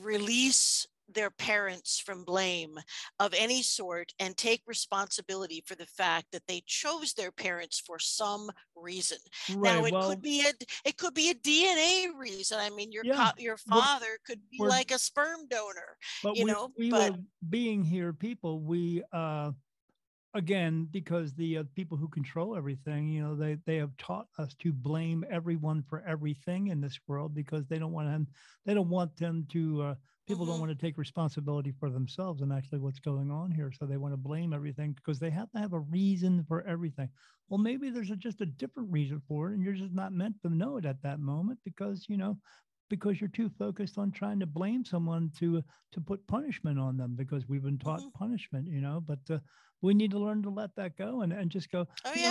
release 0.00 0.86
their 1.08 1.30
parents 1.30 1.98
from 1.98 2.24
blame 2.24 2.78
of 3.18 3.34
any 3.36 3.62
sort 3.62 4.12
and 4.18 4.36
take 4.36 4.62
responsibility 4.66 5.62
for 5.66 5.74
the 5.74 5.86
fact 5.86 6.26
that 6.32 6.42
they 6.46 6.62
chose 6.66 7.12
their 7.12 7.32
parents 7.32 7.82
for 7.84 7.98
some 7.98 8.50
reason 8.74 9.18
Right. 9.54 9.74
now 9.74 9.84
it 9.84 9.92
well, 9.92 10.08
could 10.08 10.22
be 10.22 10.40
a 10.42 10.52
it 10.84 10.96
could 10.96 11.12
be 11.12 11.30
a 11.30 11.34
dna 11.34 12.16
reason 12.16 12.58
i 12.58 12.70
mean 12.70 12.92
your 12.92 13.04
Yeah, 13.04 13.32
your 13.36 13.56
father 13.58 14.18
could 14.24 14.40
be 14.50 14.58
like 14.62 14.90
a 14.90 14.98
sperm 14.98 15.48
donor 15.50 15.98
but 16.22 16.36
you 16.36 16.44
we, 16.44 16.50
know, 16.50 16.70
we 16.78 16.90
but- 16.90 17.12
were 17.12 17.18
being 17.50 17.82
here 17.82 18.12
people 18.12 18.60
we 18.60 19.02
uh 19.12 19.50
again 20.34 20.86
because 20.90 21.34
the 21.34 21.58
uh, 21.58 21.64
people 21.74 21.96
who 21.96 22.08
control 22.08 22.56
everything 22.56 23.08
you 23.08 23.22
know 23.22 23.34
they 23.36 23.56
they 23.66 23.76
have 23.76 23.96
taught 23.98 24.28
us 24.38 24.54
to 24.54 24.72
blame 24.72 25.24
everyone 25.30 25.82
for 25.82 26.02
everything 26.06 26.68
in 26.68 26.80
this 26.80 26.98
world 27.06 27.34
because 27.34 27.66
they 27.66 27.78
don't 27.78 27.92
want 27.92 28.08
them 28.08 28.26
they 28.64 28.74
don't 28.74 28.88
want 28.88 29.14
them 29.16 29.46
to 29.50 29.82
uh 29.82 29.94
people 30.26 30.46
Mhm. 30.46 30.46
don't 30.46 30.60
want 30.60 30.70
to 30.70 30.76
take 30.86 30.96
responsibility 30.96 31.70
for 31.78 31.90
themselves 31.90 32.40
and 32.40 32.52
actually 32.52 32.78
what's 32.78 32.98
going 33.00 33.30
on 33.30 33.50
here 33.50 33.70
so 33.70 33.86
they 33.86 33.98
want 33.98 34.12
to 34.12 34.16
blame 34.16 34.52
everything 34.54 34.92
because 34.92 35.18
they 35.18 35.30
have 35.30 35.50
to 35.50 35.58
have 35.58 35.74
a 35.74 35.80
reason 35.80 36.44
for 36.48 36.62
everything 36.62 37.10
well 37.48 37.58
maybe 37.58 37.90
there's 37.90 38.10
a, 38.10 38.16
just 38.16 38.40
a 38.40 38.46
different 38.46 38.90
reason 38.90 39.20
for 39.28 39.50
it 39.50 39.54
and 39.54 39.62
you're 39.62 39.74
just 39.74 39.92
not 39.92 40.12
meant 40.12 40.40
to 40.40 40.48
know 40.48 40.78
it 40.78 40.86
at 40.86 41.02
that 41.02 41.20
moment 41.20 41.58
because 41.64 42.06
you 42.08 42.16
know 42.16 42.38
because 42.92 43.18
you're 43.22 43.28
too 43.30 43.48
focused 43.48 43.96
on 43.96 44.12
trying 44.12 44.38
to 44.38 44.44
blame 44.46 44.84
someone 44.84 45.30
to 45.38 45.62
to 45.92 46.00
put 46.00 46.26
punishment 46.26 46.78
on 46.78 46.98
them 46.98 47.14
because 47.16 47.48
we've 47.48 47.62
been 47.62 47.78
taught 47.78 48.02
Mhm. 48.02 48.12
punishment 48.12 48.68
you 48.68 48.82
know 48.82 49.00
but 49.00 49.18
uh, 49.30 49.38
we 49.80 49.94
need 49.94 50.10
to 50.10 50.18
learn 50.18 50.42
to 50.42 50.50
let 50.50 50.74
that 50.76 50.94
go 50.98 51.22
and, 51.22 51.32
and 51.32 51.50
just 51.50 51.70
go 51.70 51.86
oh 52.04 52.12
you 52.14 52.22
know, 52.22 52.28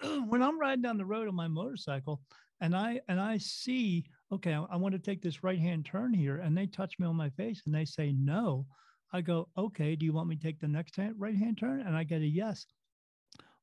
yeah 0.00 0.20
when 0.30 0.42
I'm 0.42 0.60
riding 0.60 0.82
down 0.82 0.96
the 0.96 1.04
road 1.04 1.26
on 1.26 1.34
my 1.34 1.48
motorcycle 1.48 2.20
and 2.60 2.76
I 2.76 3.00
and 3.08 3.18
I 3.18 3.38
see, 3.38 4.04
okay, 4.30 4.52
I, 4.54 4.62
I 4.70 4.76
want 4.76 4.92
to 4.94 4.98
take 5.00 5.22
this 5.22 5.42
right 5.42 5.58
hand 5.58 5.86
turn 5.86 6.12
here, 6.14 6.36
and 6.36 6.56
they 6.56 6.66
touch 6.66 6.98
me 6.98 7.06
on 7.06 7.16
my 7.16 7.30
face 7.30 7.62
and 7.66 7.74
they 7.74 7.84
say 7.86 8.12
no, 8.12 8.66
I 9.12 9.22
go, 9.22 9.48
okay, 9.56 9.96
do 9.96 10.04
you 10.06 10.12
want 10.12 10.28
me 10.28 10.36
to 10.36 10.42
take 10.42 10.60
the 10.60 10.68
next 10.68 10.96
hand, 10.96 11.14
right 11.18 11.34
hand 11.36 11.58
turn? 11.58 11.80
And 11.80 11.96
I 11.96 12.04
get 12.04 12.20
a 12.22 12.26
yes. 12.26 12.66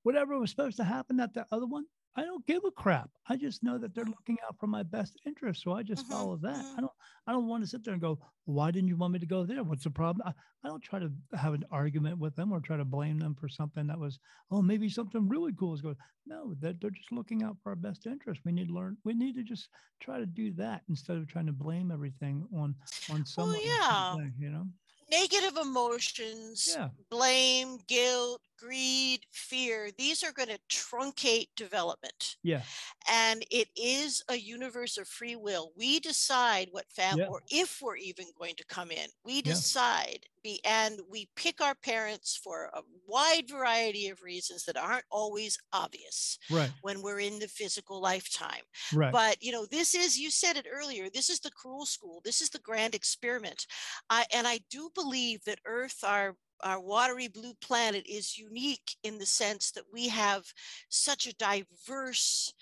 Whatever 0.03 0.37
was 0.39 0.49
supposed 0.49 0.77
to 0.77 0.83
happen 0.83 1.19
at 1.19 1.33
the 1.33 1.45
other 1.51 1.67
one, 1.67 1.85
I 2.17 2.23
don't 2.23 2.45
give 2.47 2.65
a 2.65 2.71
crap. 2.71 3.11
I 3.27 3.37
just 3.37 3.63
know 3.63 3.77
that 3.77 3.93
they're 3.93 4.03
looking 4.05 4.37
out 4.47 4.57
for 4.59 4.67
my 4.67 4.81
best 4.83 5.21
interest, 5.25 5.61
so 5.61 5.73
I 5.73 5.83
just 5.83 6.05
Mhm, 6.05 6.09
follow 6.09 6.35
that. 6.37 6.65
mhm. 6.65 6.77
I 6.77 6.81
don't 6.81 6.91
I 7.27 7.31
don't 7.31 7.47
want 7.47 7.63
to 7.63 7.67
sit 7.69 7.83
there 7.83 7.93
and 7.93 8.01
go, 8.01 8.19
why 8.45 8.71
didn't 8.71 8.87
you 8.89 8.97
want 8.97 9.13
me 9.13 9.19
to 9.19 9.25
go 9.27 9.45
there? 9.45 9.63
What's 9.63 9.83
the 9.83 9.91
problem? 9.91 10.27
I, 10.27 10.33
I 10.63 10.67
don't 10.69 10.81
try 10.81 10.99
to 10.99 11.11
have 11.37 11.53
an 11.53 11.63
argument 11.71 12.17
with 12.17 12.35
them 12.35 12.51
or 12.51 12.59
try 12.59 12.77
to 12.77 12.85
blame 12.85 13.19
them 13.19 13.35
for 13.35 13.47
something 13.47 13.85
that 13.87 13.99
was, 13.99 14.19
oh, 14.51 14.61
maybe 14.61 14.89
something 14.89 15.27
really 15.29 15.53
cool 15.53 15.73
is 15.75 15.81
going. 15.81 15.97
No, 16.25 16.55
they're, 16.59 16.73
they're 16.73 16.89
just 16.89 17.11
looking 17.11 17.43
out 17.43 17.57
for 17.61 17.69
our 17.69 17.75
best 17.75 18.07
interest. 18.07 18.41
We 18.45 18.51
need 18.51 18.69
to 18.69 18.73
learn. 18.73 18.97
We 19.03 19.13
need 19.13 19.35
to 19.35 19.43
just 19.43 19.69
try 19.99 20.17
to 20.19 20.25
do 20.25 20.51
that 20.53 20.83
instead 20.89 21.17
of 21.17 21.27
trying 21.27 21.45
to 21.47 21.53
blame 21.53 21.91
everything 21.91 22.47
on 22.55 22.75
on 23.09 23.25
someone. 23.25 23.57
or 23.57 23.63
yeah. 23.63 24.15
you 24.39 24.49
know. 24.49 24.65
negative 25.11 25.57
emotions 25.57 26.75
Yeah. 26.75 26.89
blame 27.09 27.77
guilt 27.87 28.41
greed 28.57 29.25
fear 29.31 29.89
these 29.97 30.23
are 30.23 30.31
going 30.31 30.49
to 30.49 30.59
truncate 30.69 31.47
development 31.55 32.37
Yeah. 32.43 32.63
and 33.09 33.45
it 33.51 33.69
is 33.75 34.23
a 34.29 34.35
universe 34.35 34.97
of 34.97 35.07
free 35.07 35.35
will 35.35 35.71
we 35.75 35.99
decide 35.99 36.69
what 36.71 36.91
family 36.91 37.21
Yeah. 37.21 37.27
or 37.27 37.41
if 37.49 37.81
we're 37.81 37.95
even 37.97 38.27
going 38.37 38.55
to 38.55 38.65
come 38.65 38.91
in 38.91 39.09
we 39.23 39.41
Yeah. 39.43 39.53
decide 39.53 40.25
be 40.43 40.59
and 40.65 40.99
we 41.09 41.29
pick 41.35 41.61
our 41.61 41.75
parents 41.75 42.35
for 42.41 42.65
a 42.73 42.81
wide 43.05 43.47
variety 43.49 44.07
of 44.09 44.21
reasons 44.21 44.65
that 44.65 44.77
aren't 44.77 45.05
always 45.09 45.57
obvious 45.73 46.37
Right. 46.49 46.71
when 46.81 47.01
we're 47.01 47.19
in 47.19 47.39
the 47.39 47.47
physical 47.47 48.01
lifetime 48.01 48.63
Right. 48.91 49.11
but 49.11 49.41
you 49.41 49.51
know 49.51 49.65
this 49.65 49.95
is 49.95 50.17
you 50.17 50.29
said 50.31 50.57
it 50.57 50.67
earlier 50.71 51.09
this 51.09 51.29
is 51.29 51.39
the 51.39 51.51
cruel 51.51 51.85
school 51.85 52.21
this 52.23 52.41
is 52.41 52.49
the 52.49 52.59
grand 52.59 52.95
experiment 52.95 53.65
i 54.09 54.25
and 54.33 54.47
i 54.47 54.59
do 54.69 54.89
believe 54.93 55.43
that 55.45 55.59
earth 55.65 56.03
our 56.03 56.35
our 56.63 56.79
watery 56.79 57.27
blue 57.27 57.53
planet 57.61 58.05
is 58.07 58.37
unique 58.37 58.95
in 59.03 59.17
the 59.17 59.25
sense 59.25 59.71
that 59.71 59.83
we 59.93 60.07
have 60.07 60.43
such 60.89 61.27
a 61.27 61.35
diverse 61.35 62.53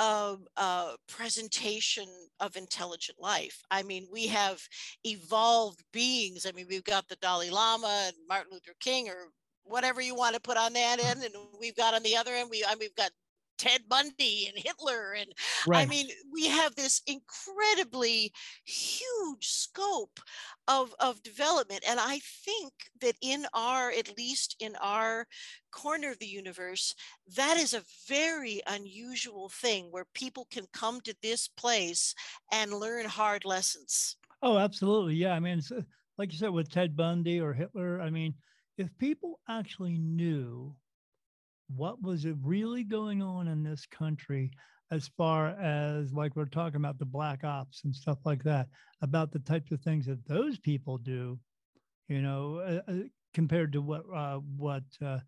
um, 0.00 0.46
uh, 0.56 0.92
presentation 1.06 2.06
of 2.40 2.56
intelligent 2.56 3.20
life. 3.20 3.62
I 3.70 3.82
mean, 3.82 4.06
we 4.10 4.26
have 4.28 4.60
evolved 5.04 5.82
beings. 5.92 6.46
I 6.46 6.52
mean, 6.52 6.66
we've 6.68 6.84
got 6.84 7.08
the 7.08 7.16
Dalai 7.16 7.50
Lama 7.50 8.04
and 8.06 8.16
Martin 8.28 8.52
Luther 8.52 8.74
King, 8.80 9.08
or 9.08 9.28
whatever 9.64 10.00
you 10.00 10.14
want 10.14 10.34
to 10.34 10.40
put 10.40 10.56
on 10.56 10.72
that 10.72 11.04
end, 11.04 11.22
and 11.22 11.34
we've 11.60 11.76
got 11.76 11.94
on 11.94 12.02
the 12.02 12.16
other 12.16 12.32
end, 12.32 12.48
we 12.50 12.64
I 12.64 12.70
mean, 12.70 12.80
we've 12.80 12.94
got 12.94 13.10
Ted 13.62 13.82
Bundy 13.88 14.48
and 14.48 14.58
Hitler 14.58 15.12
and 15.12 15.32
right. 15.68 15.86
I 15.86 15.86
mean, 15.86 16.08
we 16.32 16.48
have 16.48 16.74
this 16.74 17.00
incredibly 17.06 18.32
huge 18.64 19.46
scope 19.46 20.18
of, 20.66 20.92
of 20.98 21.22
development. 21.22 21.84
And 21.88 22.00
I 22.00 22.18
think 22.44 22.72
that 23.00 23.14
in 23.20 23.46
our, 23.54 23.92
at 23.92 24.18
least 24.18 24.56
in 24.58 24.74
our 24.82 25.28
corner 25.70 26.10
of 26.10 26.18
the 26.18 26.26
universe, 26.26 26.92
that 27.36 27.56
is 27.56 27.72
a 27.72 27.84
very 28.08 28.62
unusual 28.66 29.48
thing 29.48 29.86
where 29.92 30.06
people 30.12 30.48
can 30.50 30.64
come 30.72 31.00
to 31.02 31.14
this 31.22 31.46
place 31.46 32.16
and 32.50 32.72
learn 32.72 33.06
hard 33.06 33.44
lessons. 33.44 34.16
Oh, 34.42 34.58
absolutely. 34.58 35.14
Yeah. 35.14 35.34
I 35.34 35.38
mean, 35.38 35.62
like 36.18 36.32
you 36.32 36.38
said, 36.38 36.50
with 36.50 36.68
Ted 36.68 36.96
Bundy 36.96 37.40
or 37.40 37.52
Hitler, 37.52 38.00
I 38.00 38.10
mean, 38.10 38.34
if 38.76 38.88
people 38.98 39.38
actually 39.48 39.98
knew 39.98 40.74
what 41.76 42.00
was 42.02 42.24
it 42.24 42.36
really 42.42 42.84
going 42.84 43.22
on 43.22 43.48
in 43.48 43.62
this 43.62 43.86
country 43.86 44.50
as 44.90 45.08
far 45.16 45.48
as 45.60 46.12
like 46.12 46.36
we're 46.36 46.44
talking 46.44 46.76
about 46.76 46.98
the 46.98 47.04
black 47.04 47.44
ops 47.44 47.82
and 47.84 47.94
stuff 47.94 48.18
like 48.24 48.42
that 48.42 48.68
about 49.00 49.32
the 49.32 49.38
types 49.38 49.70
of 49.72 49.80
things 49.80 50.06
that 50.06 50.26
those 50.26 50.58
people 50.58 50.98
do 50.98 51.38
you 52.08 52.20
know 52.20 52.58
uh, 52.58 52.90
uh, 52.90 53.04
compared 53.34 53.72
to 53.72 53.80
what 53.80 54.02
uh, 54.14 54.38
what 54.56 54.84
uh, 55.04 55.18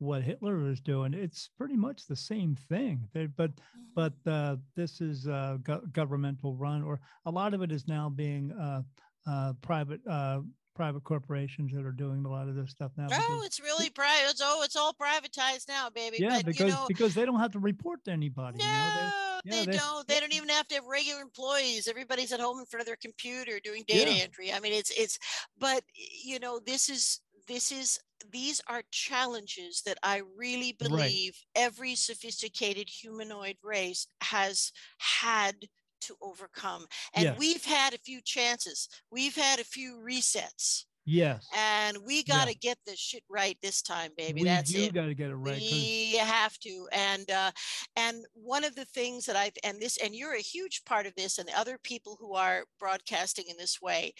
what 0.00 0.22
Hitler 0.22 0.56
was 0.56 0.80
doing? 0.80 1.12
It's 1.14 1.50
pretty 1.58 1.76
much 1.76 2.06
the 2.06 2.16
same 2.16 2.56
thing. 2.68 3.06
They, 3.12 3.26
but 3.26 3.52
but 3.94 4.14
uh, 4.26 4.56
this 4.74 5.00
is 5.00 5.28
uh, 5.28 5.58
go- 5.62 5.82
governmental 5.92 6.56
run 6.56 6.82
or 6.82 7.00
a 7.26 7.30
lot 7.30 7.54
of 7.54 7.62
it 7.62 7.70
is 7.70 7.86
now 7.86 8.08
being 8.08 8.50
uh, 8.52 8.82
uh, 9.26 9.52
private 9.60 10.00
uh, 10.08 10.40
private 10.80 11.04
corporations 11.04 11.72
that 11.74 11.84
are 11.84 11.92
doing 11.92 12.24
a 12.24 12.28
lot 12.30 12.48
of 12.48 12.54
this 12.54 12.70
stuff 12.70 12.90
now 12.96 13.06
Oh, 13.12 13.42
it's 13.44 13.60
really 13.60 13.90
private. 13.90 14.30
It's, 14.30 14.40
oh, 14.42 14.62
it's 14.64 14.76
all 14.76 14.94
privatized 14.94 15.68
now, 15.68 15.90
baby. 15.90 16.16
yeah 16.18 16.36
but 16.38 16.46
because 16.46 16.60
you 16.60 16.72
know, 16.72 16.84
because 16.88 17.12
they 17.14 17.26
don't 17.26 17.38
have 17.38 17.52
to 17.52 17.58
report 17.58 18.02
to 18.04 18.10
anybody 18.12 18.56
no, 18.58 18.64
you 18.64 18.70
know 18.70 19.10
they, 19.44 19.50
they, 19.66 19.66
they- 19.72 19.76
don't. 19.78 20.08
They 20.08 20.20
don't 20.20 20.32
even 20.34 20.48
have 20.48 20.66
to 20.68 20.74
have 20.76 20.84
regular 20.86 21.20
employees. 21.20 21.86
Everybody's 21.88 22.32
at 22.32 22.40
home 22.40 22.58
in 22.58 22.64
front 22.66 22.80
of 22.82 22.86
their 22.86 22.96
computer 22.96 23.58
doing 23.62 23.84
data 23.86 24.10
Yeah. 24.14 24.22
entry. 24.22 24.52
I 24.52 24.60
mean, 24.60 24.72
it's 24.74 24.90
it's. 24.90 25.18
But 25.58 25.82
you 26.24 26.38
know, 26.38 26.60
this 26.64 26.88
is 26.90 27.20
this 27.46 27.72
is 27.72 27.98
these 28.30 28.60
are 28.68 28.82
challenges 28.90 29.82
that 29.86 29.96
I 30.02 30.22
really 30.36 30.76
Right. 30.80 30.88
believe 30.90 31.38
every 31.54 31.94
sophisticated 31.94 32.88
humanoid 32.90 33.56
race 33.62 34.06
has 34.22 34.72
had 34.98 35.54
to 36.02 36.16
overcome. 36.20 36.86
And 37.14 37.24
Yes. 37.24 37.38
we've 37.38 37.64
had 37.64 37.94
a 37.94 37.98
few 37.98 38.20
chances. 38.22 38.88
We've 39.10 39.36
had 39.36 39.60
a 39.60 39.64
few 39.64 39.96
resets. 40.04 40.84
Yes. 41.06 41.48
And 41.56 41.96
we 42.06 42.22
got 42.22 42.46
to 42.46 42.54
get 42.54 42.78
this 42.86 42.98
shit 43.00 43.24
right 43.28 43.56
this 43.62 43.80
time, 43.82 44.12
baby. 44.16 44.42
we 44.42 44.48
That's 44.48 44.70
do 44.70 44.82
it. 44.82 44.92
got 44.94 45.06
to 45.06 45.14
get 45.14 45.30
it 45.30 45.34
right. 45.34 45.58
We 45.60 46.16
have 46.18 46.56
to, 46.58 46.88
and 46.92 47.28
uh, 47.30 47.50
and 47.96 48.24
one 48.34 48.64
of 48.64 48.76
the 48.76 48.84
things 48.84 49.24
that 49.24 49.34
I've 49.34 49.54
and 49.64 49.80
this 49.80 49.96
and 49.96 50.14
you're 50.14 50.34
a 50.34 50.40
huge 50.40 50.84
part 50.84 51.06
of 51.06 51.14
this, 51.16 51.38
and 51.38 51.48
the 51.48 51.58
other 51.58 51.78
people 51.82 52.16
who 52.20 52.34
are 52.34 52.64
broadcasting 52.78 53.46
in 53.48 53.56
this 53.56 53.80
way, 53.80 54.12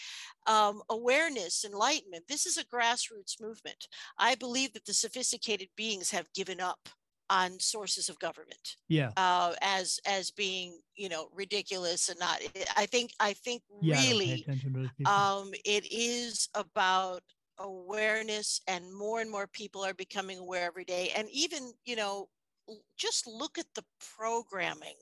um, 0.46 0.82
awareness, 0.88 1.64
enlightenment. 1.64 2.24
This 2.28 2.46
is 2.46 2.56
a 2.56 2.64
grassroots 2.64 3.40
movement. 3.40 3.86
I 4.18 4.34
believe 4.34 4.72
that 4.72 4.86
the 4.86 4.94
sophisticated 4.94 5.68
beings 5.76 6.10
have 6.10 6.32
given 6.32 6.60
up 6.60 6.88
on 7.30 7.58
sources 7.60 8.08
of 8.08 8.18
government 8.18 8.76
yeah. 8.88 9.10
uh, 9.16 9.54
as 9.62 10.00
as 10.04 10.30
being 10.30 10.78
you 10.96 11.08
know 11.08 11.28
ridiculous 11.32 12.08
and 12.08 12.18
not. 12.18 12.40
I 12.76 12.86
think 12.86 13.12
I 13.20 13.32
think 13.32 13.62
Yeah. 13.80 13.96
I 13.98 14.02
really 14.02 14.32
attention 14.42 14.72
to 14.74 14.80
those 14.80 14.88
people. 14.98 15.12
um, 15.12 15.52
it 15.64 15.90
is 15.90 16.48
about 16.54 17.22
awareness 17.58 18.60
and 18.68 18.92
more 18.92 19.20
and 19.20 19.30
more 19.30 19.46
people 19.46 19.84
are 19.84 19.94
becoming 19.94 20.38
aware 20.38 20.66
every 20.66 20.84
day 20.84 21.12
and 21.16 21.28
even 21.30 21.72
you 21.84 21.94
know 21.94 22.28
just 22.96 23.26
look 23.26 23.58
at 23.58 23.66
the 23.74 23.84
programming 24.16 24.96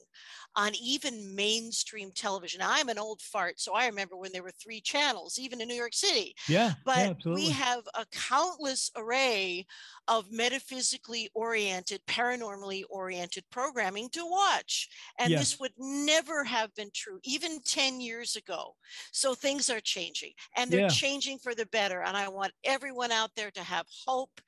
on 0.57 0.75
even 0.75 1.35
mainstream 1.35 2.11
television 2.13 2.61
i'm 2.63 2.89
an 2.89 2.99
old 2.99 3.21
fart 3.21 3.61
so 3.61 3.75
i 3.75 3.87
remember 3.87 4.17
when 4.17 4.33
there 4.33 4.43
were 4.43 4.51
three 4.53 4.81
channels 4.81 5.39
even 5.39 5.61
in 5.61 5.69
new 5.69 5.75
york 5.75 5.95
city 5.95 6.35
yeah. 6.47 6.75
but 6.85 7.11
yeah, 7.11 7.15
we 7.31 7.51
have 7.51 7.87
a 7.95 8.07
countless 8.07 8.91
array 8.97 9.67
of 10.07 10.31
metaphysically 10.33 11.29
oriented 11.35 12.05
paranormally 12.07 12.83
oriented 12.89 13.45
programming 13.51 14.09
to 14.11 14.25
watch 14.25 14.89
and 15.19 15.37
Yes. 15.37 15.37
this 15.37 15.59
would 15.59 15.73
never 15.77 16.45
have 16.45 16.75
been 16.75 16.91
true 16.95 17.19
even 17.25 17.61
10 17.63 18.01
years 18.01 18.37
ago 18.37 18.75
so 19.13 19.35
things 19.35 19.69
are 19.71 19.81
changing 19.81 20.33
and 20.57 20.71
they're 20.73 20.83
Yeah. 20.83 20.87
changing 20.87 21.39
for 21.39 21.55
the 21.55 21.67
better 21.67 22.03
and 22.03 22.17
i 22.17 22.29
want 22.29 22.53
everyone 22.65 23.13
out 23.13 23.31
there 23.37 23.51
to 23.51 23.63
have 23.63 23.87
hope 24.07 24.41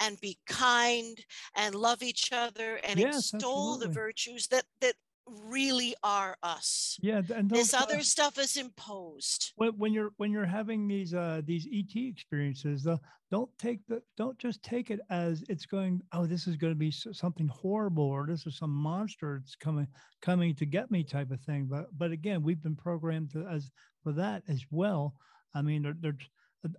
and 0.00 0.20
be 0.20 0.38
kind 0.46 1.24
and 1.56 1.74
love 1.74 2.02
each 2.02 2.32
other 2.32 2.76
and 2.84 2.98
Yes, 2.98 3.34
extol 3.38 3.78
the 3.78 3.88
virtues 3.88 4.48
that 4.48 4.64
that 4.80 4.94
really 5.26 5.94
are 6.02 6.36
us 6.42 6.98
yeah. 7.00 7.22
And 7.34 7.48
this 7.48 7.74
uh, 7.74 7.78
other 7.78 8.00
stuff 8.00 8.38
is 8.38 8.56
imposed 8.56 9.52
when, 9.56 9.70
when 9.78 9.92
you're 9.92 10.10
when 10.16 10.30
you're 10.30 10.44
having 10.44 10.88
these 10.88 11.14
uh 11.14 11.42
these 11.44 11.66
ET 11.72 11.94
experiences, 11.94 12.86
uh, 12.86 12.96
don't 13.30 13.50
take 13.58 13.80
the 13.88 14.02
don't 14.16 14.38
just 14.38 14.62
take 14.62 14.90
it 14.90 15.00
as 15.10 15.44
it's 15.48 15.66
going. 15.66 16.02
Oh, 16.12 16.26
this 16.26 16.46
is 16.46 16.56
going 16.56 16.72
to 16.72 16.78
be 16.78 16.90
something 16.90 17.48
horrible, 17.48 18.04
or 18.04 18.26
this 18.26 18.46
is 18.46 18.58
some 18.58 18.70
monster 18.70 19.40
that's 19.40 19.56
coming 19.56 19.86
coming 20.20 20.54
to 20.56 20.66
get 20.66 20.90
me 20.90 21.04
type 21.04 21.30
of 21.30 21.40
thing. 21.40 21.66
But 21.70 21.86
but 21.96 22.10
again, 22.10 22.42
we've 22.42 22.62
been 22.62 22.76
programmed 22.76 23.30
to 23.32 23.46
as 23.46 23.70
for 24.02 24.12
that 24.12 24.42
as 24.48 24.64
well. 24.70 25.14
I 25.54 25.62
mean, 25.62 25.82
they're, 25.82 25.96
they're 26.00 26.16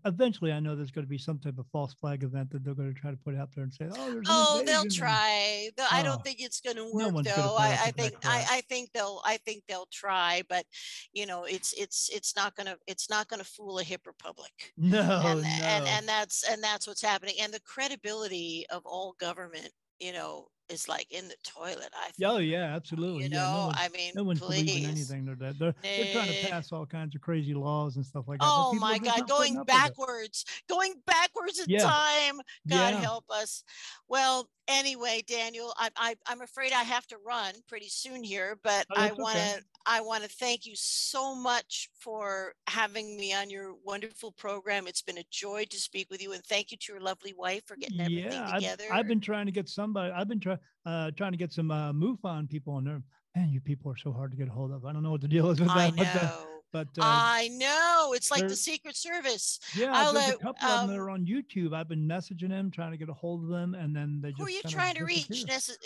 eventually 0.05 0.51
I 0.51 0.59
know 0.59 0.75
there's 0.75 0.91
going 0.91 1.05
to 1.05 1.09
be 1.09 1.17
some 1.17 1.39
type 1.39 1.57
of 1.57 1.65
false 1.71 1.93
flag 1.93 2.23
event 2.23 2.51
that 2.51 2.63
they're 2.63 2.73
going 2.73 2.93
to 2.93 2.99
try 2.99 3.11
to 3.11 3.17
put 3.17 3.35
out 3.35 3.49
there 3.53 3.63
and 3.63 3.73
say, 3.73 3.87
oh, 3.91 4.21
Oh, 4.27 4.63
they'll 4.65 4.81
invasion," 4.81 4.81
and- 4.81 4.91
try. 4.93 5.69
Though 5.77 5.85
I 5.91 6.01
Oh, 6.01 6.03
don't 6.03 6.19
ah. 6.19 6.21
think 6.23 6.37
it's 6.39 6.61
going 6.61 6.77
to 6.77 6.89
work, 6.91 7.11
gonna 7.13 7.23
though. 7.23 7.55
I, 7.57 7.77
I 7.85 7.91
think 7.91 8.13
I. 8.25 8.45
I 8.49 8.61
think 8.69 8.91
they'll 8.93 9.21
I 9.25 9.37
think 9.37 9.63
they'll 9.67 9.87
try, 9.91 10.43
but 10.47 10.65
you 11.11 11.25
know, 11.25 11.43
it's 11.43 11.73
it's 11.73 12.09
it's 12.13 12.35
not 12.35 12.55
gonna 12.55 12.77
it's 12.87 13.09
not 13.09 13.27
gonna 13.27 13.43
fool 13.43 13.79
a 13.79 13.83
hip 13.83 14.01
republic. 14.05 14.51
No, 14.77 14.99
and, 15.25 15.41
no. 15.41 15.47
and 15.47 15.87
and 15.87 16.07
that's 16.07 16.43
and 16.49 16.61
that's 16.63 16.87
what's 16.87 17.01
happening. 17.01 17.35
And 17.41 17.53
the 17.53 17.61
credibility 17.61 18.65
of 18.69 18.85
all 18.85 19.15
government, 19.19 19.69
you 19.99 20.13
know, 20.13 20.47
is 20.73 20.89
like 20.89 21.11
in 21.11 21.27
the 21.27 21.35
toilet. 21.43 21.89
I 21.97 22.09
think. 22.11 22.29
oh 22.29 22.37
yeah, 22.39 22.75
absolutely. 22.75 23.23
You 23.23 23.29
yeah, 23.29 23.37
no 23.45 23.51
know, 23.53 23.65
one- 23.67 23.75
I 23.77 23.89
mean, 23.89 24.11
no 24.15 24.23
one's 24.23 24.39
please. 24.39 24.63
believing 24.65 24.89
anything 24.89 25.25
they're 25.25 25.35
they're, 25.35 25.53
they're, 25.53 25.75
they're 25.81 26.11
trying 26.13 26.27
to 26.27 26.49
pass 26.49 26.71
all 26.71 26.85
kinds 26.85 27.15
of 27.15 27.21
crazy 27.21 27.53
laws 27.53 27.95
and 27.95 28.05
stuff 28.05 28.25
like 28.27 28.39
that. 28.39 28.49
Oh 28.51 28.73
my 28.73 28.97
God, 28.97 29.27
going 29.27 29.57
up 29.57 29.67
with 29.67 29.75
it. 29.75 29.77
backwards, 29.77 30.45
going 30.67 30.95
backwards 31.05 31.59
in 31.59 31.65
Yeah. 31.69 31.83
time. 31.83 32.37
God 32.67 32.93
Yeah. 32.93 32.99
help 32.99 33.25
us. 33.29 33.63
Well, 34.07 34.49
anyway, 34.67 35.23
Daniel, 35.27 35.73
I, 35.77 35.89
I, 35.95 36.15
I'm 36.27 36.41
afraid 36.41 36.71
I 36.73 36.83
have 36.83 37.05
to 37.07 37.17
run 37.25 37.53
pretty 37.67 37.89
soon 37.89 38.23
here, 38.23 38.57
but 38.63 38.85
Oh, 38.89 38.95
I 38.97 39.11
want 39.13 39.35
to 39.35 39.41
okay. 39.41 39.59
I 39.85 40.01
want 40.01 40.23
to 40.23 40.29
thank 40.29 40.65
you 40.65 40.73
so 40.75 41.35
much 41.35 41.89
for 41.99 42.53
having 42.67 43.17
me 43.17 43.33
on 43.33 43.49
your 43.49 43.73
wonderful 43.83 44.31
program. 44.31 44.87
It's 44.87 45.01
been 45.01 45.17
a 45.17 45.25
joy 45.29 45.65
to 45.69 45.77
speak 45.77 46.09
with 46.09 46.21
you, 46.21 46.33
and 46.33 46.43
thank 46.43 46.71
you 46.71 46.77
to 46.77 46.93
your 46.93 47.01
lovely 47.01 47.33
wife 47.37 47.63
for 47.65 47.75
getting 47.75 47.99
everything 47.99 48.31
yeah, 48.31 48.49
I've, 48.49 48.61
together. 48.61 48.83
I've 48.91 49.07
been 49.07 49.21
trying 49.21 49.45
to 49.47 49.51
get 49.51 49.67
somebody. 49.67 50.11
I've 50.11 50.29
been 50.29 50.39
trying 50.39 50.59
uh, 50.85 51.11
trying 51.11 51.31
to 51.31 51.37
get 51.37 51.51
some 51.51 51.71
uh, 51.71 51.91
MUFON 51.91 52.49
people 52.49 52.73
on 52.73 52.85
there. 52.85 53.01
Man, 53.35 53.49
you 53.49 53.59
people 53.59 53.91
are 53.91 53.97
so 53.97 54.13
hard 54.13 54.31
to 54.31 54.37
get 54.37 54.47
a 54.47 54.51
hold 54.51 54.71
of. 54.71 54.85
I 54.85 54.93
don't 54.93 55.03
know 55.03 55.11
what 55.11 55.21
the 55.21 55.27
deal 55.27 55.49
is 55.49 55.59
with 55.59 55.69
I 55.69 55.91
that, 55.91 55.95
but 55.97 56.07
uh, 56.07 56.25
know. 56.25 56.52
But 56.73 56.87
uh, 56.97 57.01
I 57.03 57.49
know. 57.49 58.13
It's 58.15 58.31
like 58.31 58.47
the 58.47 58.55
Secret 58.55 58.95
Service. 58.97 59.59
yeah, 59.77 59.91
I'll 59.93 60.11
there's 60.11 60.25
a 60.25 60.29
let, 60.31 60.39
couple 60.39 60.67
of 60.67 60.79
them 60.81 60.87
that 60.89 60.95
um, 60.95 60.99
are 60.99 61.09
on 61.11 61.23
YouTube. 61.25 61.71
I've 61.75 61.87
been 61.87 62.07
messaging 62.07 62.49
them, 62.49 62.71
trying 62.71 62.89
to 62.91 62.97
get 62.97 63.09
a 63.09 63.13
hold 63.13 63.43
of 63.43 63.49
them, 63.49 63.75
and 63.75 63.95
then 63.95 64.19
they 64.21 64.29
just 64.29 64.39
Who 64.39 64.47
are 64.47 64.49
you 64.49 64.61
trying 64.67 64.95
to 64.95 65.05
reach? 65.05 65.45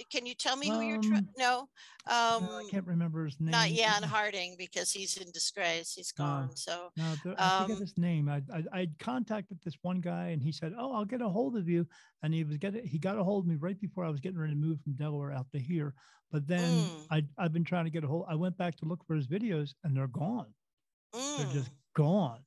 Can 0.09 0.25
you 0.25 0.33
tell 0.33 0.55
me 0.55 0.69
who 0.69 0.79
you're 0.79 1.01
trying? 1.01 1.17
Um, 1.17 1.27
No. 1.37 1.69
Uh, 2.09 2.39
Um, 2.41 2.49
I 2.49 2.67
can't 2.71 2.87
remember 2.87 3.25
his 3.25 3.37
name. 3.41 3.51
Not 3.51 3.67
Jan 3.67 4.01
Harzan 4.01 4.57
because 4.57 4.89
he's 4.93 5.17
in 5.17 5.29
disgrace. 5.33 5.93
He's 5.93 6.13
gone. 6.13 6.55
So 6.55 6.89
No, 6.95 7.13
there- 7.25 7.35
I 7.37 7.63
forget 7.63 7.75
Um, 7.75 7.81
his 7.81 7.97
name. 7.97 8.29
I, 8.29 8.41
I 8.53 8.63
I 8.81 8.87
contacted 8.97 9.59
this 9.65 9.75
one 9.81 9.99
guy 9.99 10.27
and 10.29 10.41
he 10.41 10.53
said, 10.53 10.73
"Oh, 10.79 10.93
I'll 10.93 11.03
get 11.03 11.21
a 11.21 11.27
hold 11.27 11.57
of 11.57 11.67
you." 11.67 11.85
And 12.23 12.33
he 12.33 12.45
was 12.45 12.55
getting 12.57 12.87
he 12.87 12.97
got 12.97 13.17
a 13.17 13.23
hold 13.25 13.43
of 13.43 13.49
me 13.49 13.55
right 13.55 13.79
before 13.79 14.05
I 14.05 14.09
was 14.09 14.21
getting 14.21 14.39
ready 14.39 14.53
to 14.53 14.57
move 14.59 14.79
from 14.81 14.93
Delaware 14.93 15.33
out 15.33 15.51
to 15.51 15.59
here. 15.59 15.93
But 16.31 16.47
then 16.47 16.85
Mm. 16.85 17.07
I 17.11 17.23
I've 17.37 17.51
been 17.51 17.65
trying 17.65 17.83
to 17.85 17.91
get 17.91 18.05
a 18.05 18.07
hold. 18.07 18.25
I 18.29 18.35
went 18.35 18.57
back 18.57 18.77
to 18.77 18.85
look 18.85 19.03
for 19.05 19.15
his 19.15 19.27
videos 19.27 19.73
and 19.83 19.93
they're 19.95 20.07
gone. 20.07 20.53
They're 21.13 21.53
just 21.53 21.71
mm. 21.71 21.93
gone. 21.95 22.39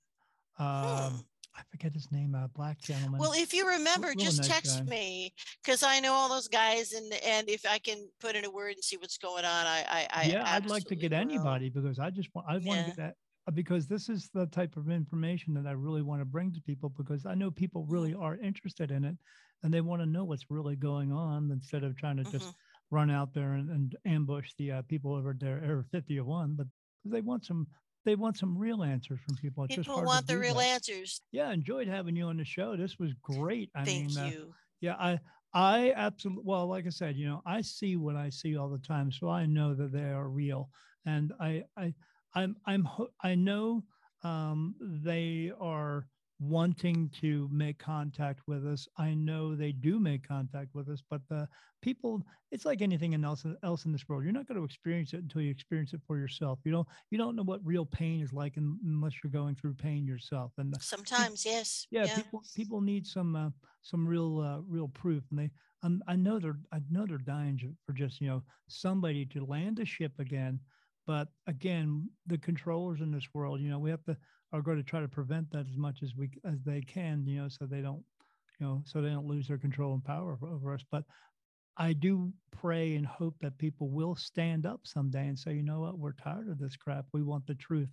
Um, 0.58 1.12
Hmm. 1.12 1.16
I 1.56 1.62
forget 1.70 1.92
his 1.92 2.10
name. 2.10 2.34
A 2.34 2.48
black 2.48 2.80
gentleman. 2.80 3.20
well, 3.20 3.32
if 3.34 3.52
you 3.52 3.68
remember, 3.68 4.08
real 4.08 4.16
just 4.16 4.38
nice 4.38 4.48
text 4.48 4.78
guy. 4.78 4.84
me 4.84 5.34
because 5.62 5.82
I 5.82 6.00
know 6.00 6.12
all 6.12 6.28
those 6.28 6.48
guys, 6.48 6.92
and 6.92 7.12
and 7.24 7.50
if 7.50 7.66
I 7.68 7.78
can 7.78 8.08
put 8.20 8.34
in 8.36 8.44
a 8.44 8.50
word 8.50 8.74
and 8.74 8.84
see 8.84 8.96
what's 8.96 9.18
going 9.18 9.44
on, 9.44 9.66
I 9.66 9.84
I, 9.88 10.08
I 10.10 10.24
yeah, 10.24 10.44
I'd 10.46 10.66
like 10.66 10.84
to 10.86 10.96
get 10.96 11.10
will. 11.10 11.18
anybody 11.18 11.68
because 11.68 11.98
I 11.98 12.10
just 12.10 12.30
want 12.34 12.46
I 12.48 12.58
want 12.58 12.80
to 12.80 12.86
get 12.86 12.96
that 12.96 13.14
because 13.54 13.88
this 13.88 14.08
is 14.08 14.30
the 14.32 14.46
type 14.46 14.76
of 14.76 14.90
information 14.90 15.52
that 15.54 15.66
I 15.66 15.72
really 15.72 16.02
want 16.02 16.20
to 16.20 16.24
bring 16.24 16.52
to 16.52 16.60
people 16.62 16.90
because 16.96 17.26
I 17.26 17.34
know 17.34 17.50
people 17.50 17.84
really 17.88 18.14
are 18.14 18.36
interested 18.36 18.90
in 18.90 19.04
it 19.04 19.16
and 19.62 19.74
they 19.74 19.80
want 19.80 20.00
to 20.02 20.06
know 20.06 20.24
what's 20.24 20.50
really 20.50 20.76
going 20.76 21.12
on 21.12 21.50
instead 21.50 21.82
of 21.82 21.96
trying 21.96 22.16
to 22.18 22.24
just 22.24 22.46
Mhm. 22.46 22.54
run 22.90 23.10
out 23.10 23.34
there 23.34 23.54
and, 23.54 23.70
and 23.70 23.96
ambush 24.04 24.52
the 24.56 24.72
uh, 24.72 24.82
people 24.82 25.14
over 25.14 25.34
there 25.38 25.62
Area 25.64 25.84
51 25.90 26.54
but 26.54 26.66
they 27.04 27.20
want 27.22 27.44
some 27.44 27.66
they 28.04 28.14
want 28.14 28.36
some 28.36 28.56
real 28.56 28.82
answers 28.82 29.20
from 29.20 29.36
people 29.36 29.64
it's 29.64 29.74
just 29.74 29.88
People 29.88 30.04
want 30.04 30.26
the 30.26 30.38
real 30.38 30.54
that. 30.54 30.64
answers. 30.64 31.20
yeah 31.32 31.50
enjoyed 31.52 31.88
having 31.88 32.16
you 32.16 32.26
on 32.26 32.36
the 32.36 32.44
show 32.44 32.76
this 32.76 32.98
was 32.98 33.12
great 33.22 33.70
I 33.74 33.84
Thank 33.84 34.10
mean 34.10 34.18
uh, 34.18 34.30
you. 34.30 34.54
yeah, 34.80 34.94
I 34.98 35.20
I 35.52 35.92
absolutely 35.96 36.44
well, 36.46 36.66
like 36.68 36.86
I 36.86 36.90
said, 36.90 37.16
you 37.16 37.26
know, 37.28 37.42
I 37.44 37.60
see 37.60 37.96
what 37.96 38.14
I 38.16 38.30
see 38.30 38.56
all 38.56 38.68
the 38.68 38.78
time, 38.78 39.10
so 39.10 39.28
I 39.28 39.46
know 39.46 39.74
that 39.74 39.92
they 39.92 40.04
are 40.04 40.28
real, 40.28 40.70
and 41.06 41.32
I 41.40 41.64
I 41.76 41.92
I'm 42.34 42.56
I'm 42.66 42.88
I 43.22 43.34
know 43.34 43.82
um, 44.22 44.74
they 44.80 45.50
are 45.60 46.06
wanting 46.40 47.10
to 47.20 47.48
make 47.52 47.78
contact 47.78 48.40
with 48.46 48.66
us. 48.66 48.88
I 48.96 49.12
know 49.12 49.54
they 49.54 49.72
do 49.72 50.00
make 50.00 50.26
contact 50.26 50.74
with 50.74 50.88
us, 50.88 51.02
but 51.10 51.20
the 51.28 51.46
people, 51.82 52.22
it's 52.50 52.64
like 52.64 52.80
anything 52.80 53.12
else 53.22 53.44
else 53.62 53.84
in 53.84 53.92
this 53.92 54.08
world. 54.08 54.24
You're 54.24 54.32
not 54.32 54.48
going 54.48 54.58
to 54.58 54.64
experience 54.64 55.12
it 55.12 55.18
until 55.18 55.42
you 55.42 55.50
experience 55.50 55.92
it 55.92 56.00
for 56.06 56.16
yourself. 56.16 56.58
You 56.64 56.72
don't 56.72 56.88
you 57.10 57.18
don't 57.18 57.36
know 57.36 57.42
what 57.42 57.60
real 57.64 57.84
pain 57.84 58.22
is 58.22 58.32
like 58.32 58.56
unless 58.56 59.12
you're 59.22 59.30
going 59.30 59.54
through 59.54 59.74
pain 59.74 60.06
yourself. 60.06 60.52
And 60.56 60.74
Sometimes, 60.80 61.44
yes. 61.44 61.86
yeah, 61.90 62.14
people 62.14 62.42
people 62.56 62.80
need 62.80 63.06
some 63.06 63.36
uh, 63.36 63.50
some 63.82 64.06
real 64.06 64.40
uh, 64.40 64.60
real 64.66 64.88
proof, 64.88 65.24
and 65.30 65.38
they 65.38 65.50
um, 65.82 66.02
I 66.08 66.16
know 66.16 66.38
they're 66.38 66.58
I 66.72 66.80
know 66.90 67.04
they're 67.06 67.18
dying 67.18 67.76
for 67.86 67.92
just 67.92 68.20
you 68.20 68.28
know 68.28 68.42
somebody 68.68 69.26
to 69.26 69.44
land 69.44 69.78
a 69.78 69.84
ship 69.84 70.12
again. 70.18 70.58
But 71.06 71.28
again, 71.46 72.08
the 72.26 72.38
controllers 72.38 73.00
in 73.00 73.10
this 73.10 73.26
world, 73.34 73.60
you 73.60 73.68
know, 73.68 73.78
we 73.78 73.90
have 73.90 74.04
to 74.04 74.16
are 74.52 74.62
going 74.62 74.76
to 74.76 74.82
try 74.82 75.00
to 75.00 75.08
prevent 75.08 75.50
that 75.52 75.66
as 75.68 75.76
much 75.76 76.02
as 76.02 76.14
we 76.16 76.30
as 76.44 76.62
they 76.64 76.80
can, 76.80 77.26
you 77.26 77.40
know, 77.40 77.48
so 77.48 77.66
they 77.66 77.80
don't 77.80 78.02
you 78.58 78.66
know 78.66 78.82
so 78.84 79.00
they 79.00 79.10
don't 79.10 79.26
lose 79.26 79.48
their 79.48 79.58
control 79.58 79.94
and 79.94 80.04
power 80.04 80.32
over- 80.32 80.48
over 80.48 80.74
us. 80.74 80.84
But 80.90 81.04
I 81.76 81.92
do 81.92 82.32
pray 82.50 82.96
and 82.96 83.06
hope 83.06 83.36
that 83.40 83.56
people 83.58 83.88
will 83.90 84.14
stand 84.14 84.66
up 84.66 84.80
someday 84.84 85.28
and 85.28 85.38
say, 85.38 85.54
you 85.54 85.62
know 85.62 85.80
what, 85.80 85.98
we're 85.98 86.12
tired 86.12 86.48
of 86.48 86.58
this 86.58 86.76
crap. 86.76 87.06
We 87.12 87.22
want 87.22 87.46
the 87.46 87.54
truth. 87.54 87.88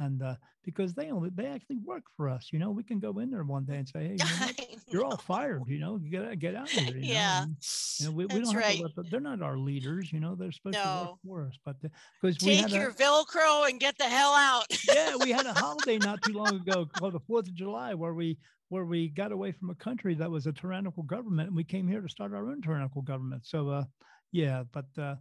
And 0.00 0.22
uh, 0.22 0.34
because 0.64 0.94
they 0.94 1.10
only 1.10 1.30
they 1.34 1.46
actually 1.46 1.78
work 1.84 2.04
for 2.16 2.28
us. 2.28 2.48
You 2.52 2.58
know, 2.58 2.70
we 2.70 2.82
can 2.82 2.98
go 2.98 3.18
in 3.18 3.30
there 3.30 3.44
one 3.44 3.64
day 3.64 3.76
and 3.76 3.88
say, 3.88 4.08
"Hey, 4.08 4.16
you 4.18 4.46
know 4.46 4.76
you're 4.88 5.04
all 5.04 5.16
fired." 5.16 5.62
You 5.68 5.78
know, 5.78 6.00
you 6.02 6.10
get 6.10 6.38
get 6.38 6.56
out 6.56 6.64
of 6.64 6.70
here. 6.70 6.96
yeah? 6.96 7.42
And, 7.42 7.56
you 7.98 8.06
know, 8.06 8.12
we, 8.12 8.26
we 8.26 8.40
don't 8.40 8.56
right. 8.56 8.78
have 8.78 8.94
to 8.94 9.00
let 9.02 9.10
they're 9.10 9.20
not 9.20 9.42
our 9.42 9.58
leaders. 9.58 10.12
You 10.12 10.20
know, 10.20 10.34
they're 10.34 10.52
supposed 10.52 10.74
no. 10.74 10.82
to 10.82 11.08
work 11.10 11.18
for 11.24 11.46
us, 11.46 11.58
but 11.64 11.76
because 12.20 12.38
take 12.38 12.48
we 12.48 12.56
had 12.56 12.70
your 12.70 12.90
a, 12.90 12.94
Velcro 12.94 13.68
and 13.68 13.78
get 13.78 13.96
the 13.98 14.04
hell 14.04 14.34
out. 14.34 14.64
yeah, 14.88 15.16
we 15.16 15.30
had 15.30 15.46
a 15.46 15.52
holiday 15.58 15.98
not 15.98 16.22
too 16.22 16.32
long 16.32 16.56
ago 16.56 16.86
called 16.86 17.14
the 17.14 17.20
Fourth 17.20 17.46
of 17.46 17.54
July, 17.54 17.94
where 17.94 18.14
we 18.14 18.38
where 18.70 18.84
we 18.84 19.08
got 19.08 19.32
away 19.32 19.52
from 19.52 19.70
a 19.70 19.74
country 19.74 20.14
that 20.14 20.30
was 20.30 20.46
a 20.46 20.52
tyrannical 20.52 21.02
government, 21.02 21.48
and 21.48 21.56
we 21.56 21.64
came 21.64 21.86
here 21.86 22.00
to 22.00 22.08
start 22.08 22.32
our 22.32 22.48
own 22.48 22.62
tyrannical 22.62 23.02
government. 23.02 23.42
So, 23.44 23.68
uh, 23.68 23.84
yeah, 24.32 24.64
but. 24.72 24.86
Uh, 24.98 25.16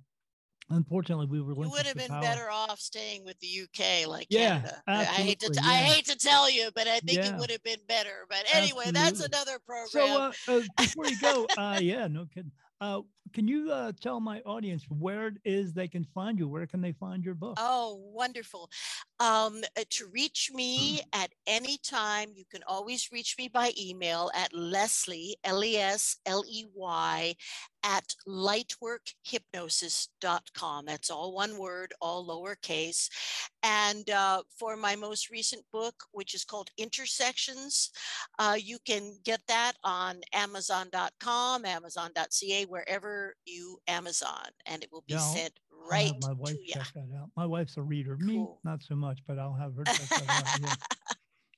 Unfortunately, 0.72 1.26
we 1.26 1.42
were. 1.42 1.54
You 1.64 1.70
would 1.72 1.86
have 1.86 1.96
been 1.96 2.10
power. 2.10 2.22
better 2.22 2.52
off 2.52 2.80
staying 2.80 3.26
with 3.26 3.40
the 3.40 3.48
UK, 3.64 4.08
like 4.08 4.28
yeah, 4.30 4.60
Canada. 4.60 4.84
I 4.88 5.04
hate 5.04 5.40
to, 5.40 5.52
yeah. 5.54 5.62
I 5.64 5.76
hate 5.78 6.06
to 6.06 6.16
tell 6.16 6.50
you, 6.50 6.70
but 6.76 6.88
I 6.88 7.00
think 7.00 7.18
Yeah. 7.18 7.34
it 7.34 7.40
would 7.40 7.50
have 7.50 7.64
been 7.64 7.80
better. 7.88 8.26
But 8.30 8.46
anyway, 8.54 8.92
that's 8.92 9.24
another 9.24 9.58
program. 9.66 9.88
So, 9.88 10.54
uh, 10.54 10.58
uh, 10.60 10.62
before 10.78 11.08
you 11.08 11.20
go, 11.20 11.48
uh, 11.58 11.80
yeah, 11.82 12.08
no 12.08 12.26
kidding. 12.34 12.52
Uh, 12.82 13.02
can 13.34 13.48
you 13.48 13.72
uh, 13.72 13.92
tell 14.00 14.20
my 14.20 14.42
audience 14.42 14.86
where 14.90 15.28
it 15.28 15.38
is 15.46 15.74
they 15.74 15.88
can 15.88 16.04
find 16.04 16.38
you? 16.40 16.48
Where 16.48 16.68
can 16.68 16.82
they 16.82 16.94
find 16.94 17.24
your 17.24 17.36
book? 17.36 17.58
Oh, 17.62 18.00
wonderful. 18.14 18.70
Um, 19.20 19.62
uh, 19.78 19.84
to 19.90 20.08
reach 20.08 20.50
Hmm. 20.50 20.56
me 20.56 21.02
at 21.14 21.32
any 21.46 21.78
time, 21.78 22.32
you 22.36 22.46
can 22.50 22.64
always 22.66 23.10
reach 23.12 23.36
me 23.38 23.50
by 23.50 23.74
email 23.78 24.32
at 24.34 24.54
Lesley, 24.54 25.36
L 25.44 25.62
E 25.64 25.76
S 25.76 26.18
L 26.26 26.44
E 26.48 26.66
Y, 26.74 27.36
at 27.84 28.16
lightworkhypnosis.com. 28.28 30.86
That's 30.86 31.10
all 31.10 31.34
one 31.34 31.58
word, 31.58 31.94
all 32.02 32.26
lowercase. 32.28 33.10
And 33.64 34.10
uh, 34.10 34.44
for 34.58 34.76
my 34.78 34.96
most 34.96 35.30
recent 35.30 35.64
book, 35.72 35.96
which 36.12 36.34
is 36.34 36.44
called 36.46 36.70
Intersections, 36.78 37.92
uh, 38.38 38.58
you 38.58 38.78
can 38.86 39.18
get 39.24 39.42
that 39.48 39.74
on 39.84 40.22
Amazon.com, 40.34 41.66
Amazon.ca, 41.66 42.66
wherever 42.66 43.19
you 43.46 43.80
Amazon, 43.88 44.48
and 44.66 44.84
it 44.84 44.92
will 44.92 45.04
be 45.08 45.14
Yeah, 45.14 45.20
sent 45.20 45.60
right 45.90 46.14
my 46.22 46.34
wife 46.34 46.54
to 46.56 46.60
you. 46.62 46.74
that 46.74 47.08
out. 47.18 47.30
My 47.36 47.46
wife's 47.46 47.78
a 47.78 47.82
reader. 47.82 48.18
Me, 48.18 48.36
Cool. 48.36 48.60
not 48.64 48.84
so 48.84 48.96
much, 48.96 49.20
but 49.28 49.40
I'll 49.40 49.54
have 49.54 49.76
her 49.76 49.84
check 49.86 50.10
that 50.10 50.30
out. 50.30 50.60
Yeah. 50.62 50.74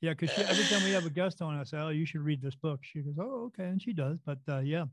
Yeah, 0.03 0.15
because 0.17 0.35
every 0.49 0.63
time 0.63 0.83
we 0.83 0.89
have 0.93 1.05
a 1.05 1.11
guest 1.11 1.43
on, 1.43 1.55
I 1.55 1.63
say, 1.63 1.77
"Oh, 1.77 1.89
you 1.89 2.07
should 2.07 2.21
read 2.21 2.41
this 2.41 2.55
book." 2.55 2.79
She 2.81 3.01
goes, 3.01 3.13
"Oh, 3.19 3.43
okay," 3.53 3.65
and 3.65 3.79
she 3.79 3.93
does. 3.93 4.17
But 4.25 4.39
uh, 4.49 4.57
yeah, 4.57 4.85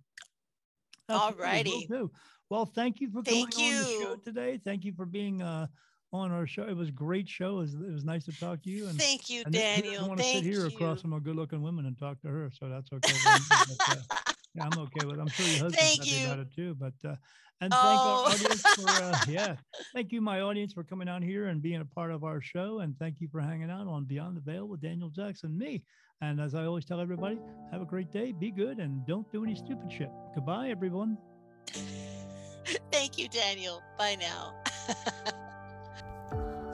will 1.09 1.19
Alrighty. 1.33 2.11
Well, 2.51 2.67
thank 2.67 3.01
you 3.01 3.11
for 3.11 3.23
coming 3.23 3.47
Thank 3.51 3.59
on 3.59 3.79
the 3.79 3.85
show 3.85 4.17
today. 4.17 4.61
Thank 4.63 4.85
you 4.85 4.93
for 4.93 5.07
being 5.07 5.41
uh, 5.43 5.67
on 6.13 6.31
our 6.31 6.47
show. 6.47 6.65
It 6.65 6.77
was 6.77 6.89
a 6.89 6.93
great 6.93 7.29
show. 7.29 7.57
It 7.59 7.61
was, 7.61 7.75
it 7.75 7.93
was 7.93 8.05
nice 8.05 8.25
to 8.27 8.33
talk 8.39 8.63
to 8.63 8.71
you. 8.71 8.87
And 8.89 8.99
Thank 8.99 9.29
you, 9.29 9.43
and 9.45 9.53
Daniel. 9.55 10.09
want 10.09 10.19
to 10.21 10.25
sit 10.25 10.45
here 10.45 10.61
you. 10.61 10.67
across 10.67 11.03
from 11.03 11.13
a 11.13 11.21
good-looking 11.21 11.63
woman 11.63 11.87
and 11.87 11.99
talk 11.99 12.21
to 12.23 12.29
her, 12.29 12.51
so 12.59 12.69
that's 12.69 12.91
okay. 12.93 13.13
but, 13.51 13.89
uh, 13.97 14.33
yeah, 14.55 14.65
I'm 14.71 14.79
okay 14.79 15.07
with. 15.07 15.17
it. 15.17 15.21
I'm 15.21 15.29
sure 15.29 15.47
your 15.47 15.65
husband's 15.65 15.99
happy 15.99 16.25
about 16.25 16.39
it 16.41 16.49
too. 16.55 16.75
But 16.75 16.95
uh, 17.09 17.15
and 17.61 17.73
thank 17.73 18.01
our 18.01 18.19
Oh. 18.21 18.33
audience 18.33 18.63
for 18.63 18.89
uh, 18.89 19.19
yeah, 19.29 19.57
thank 19.95 20.13
you, 20.13 20.21
my 20.21 20.41
audience, 20.41 20.73
for 20.73 20.85
coming 20.85 21.09
out 21.09 21.23
here 21.23 21.47
and 21.49 21.61
being 21.61 21.81
a 21.81 21.85
part 21.85 22.11
of 22.13 22.23
our 22.25 22.41
show, 22.41 22.81
and 22.81 22.97
thank 22.99 23.21
you 23.21 23.29
for 23.31 23.41
hanging 23.41 23.71
out 23.71 23.87
on 23.89 24.05
Beyond 24.05 24.37
the 24.37 24.41
Veil 24.41 24.67
with 24.69 24.81
Daniel 24.81 25.11
Jackson, 25.11 25.57
me. 25.59 25.83
And 26.21 26.41
as 26.41 26.55
I 26.55 26.65
always 26.65 26.85
tell 26.85 27.01
everybody, 27.01 27.39
have 27.71 27.81
a 27.83 27.85
great 27.85 28.11
day, 28.13 28.33
be 28.33 28.51
good, 28.51 28.79
and 28.79 29.07
don't 29.07 29.31
do 29.33 29.45
any 29.45 29.55
stupid 29.55 29.91
shit. 29.93 30.11
Goodbye, 30.35 30.69
everyone. 30.71 31.17
Thank 32.93 33.19
you, 33.19 33.29
Daniel. 33.29 33.83
Bye 33.99 34.17
now. 34.21 34.55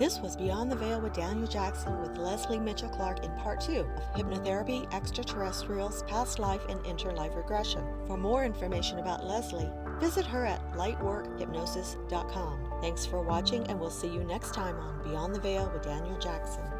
This 0.04 0.20
was 0.20 0.36
Beyond 0.36 0.70
the 0.70 0.76
Veil 0.76 1.00
with 1.00 1.14
Daniel 1.14 1.48
Jackson 1.48 1.98
with 2.02 2.18
Lesley 2.18 2.58
Mitchell-Clarke 2.58 3.24
in 3.24 3.30
part 3.36 3.58
two 3.58 3.80
of 3.80 3.86
Hypnotherapy, 4.14 4.86
Extraterrestrials, 4.92 6.02
Past 6.02 6.38
Life, 6.38 6.60
and 6.68 6.78
Interlife 6.84 7.34
Regression. 7.34 7.82
For 8.06 8.18
more 8.18 8.44
information 8.44 8.98
about 8.98 9.24
Lesley, 9.24 9.66
visit 10.00 10.26
her 10.26 10.44
at 10.44 10.60
lightworkhypnosis.com. 10.74 12.74
Thanks 12.82 13.06
for 13.06 13.22
watching, 13.22 13.66
and 13.68 13.80
we'll 13.80 13.88
see 13.88 14.08
you 14.08 14.22
next 14.24 14.52
time 14.52 14.76
on 14.76 15.02
Beyond 15.04 15.36
the 15.36 15.40
Veil 15.40 15.70
with 15.72 15.84
Daniel 15.84 16.18
Jackson. 16.18 16.73